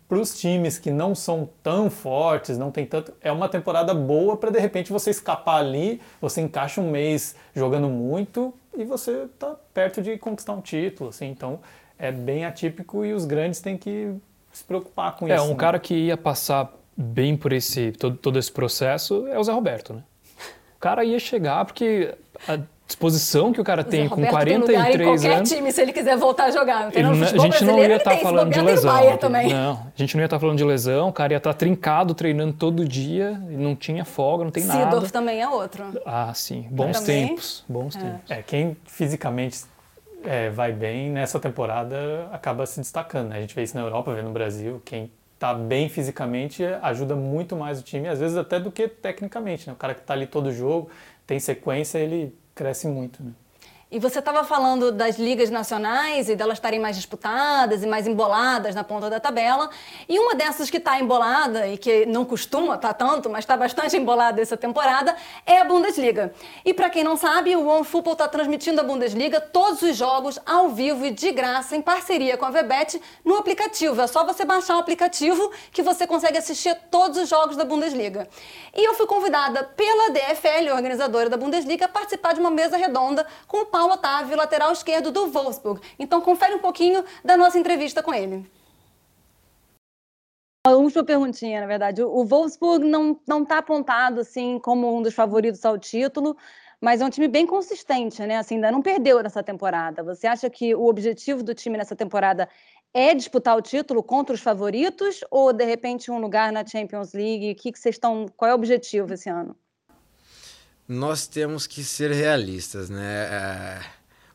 para 0.09 0.19
os 0.19 0.39
times 0.39 0.79
que 0.79 0.91
não 0.91 1.15
são 1.15 1.49
tão 1.63 1.89
fortes, 1.89 2.59
não 2.59 2.71
tem 2.71 2.85
tanto, 2.85 3.15
é 3.23 3.33
uma 3.33 3.49
temporada 3.49 3.95
boa 3.95 4.37
para 4.37 4.51
de 4.51 4.59
repente 4.59 4.93
você 4.93 5.09
escapar 5.09 5.57
ali, 5.57 6.03
você 6.21 6.43
encaixa 6.43 6.83
um 6.83 6.91
mês 6.91 7.35
jogando 7.55 7.89
muito 7.89 8.53
e 8.77 8.85
você 8.85 9.25
está 9.25 9.55
perto 9.75 10.03
de 10.03 10.17
conquistar 10.19 10.53
um 10.53 10.61
título, 10.61 11.11
assim, 11.11 11.27
então 11.27 11.61
é 11.99 12.11
bem 12.11 12.45
atípico 12.45 13.05
e 13.05 13.13
os 13.13 13.25
grandes 13.25 13.61
têm 13.61 13.77
que 13.77 14.15
se 14.53 14.65
preocupar 14.65 15.17
com 15.17 15.29
é, 15.29 15.35
isso. 15.35 15.45
É, 15.45 15.47
um 15.47 15.51
né? 15.51 15.57
cara 15.57 15.79
que 15.79 15.95
ia 15.95 16.17
passar 16.17 16.73
bem 16.97 17.37
por 17.37 17.53
esse 17.53 17.93
todo, 17.93 18.17
todo 18.17 18.39
esse 18.39 18.51
processo 18.51 19.27
é 19.29 19.39
o 19.39 19.45
Zé 19.45 19.53
Roberto, 19.53 19.95
né? 19.95 20.03
O 20.77 20.81
cara 20.81 21.05
ia 21.05 21.19
chegar 21.19 21.65
porque 21.65 22.15
a 22.49 22.59
disposição 22.93 23.53
que 23.53 23.61
o 23.61 23.65
cara 23.65 23.83
tem 23.83 24.09
com 24.09 24.25
43 24.25 24.67
tem 24.67 24.77
lugar 24.77 25.01
em 25.01 25.05
qualquer 25.05 25.37
anos. 25.37 25.49
time 25.49 25.73
se 25.73 25.83
ele 25.83 25.93
quiser 25.93 26.17
voltar 26.17 26.45
a 26.45 26.51
jogar. 26.51 26.91
Ele, 26.95 27.07
a 27.07 27.39
gente 27.39 27.65
não 27.65 27.79
ia 27.79 27.97
estar 27.97 28.11
tá 28.13 28.17
falando 28.19 28.53
de 28.53 28.61
lesão. 28.61 28.93
Não, 29.51 29.73
a 29.73 29.93
gente 29.97 30.15
não 30.15 30.21
ia 30.21 30.27
estar 30.27 30.37
tá 30.37 30.41
falando 30.41 30.59
de 30.59 30.65
lesão, 30.65 31.09
o 31.09 31.13
cara 31.13 31.33
ia 31.33 31.39
estar 31.39 31.53
tá 31.53 31.59
trincado 31.59 32.15
treinando 32.15 32.53
todo 32.53 32.87
dia, 32.87 33.33
não 33.49 33.75
tinha 33.75 34.05
folga, 34.05 34.45
não 34.45 34.51
tem 34.51 34.63
Sidorf 34.63 34.79
nada. 34.79 34.91
Sidorf 34.97 35.13
também 35.13 35.41
é 35.41 35.49
outro. 35.49 35.85
Ah, 36.05 36.33
sim, 36.35 36.67
bons 36.71 37.01
tempos, 37.01 37.65
bons 37.69 37.97
é. 37.97 38.01
tempos. 38.01 38.31
É, 38.31 38.43
quem 38.43 38.77
fisicamente 38.87 39.61
é, 40.25 40.51
vai 40.51 40.73
bem 40.73 41.11
nessa 41.11 41.41
temporada 41.41 42.29
acaba 42.31 42.67
se 42.67 42.79
destacando. 42.81 43.29
Né? 43.31 43.39
A 43.39 43.41
gente 43.41 43.55
vê 43.55 43.63
isso 43.63 43.77
na 43.77 43.83
Europa, 43.83 44.15
vê 44.15 44.23
no 44.23 44.31
Brasil, 44.31 44.81
quem 44.85 45.11
tá 45.39 45.55
bem 45.55 45.89
fisicamente 45.89 46.63
ajuda 46.83 47.17
muito 47.17 47.57
mais 47.57 47.81
o 47.81 47.83
time, 47.83 48.07
às 48.07 48.21
vezes 48.21 48.37
até 48.37 48.61
do 48.61 48.71
que 48.71 48.87
tecnicamente. 48.87 49.67
Né? 49.67 49.73
O 49.73 49.77
cara 49.77 49.95
que 49.95 50.01
está 50.01 50.15
ali 50.15 50.27
todo 50.27 50.53
jogo, 50.53 50.89
tem 51.27 51.41
sequência, 51.41 51.99
ele 51.99 52.35
cresce 52.55 52.87
muito. 52.89 53.23
Né? 53.23 53.33
E 53.93 53.99
você 53.99 54.21
estava 54.21 54.43
falando 54.43 54.91
das 54.91 55.19
ligas 55.19 55.51
nacionais 55.51 56.31
e 56.31 56.35
delas 56.35 56.57
estarem 56.57 56.81
mais 56.81 56.97
disputadas 56.97 57.83
e 57.83 57.87
mais 57.87 58.07
emboladas 58.07 58.75
na 58.75 58.83
ponta 58.83 59.11
da 59.11 59.21
tabela. 59.21 59.69
E 60.09 60.19
uma 60.19 60.35
dessas 60.35 60.71
que 60.71 60.79
está 60.79 60.99
embolada 60.99 61.69
e 61.69 61.77
que 61.77 62.07
não 62.07 62.25
costuma 62.25 62.77
estar 62.77 62.95
tá 62.95 63.07
tanto, 63.07 63.29
mas 63.29 63.41
está 63.41 63.55
bastante 63.55 63.95
embolada 64.01 64.41
essa 64.41 64.57
temporada, 64.57 65.15
é 65.45 65.61
a 65.61 65.65
Bundesliga. 65.65 66.33
E 66.65 66.73
para 66.73 66.89
quem 66.89 67.05
não 67.05 67.19
sabe, 67.19 67.55
o 67.55 67.67
OneFootball 67.67 68.15
está 68.15 68.27
transmitindo 68.27 68.81
a 68.81 68.83
Bundesliga 68.83 69.43
todos 69.43 69.83
os 69.83 69.95
jogos 69.95 70.39
ao 70.47 70.71
vivo 70.71 71.05
e 71.05 71.11
de 71.11 71.31
graça 71.31 71.77
em 71.77 71.83
parceria 71.83 72.39
com 72.39 72.47
a 72.47 72.51
Vebet 72.51 72.99
no 73.23 73.37
aplicativo. 73.37 74.01
É 74.01 74.07
só 74.07 74.25
você 74.25 74.43
baixar 74.43 74.77
o 74.77 74.81
aplicativo 74.81 75.53
que 75.71 75.83
você 75.83 76.07
consegue 76.07 76.39
assistir 76.39 76.75
todos 76.91 77.19
os 77.19 77.29
jogos 77.29 77.59
da 77.59 77.65
Bundesliga. 77.67 78.27
E 78.75 78.89
eu 78.89 78.95
fui 78.95 79.07
convidada 79.07 79.65
pela 79.65 80.09
DFL, 80.13 80.73
organizadora 80.75 81.29
da 81.29 81.37
Bundesliga, 81.37 81.85
a 81.85 81.89
participar 81.89 82.33
de 82.33 82.41
uma 82.41 82.51
mesa 82.51 82.79
redonda 82.79 83.27
com 83.47 83.59
o 83.59 83.67
Paulo 83.67 83.82
Paulo 83.83 83.95
Otávio, 83.95 84.37
lateral 84.37 84.71
esquerdo 84.71 85.11
do 85.11 85.27
Wolfsburg. 85.27 85.81
Então 85.99 86.21
confere 86.21 86.55
um 86.55 86.61
pouquinho 86.61 87.05
da 87.25 87.37
nossa 87.37 87.59
entrevista 87.59 88.01
com 88.01 88.15
ele. 88.15 88.49
A 90.65 90.71
última 90.71 91.03
perguntinha, 91.03 91.61
na 91.61 91.67
verdade. 91.67 92.01
O 92.01 92.25
Wolfsburg 92.25 92.85
não 92.87 93.43
está 93.43 93.59
apontado 93.59 94.21
assim 94.21 94.61
como 94.61 94.97
um 94.97 95.03
dos 95.03 95.15
favoritos 95.15 95.65
ao 95.65 95.77
título, 95.77 96.37
mas 96.81 97.01
é 97.01 97.05
um 97.05 97.11
time 97.11 97.27
bem 97.27 97.45
consistente, 97.45 98.25
né? 98.25 98.37
Assim, 98.37 98.55
ainda 98.55 98.71
não 98.71 98.81
perdeu 98.81 99.21
nessa 99.21 99.43
temporada. 99.43 100.05
Você 100.05 100.29
acha 100.29 100.49
que 100.49 100.77
o 100.77 100.87
objetivo 100.87 101.43
do 101.43 101.53
time 101.53 101.77
nessa 101.77 101.97
temporada 101.97 102.49
é 102.95 103.13
disputar 103.13 103.57
o 103.57 103.63
título 103.63 104.01
contra 104.01 104.33
os 104.33 104.41
favoritos 104.41 105.25
ou 105.29 105.53
de 105.53 105.65
repente 105.65 106.09
um 106.09 106.21
lugar 106.21 106.53
na 106.53 106.65
Champions 106.65 107.13
League? 107.13 107.51
O 107.51 107.57
que 107.57 107.77
vocês 107.77 107.97
estão? 107.97 108.27
Qual 108.37 108.49
é 108.49 108.53
o 108.53 108.57
objetivo 108.57 109.13
esse 109.13 109.29
ano? 109.29 109.57
Nós 110.93 111.27
temos 111.27 111.67
que 111.67 111.83
ser 111.83 112.13
realistas, 112.13 112.91
né? 112.91 113.25
É, 113.25 113.81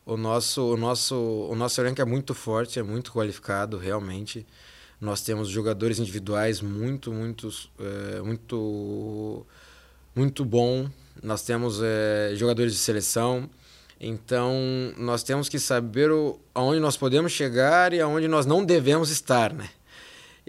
o 0.04 0.16
nosso, 0.16 0.74
o 0.74 0.76
nosso, 0.76 1.14
o 1.14 1.54
nosso 1.54 1.80
elenco 1.80 2.00
é 2.02 2.04
muito 2.04 2.34
forte, 2.34 2.78
é 2.78 2.82
muito 2.82 3.12
qualificado, 3.12 3.78
realmente. 3.78 4.46
Nós 5.00 5.22
temos 5.22 5.48
jogadores 5.48 5.98
individuais 5.98 6.60
muito, 6.60 7.12
muito, 7.12 7.48
é, 7.78 8.20
muito, 8.20 9.46
muito 10.14 10.44
bom. 10.44 10.90
Nós 11.22 11.42
temos 11.42 11.80
é, 11.82 12.32
jogadores 12.34 12.72
de 12.72 12.78
seleção. 12.78 13.48
Então, 14.00 14.54
nós 14.96 15.22
temos 15.22 15.48
que 15.48 15.58
saber 15.58 16.10
o, 16.10 16.40
aonde 16.54 16.80
nós 16.80 16.96
podemos 16.96 17.32
chegar 17.32 17.92
e 17.92 18.00
aonde 18.00 18.26
nós 18.28 18.46
não 18.46 18.64
devemos 18.64 19.10
estar, 19.10 19.52
né? 19.52 19.70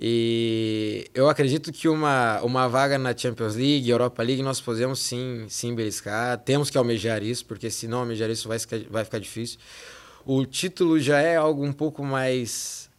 E 0.02 1.12
eu 1.14 1.28
acredito 1.28 1.74
que 1.74 1.90
uma, 1.90 2.40
uma 2.42 2.70
vaga 2.70 2.98
na 2.98 3.16
Champions 3.16 3.56
League, 3.56 3.90
Europa 3.90 4.24
League, 4.24 4.42
nós 4.42 4.62
podemos 4.62 5.00
sim, 5.00 5.46
sim 5.50 5.76
beliscar. 5.76 6.38
Temos 6.38 6.70
que 6.70 6.78
almejar 6.78 7.22
isso, 7.22 7.46
porque 7.46 7.70
se 7.70 7.86
não 7.86 8.00
almejar 8.00 8.30
isso 8.30 8.48
vai 8.48 8.58
vai 8.90 9.04
ficar 9.04 9.20
difícil. 9.20 9.60
O 10.26 10.46
título 10.46 11.00
já 11.00 11.20
é 11.20 11.36
algo 11.36 11.66
um 11.66 11.74
pouco 11.74 12.02
mais 12.02 12.90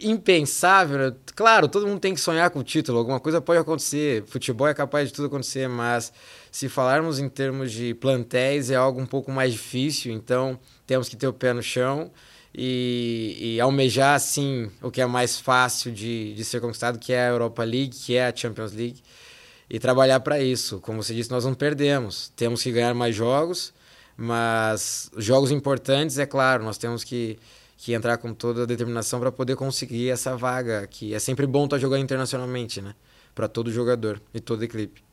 impensável. 0.00 1.14
Claro, 1.34 1.68
todo 1.68 1.86
mundo 1.86 2.00
tem 2.00 2.14
que 2.14 2.20
sonhar 2.20 2.48
com 2.48 2.60
o 2.60 2.64
título, 2.64 2.96
alguma 2.98 3.20
coisa 3.20 3.38
pode 3.38 3.60
acontecer. 3.60 4.24
Futebol 4.26 4.66
é 4.66 4.72
capaz 4.72 5.08
de 5.08 5.14
tudo 5.14 5.26
acontecer, 5.26 5.68
mas 5.68 6.10
se 6.50 6.70
falarmos 6.70 7.18
em 7.18 7.28
termos 7.28 7.70
de 7.70 7.92
plantéis, 7.92 8.70
é 8.70 8.76
algo 8.76 8.98
um 8.98 9.06
pouco 9.06 9.30
mais 9.30 9.52
difícil, 9.52 10.10
então 10.10 10.58
temos 10.86 11.06
que 11.06 11.16
ter 11.16 11.26
o 11.28 11.34
pé 11.34 11.52
no 11.52 11.62
chão 11.62 12.10
e, 12.54 13.54
e, 13.56 13.60
almejar 13.60 14.14
assim 14.14 14.70
o 14.82 14.90
que 14.90 15.00
é 15.00 15.06
mais 15.06 15.38
fácil 15.38 15.92
de, 15.92 16.34
de 16.34 16.44
ser 16.44 16.60
conquistado, 16.60 16.98
que 16.98 17.12
é 17.12 17.26
a 17.26 17.30
Europa 17.30 17.62
League, 17.62 17.90
que 17.90 18.16
é 18.16 18.26
a 18.26 18.34
Champions 18.34 18.72
League, 18.72 19.02
e 19.68 19.78
trabalhar 19.78 20.20
para 20.20 20.40
isso. 20.40 20.80
Como 20.80 21.02
você 21.02 21.14
disse, 21.14 21.30
nós 21.30 21.44
não 21.44 21.54
perdemos, 21.54 22.32
temos 22.36 22.62
que 22.62 22.72
ganhar 22.72 22.92
mais 22.94 23.14
jogos, 23.14 23.72
mas 24.16 25.10
jogos 25.16 25.50
importantes, 25.50 26.18
é 26.18 26.26
claro, 26.26 26.64
nós 26.64 26.76
temos 26.76 27.04
que, 27.04 27.38
que 27.76 27.94
entrar 27.94 28.18
com 28.18 28.34
toda 28.34 28.64
a 28.64 28.66
determinação 28.66 29.20
para 29.20 29.30
poder 29.30 29.56
conseguir 29.56 30.10
essa 30.10 30.36
vaga, 30.36 30.86
que 30.88 31.14
é 31.14 31.18
sempre 31.18 31.46
bom 31.46 31.64
estar 31.64 31.76
tá 31.76 31.80
jogando 31.80 32.02
internacionalmente, 32.02 32.82
né? 32.82 32.94
Para 33.34 33.46
todo 33.48 33.70
jogador 33.70 34.20
e 34.34 34.40
toda 34.40 34.64
equipe. 34.64 35.09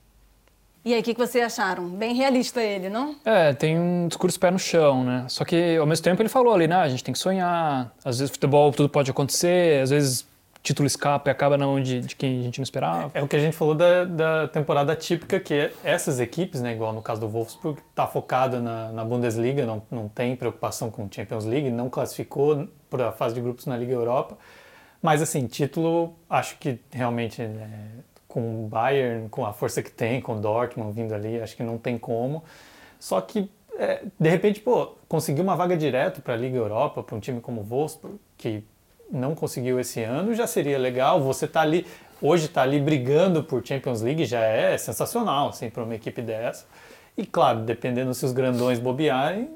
E 0.87 0.93
aí, 0.93 1.01
o 1.01 1.03
que, 1.03 1.13
que 1.13 1.19
vocês 1.19 1.43
acharam? 1.43 1.89
Bem 1.89 2.15
realista 2.15 2.63
ele, 2.63 2.87
não? 2.87 3.13
É, 3.25 3.51
tem 3.51 3.77
um 3.77 4.07
discurso 4.07 4.39
pé 4.39 4.49
no 4.49 4.57
chão, 4.57 5.03
né? 5.03 5.25
Só 5.27 5.43
que, 5.43 5.75
ao 5.75 5.85
mesmo 5.85 6.01
tempo, 6.01 6.21
ele 6.21 6.29
falou 6.29 6.53
ali, 6.53 6.65
né? 6.65 6.77
A 6.77 6.87
gente 6.87 7.03
tem 7.03 7.11
que 7.11 7.19
sonhar. 7.19 7.93
Às 8.05 8.19
vezes, 8.19 8.31
futebol, 8.31 8.71
tudo 8.71 8.87
pode 8.87 9.11
acontecer. 9.11 9.83
Às 9.83 9.89
vezes, 9.89 10.25
título 10.63 10.87
escapa 10.87 11.29
e 11.29 11.31
acaba 11.31 11.57
na 11.57 11.65
mão 11.65 11.81
de, 11.81 11.99
de 11.99 12.15
quem 12.15 12.39
a 12.39 12.43
gente 12.43 12.59
não 12.59 12.63
esperava. 12.63 13.11
É 13.13 13.21
o 13.21 13.27
que 13.27 13.35
a 13.35 13.39
gente 13.39 13.53
falou 13.53 13.75
da, 13.75 14.05
da 14.05 14.47
temporada 14.47 14.95
típica, 14.95 15.41
que 15.41 15.53
é 15.53 15.73
essas 15.83 16.21
equipes, 16.21 16.61
né, 16.61 16.71
igual 16.71 16.93
no 16.93 17.01
caso 17.01 17.19
do 17.19 17.27
Wolfsburg, 17.27 17.81
está 17.89 18.07
focada 18.07 18.61
na, 18.61 18.89
na, 18.93 19.03
Bundesliga, 19.03 19.65
não, 19.65 19.83
não 19.91 20.07
tem 20.07 20.37
preocupação 20.37 20.89
com 20.89 21.05
Champions 21.11 21.43
League, 21.43 21.69
não 21.69 21.89
classificou 21.89 22.65
para 22.89 23.09
a 23.09 23.11
fase 23.11 23.35
de 23.35 23.41
grupos 23.41 23.65
na 23.65 23.75
Liga 23.75 23.91
Europa. 23.91 24.37
Mas, 25.01 25.21
assim, 25.21 25.47
título, 25.47 26.15
acho 26.29 26.57
que 26.57 26.79
realmente 26.91 27.41
né, 27.41 27.89
com 28.37 28.65
o 28.65 28.67
Bayern, 28.67 29.27
com 29.29 29.43
a 29.47 29.51
força 29.51 29.81
que 29.81 29.89
tem, 29.89 30.21
com 30.21 30.35
o 30.35 30.39
Dortmund 30.39 30.93
vindo 30.93 31.11
ali, 31.15 31.41
acho 31.41 31.57
que 31.57 31.63
não 31.63 31.79
tem 31.79 31.97
como. 31.97 32.43
Só 32.99 33.19
que, 33.19 33.49
é, 33.79 34.03
de 34.19 34.29
repente, 34.29 34.59
pô, 34.59 34.93
conseguir 35.09 35.41
uma 35.41 35.55
vaga 35.55 35.75
direto 35.75 36.21
para 36.21 36.35
a 36.35 36.37
Liga 36.37 36.55
Europa, 36.55 37.01
para 37.01 37.15
um 37.15 37.19
time 37.19 37.41
como 37.41 37.61
o 37.61 37.63
Wolfsburg, 37.63 38.19
que 38.37 38.63
não 39.11 39.33
conseguiu 39.33 39.79
esse 39.79 40.03
ano, 40.03 40.35
já 40.35 40.45
seria 40.45 40.77
legal. 40.77 41.19
Você 41.19 41.47
tá 41.47 41.61
ali, 41.61 41.87
hoje 42.21 42.47
tá 42.47 42.61
ali 42.61 42.79
brigando 42.79 43.43
por 43.43 43.65
Champions 43.65 44.03
League, 44.03 44.23
já 44.23 44.41
é 44.41 44.77
sensacional, 44.77 45.49
assim, 45.49 45.71
para 45.71 45.83
uma 45.83 45.95
equipe 45.95 46.21
dessa. 46.21 46.67
E 47.17 47.25
claro, 47.25 47.61
dependendo 47.61 48.13
se 48.13 48.23
os 48.23 48.33
grandões 48.33 48.77
bobearem, 48.77 49.49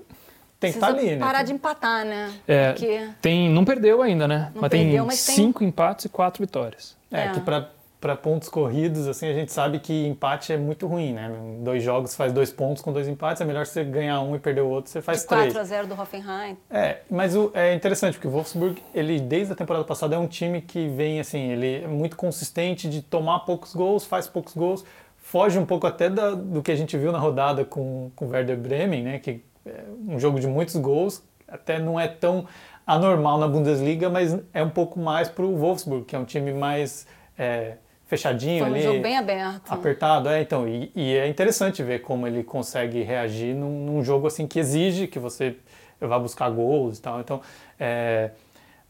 tem 0.60 0.72
que 0.72 0.78
estar 0.78 0.92
tá 0.92 0.98
ali, 0.98 1.12
né? 1.12 1.20
parar 1.20 1.44
de 1.44 1.54
empatar, 1.54 2.04
né? 2.04 2.34
É, 2.48 2.72
Porque... 2.72 3.10
tem, 3.22 3.48
não 3.48 3.64
perdeu 3.64 4.02
ainda, 4.02 4.28
né? 4.28 4.50
Não 4.56 4.62
mas 4.64 4.72
perdeu, 4.72 4.90
tem 4.90 5.02
mas 5.02 5.20
cinco 5.20 5.60
tem... 5.60 5.68
empates 5.68 6.06
e 6.06 6.10
quatro 6.10 6.44
vitórias. 6.44 7.00
É, 7.12 7.26
é. 7.26 7.32
que 7.32 7.42
para 7.42 7.70
para 8.02 8.16
pontos 8.16 8.50
corridos, 8.50 9.08
assim, 9.08 9.30
a 9.30 9.34
gente 9.34 9.54
sabe 9.54 9.78
que 9.78 10.08
empate 10.08 10.52
é 10.52 10.58
muito 10.58 10.88
ruim, 10.88 11.14
né? 11.14 11.32
Dois 11.60 11.84
jogos 11.84 12.16
faz 12.16 12.34
dois 12.34 12.52
pontos 12.52 12.82
com 12.82 12.92
dois 12.92 13.08
empates, 13.08 13.40
é 13.44 13.46
melhor 13.46 13.68
você 13.68 13.84
ganhar 13.84 14.20
um 14.22 14.36
e 14.36 14.40
perder 14.40 14.62
o 14.62 14.68
outro, 14.68 14.90
você 14.92 15.04
faz 15.04 15.22
de 15.22 15.28
três. 15.28 15.54
4 15.54 15.60
a 15.60 15.64
0 15.64 15.88
do 15.88 15.94
Hoffenheim. 15.94 16.58
É, 16.68 16.98
mas 17.08 17.36
o, 17.36 17.52
é 17.54 17.76
interessante, 17.76 18.16
porque 18.16 18.28
o 18.28 18.32
Wolfsburg, 18.32 18.82
ele 18.96 19.20
desde 19.20 19.54
a 19.54 19.56
temporada 19.56 19.86
passada 19.86 20.16
é 20.16 20.18
um 20.18 20.26
time 20.26 20.62
que 20.62 20.88
vem, 20.88 21.20
assim, 21.20 21.52
ele 21.52 21.84
é 21.84 21.88
muito 21.88 22.18
consistente 22.18 22.90
de 22.90 23.04
tomar 23.04 23.42
poucos 23.42 23.76
gols, 23.76 24.04
faz 24.04 24.28
poucos 24.28 24.56
gols, 24.56 24.84
foge 25.16 25.60
um 25.60 25.66
pouco 25.66 25.86
até 25.86 26.10
da, 26.10 26.32
do 26.32 26.64
que 26.64 26.72
a 26.72 26.76
gente 26.76 26.98
viu 26.98 27.12
na 27.12 27.20
rodada 27.20 27.64
com, 27.64 28.10
com 28.16 28.26
o 28.26 28.30
Werder 28.30 28.58
Bremen, 28.58 29.04
né? 29.04 29.20
Que 29.20 29.44
é 29.64 29.84
um 30.08 30.20
jogo 30.20 30.40
de 30.40 30.48
muitos 30.48 30.76
gols, 30.76 31.22
até 31.48 31.78
não 31.78 32.00
é 32.00 32.08
tão 32.08 32.48
anormal 32.88 33.38
na 33.38 33.48
Bundesliga, 33.48 34.10
mas 34.10 34.36
é 34.52 34.64
um 34.64 34.72
pouco 34.72 35.00
mais 35.00 35.30
para 35.30 35.46
o 35.46 35.56
Wolfsburg, 35.56 36.06
que 36.06 36.16
é 36.16 36.20
um 36.20 36.26
time 36.26 36.52
mais... 36.52 37.06
É, 37.38 37.76
fechadinho 38.12 38.66
Foi 38.66 38.70
um 38.70 38.76
ali. 38.76 38.84
jogo 38.84 39.02
bem 39.02 39.18
aberto. 39.18 39.72
Apertado, 39.72 40.28
é, 40.28 40.42
então. 40.42 40.68
E, 40.68 40.92
e, 40.94 41.16
é 41.16 41.30
interessante 41.30 41.82
ver 41.82 42.02
como 42.02 42.28
ele 42.28 42.44
consegue 42.44 43.02
reagir 43.04 43.56
num, 43.56 43.86
num, 43.86 44.04
jogo 44.04 44.28
assim 44.28 44.46
que 44.46 44.60
exige 44.60 45.08
que 45.08 45.18
você 45.18 45.56
vá 45.98 46.20
buscar 46.20 46.50
gols 46.50 46.98
e 46.98 47.02
tal. 47.02 47.22
Então, 47.22 47.42
é, 47.80 48.32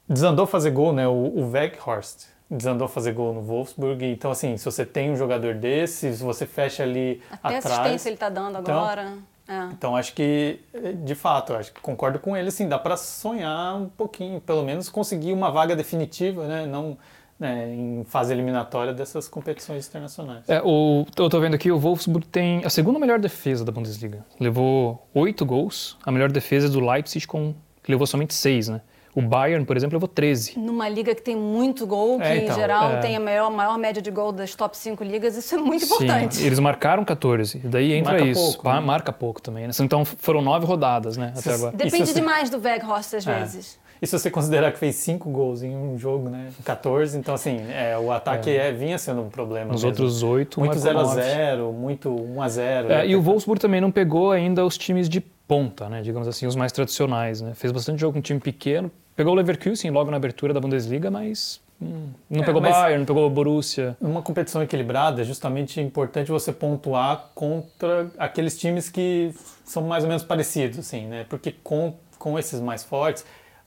desandou 0.10 0.48
fazer 0.48 0.72
gol, 0.72 0.92
né? 0.92 1.08
O, 1.08 1.12
o 1.12 1.52
Weghorst 1.52 2.30
desandou 2.50 2.88
fazer 2.88 3.12
gol 3.12 3.32
no 3.32 3.42
Wolfsburg. 3.44 4.04
Então, 4.06 4.32
assim, 4.32 4.58
se 4.58 4.66
você 4.66 4.84
tem 4.84 5.12
um 5.12 5.16
jogador 5.16 5.54
desse, 5.54 6.16
se 6.16 6.24
você 6.24 6.48
fecha 6.48 6.82
ali 6.82 7.22
Até 7.30 7.58
atrás... 7.58 7.80
assistência 7.80 8.10
ele 8.10 8.16
está 8.16 8.30
dando 8.30 8.58
então, 8.58 8.76
agora. 8.76 9.18
É. 9.48 9.66
Então, 9.72 9.96
acho 9.96 10.16
que, 10.16 10.60
de 11.04 11.14
fato, 11.14 11.54
acho 11.54 11.72
que 11.72 11.80
concordo 11.80 12.18
com 12.18 12.36
ele, 12.36 12.48
assim, 12.48 12.68
dá 12.68 12.80
para 12.80 12.98
sonhar 12.98 13.76
um 13.76 13.88
pouquinho, 13.88 14.42
pelo 14.42 14.64
menos 14.64 14.90
conseguir 14.90 15.32
uma 15.32 15.52
vaga 15.52 15.76
definitiva, 15.76 16.48
né? 16.48 16.66
Não 16.66 16.98
né, 17.42 17.74
em 17.74 18.04
fase 18.04 18.32
eliminatória 18.32 18.94
dessas 18.94 19.28
competições 19.28 19.88
internacionais. 19.88 20.48
É, 20.48 20.62
o, 20.64 21.08
eu 21.18 21.26
estou 21.26 21.42
vendo 21.42 21.56
aqui, 21.56 21.72
o 21.72 21.80
Wolfsburg 21.80 22.28
tem 22.28 22.64
a 22.64 22.70
segunda 22.70 23.00
melhor 23.00 23.18
defesa 23.18 23.66
da 23.66 23.72
Bundesliga. 23.72 24.24
Levou 24.40 25.08
oito 25.12 25.44
gols, 25.44 25.98
a 26.06 26.12
melhor 26.12 26.32
defesa 26.32 26.68
é 26.68 26.70
do 26.70 26.80
Leipzig, 26.80 27.26
com, 27.26 27.56
que 27.82 27.92
levou 27.92 28.06
somente 28.06 28.36
seis, 28.36 28.70
né? 28.70 28.82
O 29.14 29.22
Bayern, 29.22 29.66
por 29.66 29.76
exemplo, 29.76 29.98
levou 29.98 30.08
13. 30.08 30.58
Numa 30.58 30.88
liga 30.88 31.14
que 31.14 31.22
tem 31.22 31.36
muito 31.36 31.86
gol, 31.86 32.18
que 32.18 32.24
é, 32.24 32.38
então, 32.38 32.56
em 32.56 32.60
geral 32.60 32.92
é... 32.92 33.00
tem 33.00 33.18
a 33.18 33.20
maior, 33.20 33.50
maior 33.50 33.78
média 33.78 34.02
de 34.02 34.10
gol 34.10 34.32
das 34.32 34.56
top 34.56 34.78
5 34.78 35.04
ligas, 35.04 35.36
isso 35.36 35.56
é 35.56 35.58
muito 35.58 35.86
Sim, 35.86 35.96
importante. 35.96 36.46
Eles 36.46 36.60
marcaram 36.60 37.04
14, 37.04 37.58
e 37.58 37.68
daí 37.68 37.92
entra 37.92 38.14
marca 38.14 38.28
isso. 38.28 38.40
Pouco, 38.40 38.70
né? 38.70 38.80
Marca 38.80 39.12
pouco 39.12 39.42
também. 39.42 39.68
Né? 39.68 39.74
Então 39.82 40.06
foram 40.06 40.42
nove 40.42 40.66
rodadas, 40.66 41.18
né? 41.18 41.34
Até 41.36 41.54
agora. 41.56 41.76
Depende 41.76 42.06
você... 42.06 42.14
demais 42.14 42.50
do 42.50 42.58
Weghorst 42.60 43.16
às 43.16 43.28
é. 43.28 43.40
vezes. 43.40 43.80
E 44.02 44.08
se 44.08 44.18
você 44.18 44.32
considerar 44.32 44.72
que 44.72 44.80
fez 44.80 44.96
5 44.96 45.30
gols 45.30 45.62
em 45.62 45.76
um 45.76 45.96
jogo, 45.96 46.28
né? 46.28 46.50
14, 46.66 47.16
então 47.20 47.36
assim, 47.36 47.62
é, 47.70 47.96
o 48.00 48.12
ataque 48.12 48.50
é. 48.50 48.70
É, 48.70 48.72
vinha 48.72 48.98
sendo 48.98 49.22
um 49.22 49.30
problema. 49.30 49.72
Nos 49.72 49.84
mesmo. 49.84 49.90
outros 49.90 50.24
8, 50.24 50.60
Muito 50.60 50.76
0x0, 50.76 51.72
muito 51.72 52.10
1x0. 52.10 52.90
É, 52.90 53.08
e 53.08 53.16
o 53.16 53.22
Wolfsburg 53.22 53.62
também 53.62 53.80
não 53.80 53.92
pegou 53.92 54.32
ainda 54.32 54.66
os 54.66 54.76
times 54.76 55.08
de 55.08 55.22
ponta, 55.22 55.88
né? 55.88 56.02
Digamos 56.02 56.28
assim, 56.28 56.48
os 56.48 56.56
mais 56.56 56.72
tradicionais, 56.72 57.42
né? 57.42 57.54
Fez 57.54 57.72
bastante 57.72 58.02
jogo 58.02 58.14
com 58.14 58.20
um 58.20 58.24
time 58.24 58.40
pequeno. 58.40 58.90
Pegou 59.16 59.34
o 59.34 59.36
Leverkusen 59.36 59.92
logo 59.92 60.10
na 60.10 60.18
abertura 60.18 60.52
da 60.52 60.60
Bundesliga, 60.60 61.12
mas 61.12 61.62
hum, 61.80 62.08
não 62.28 62.42
é, 62.42 62.46
pegou 62.46 62.60
Bayern, 62.60 63.00
não 63.00 63.06
pegou 63.06 63.30
Borussia. 63.30 63.96
Numa 64.02 64.24
competição 64.24 64.64
equilibrada, 64.64 65.22
é 65.22 65.24
justamente 65.24 65.80
importante 65.80 66.32
você 66.32 66.52
pontuar 66.52 67.30
contra 67.36 68.10
aqueles 68.18 68.58
times 68.58 68.90
que 68.90 69.32
são 69.64 69.84
mais 69.84 70.04
ou 70.04 70.08
menos 70.08 70.24
parecidos, 70.24 70.80
assim, 70.80 71.06
né? 71.06 71.24
Porque 71.30 71.54
com, 71.64 71.94
com 72.18 72.40
esses 72.40 72.60
mais 72.60 72.84
fortes 72.84 73.24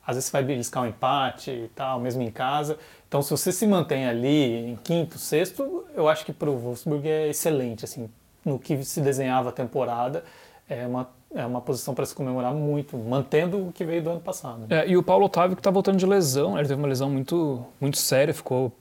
às 0.07 0.17
vezes 0.17 0.27
você 0.27 0.33
vai 0.33 0.43
beliscar 0.43 0.83
um 0.83 0.87
empate 0.87 1.51
e 1.51 1.71
tal, 1.75 2.01
mesmo 2.01 2.23
em 2.23 2.31
casa. 2.31 2.79
Então, 3.09 3.23
se 3.23 3.31
você 3.31 3.53
se 3.53 3.67
mantém 3.67 4.07
ali 4.07 4.71
em 4.71 4.77
quinto, 4.77 5.19
sexto, 5.19 5.85
eu 5.95 6.09
acho 6.09 6.25
que 6.25 6.33
para 6.33 6.51
o 6.51 6.57
Wolfsburg 6.57 7.09
é 7.09 7.29
excelente. 7.29 7.85
Assim, 7.85 8.11
no 8.45 8.59
que 8.59 8.83
se 8.85 9.01
desenhava 9.01 9.49
a 9.49 9.53
temporada, 9.53 10.25
é 10.69 10.87
uma, 10.87 11.09
é 11.35 11.47
uma 11.47 11.61
posição 11.61 11.95
para 11.95 12.05
se 12.05 12.15
comemorar 12.15 12.53
muito, 12.53 12.97
mantendo 12.97 13.69
o 13.69 13.73
que 13.73 13.85
veio 13.85 14.03
do 14.03 14.11
ano 14.11 14.21
passado. 14.21 14.67
É, 14.69 14.87
e 14.89 14.97
o 14.97 15.03
Paulo 15.03 15.27
Otávio 15.27 15.57
que 15.57 15.61
está 15.61 15.71
voltando 15.71 15.97
de 15.97 16.07
lesão, 16.07 16.59
ele 16.59 16.69
teve 16.69 16.81
uma 16.81 16.89
lesão 16.89 17.09
muito, 17.09 17.65
muito 17.81 17.99
séria, 17.99 18.35
ficou 18.35 18.73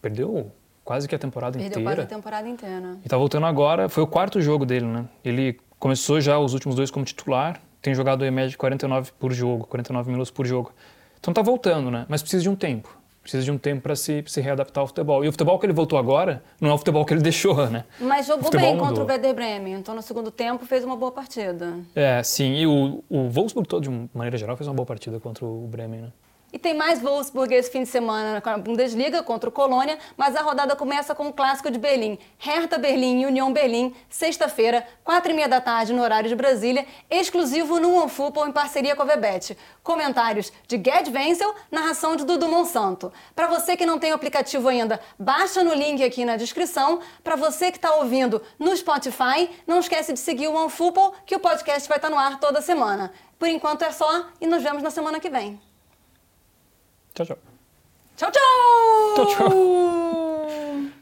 perdeu 0.00 0.52
quase 0.84 1.08
que 1.08 1.14
a 1.14 1.18
temporada 1.18 1.58
Perdeu 1.58 1.80
inteira. 1.80 1.96
Perdeu 1.96 2.04
quase 2.04 2.14
a 2.14 2.16
temporada 2.16 2.48
inteira. 2.48 2.98
E 3.02 3.06
está 3.06 3.16
voltando 3.16 3.46
agora, 3.46 3.88
foi 3.88 4.02
o 4.02 4.06
quarto 4.06 4.40
jogo 4.40 4.66
dele, 4.66 4.86
né? 4.86 5.06
Ele 5.24 5.58
começou 5.78 6.20
já 6.20 6.38
os 6.38 6.52
últimos 6.52 6.76
dois 6.76 6.90
como 6.90 7.04
titular, 7.04 7.60
tem 7.84 7.94
jogado 7.94 8.24
em 8.24 8.30
média 8.30 8.48
de 8.48 8.56
49 8.56 9.12
por 9.20 9.30
jogo, 9.30 9.66
49 9.66 10.10
minutos 10.10 10.30
por 10.30 10.46
jogo. 10.46 10.72
Então 11.20 11.34
tá 11.34 11.42
voltando, 11.42 11.90
né? 11.90 12.06
Mas 12.08 12.22
precisa 12.22 12.42
de 12.42 12.48
um 12.48 12.56
tempo. 12.56 12.88
Precisa 13.20 13.44
de 13.44 13.50
um 13.50 13.58
tempo 13.58 13.82
para 13.82 13.94
se, 13.94 14.24
se 14.26 14.40
readaptar 14.40 14.80
ao 14.80 14.86
futebol. 14.86 15.22
E 15.22 15.28
o 15.28 15.32
futebol 15.32 15.58
que 15.58 15.66
ele 15.66 15.74
voltou 15.74 15.98
agora 15.98 16.42
não 16.58 16.70
é 16.70 16.72
o 16.72 16.78
futebol 16.78 17.04
que 17.04 17.12
ele 17.12 17.20
deixou, 17.22 17.68
né? 17.68 17.84
Mas 18.00 18.26
jogou 18.26 18.50
bem 18.50 18.74
mudou. 18.74 18.86
contra 18.88 19.04
o 19.04 19.06
Werder 19.06 19.34
Bremen. 19.34 19.74
Então 19.74 19.94
no 19.94 20.00
segundo 20.00 20.30
tempo 20.30 20.64
fez 20.64 20.82
uma 20.82 20.96
boa 20.96 21.12
partida. 21.12 21.74
É, 21.94 22.22
sim. 22.22 22.54
E 22.54 22.66
o, 22.66 23.04
o 23.10 23.28
Wolfsburg 23.28 23.68
todo, 23.68 23.82
de 23.82 24.08
maneira 24.14 24.38
geral, 24.38 24.56
fez 24.56 24.66
uma 24.66 24.74
boa 24.74 24.86
partida 24.86 25.20
contra 25.20 25.44
o 25.44 25.66
Bremen, 25.66 26.00
né? 26.00 26.08
E 26.54 26.58
tem 26.58 26.72
mais 26.72 27.00
Wolfsburg 27.00 27.52
esse 27.52 27.68
fim 27.68 27.82
de 27.82 27.88
semana 27.88 28.40
com 28.40 28.48
a 28.48 28.56
Bundesliga 28.56 29.24
contra 29.24 29.48
o 29.48 29.52
Colônia, 29.52 29.98
mas 30.16 30.36
a 30.36 30.40
rodada 30.40 30.76
começa 30.76 31.12
com 31.12 31.26
o 31.26 31.32
clássico 31.32 31.68
de 31.68 31.80
Berlim. 31.80 32.16
Hertha 32.38 32.78
Berlim 32.78 33.22
e 33.22 33.26
União 33.26 33.52
Berlim, 33.52 33.92
sexta-feira, 34.08 34.86
quatro 35.02 35.32
e 35.32 35.34
meia 35.34 35.48
da 35.48 35.60
tarde 35.60 35.92
no 35.92 36.00
horário 36.00 36.28
de 36.28 36.36
Brasília, 36.36 36.86
exclusivo 37.10 37.80
no 37.80 37.96
OneFootball 37.96 38.46
em 38.46 38.52
parceria 38.52 38.94
com 38.94 39.02
a 39.02 39.04
Vebet. 39.04 39.58
Comentários 39.82 40.52
de 40.68 40.76
Gerd 40.76 41.10
Wenzel, 41.10 41.52
narração 41.72 42.14
de 42.14 42.24
Dudu 42.24 42.46
Monsanto. 42.46 43.12
Para 43.34 43.48
você 43.48 43.76
que 43.76 43.84
não 43.84 43.98
tem 43.98 44.12
o 44.12 44.14
aplicativo 44.14 44.68
ainda, 44.68 45.00
baixa 45.18 45.64
no 45.64 45.74
link 45.74 46.04
aqui 46.04 46.24
na 46.24 46.36
descrição. 46.36 47.00
Para 47.24 47.34
você 47.34 47.72
que 47.72 47.78
está 47.78 47.96
ouvindo 47.96 48.40
no 48.60 48.76
Spotify, 48.76 49.50
não 49.66 49.80
esquece 49.80 50.12
de 50.12 50.20
seguir 50.20 50.46
o 50.46 50.54
OneFootball, 50.54 51.14
que 51.26 51.34
o 51.34 51.40
podcast 51.40 51.88
vai 51.88 51.98
estar 51.98 52.10
tá 52.10 52.14
no 52.14 52.20
ar 52.20 52.38
toda 52.38 52.62
semana. 52.62 53.12
Por 53.40 53.48
enquanto 53.48 53.82
é 53.82 53.90
só 53.90 54.26
e 54.40 54.46
nos 54.46 54.62
vemos 54.62 54.84
na 54.84 54.92
semana 54.92 55.18
que 55.18 55.28
vem. 55.28 55.73
짜죠. 57.14 57.36
짜죠. 58.16 58.40
짜죠. 59.16 59.48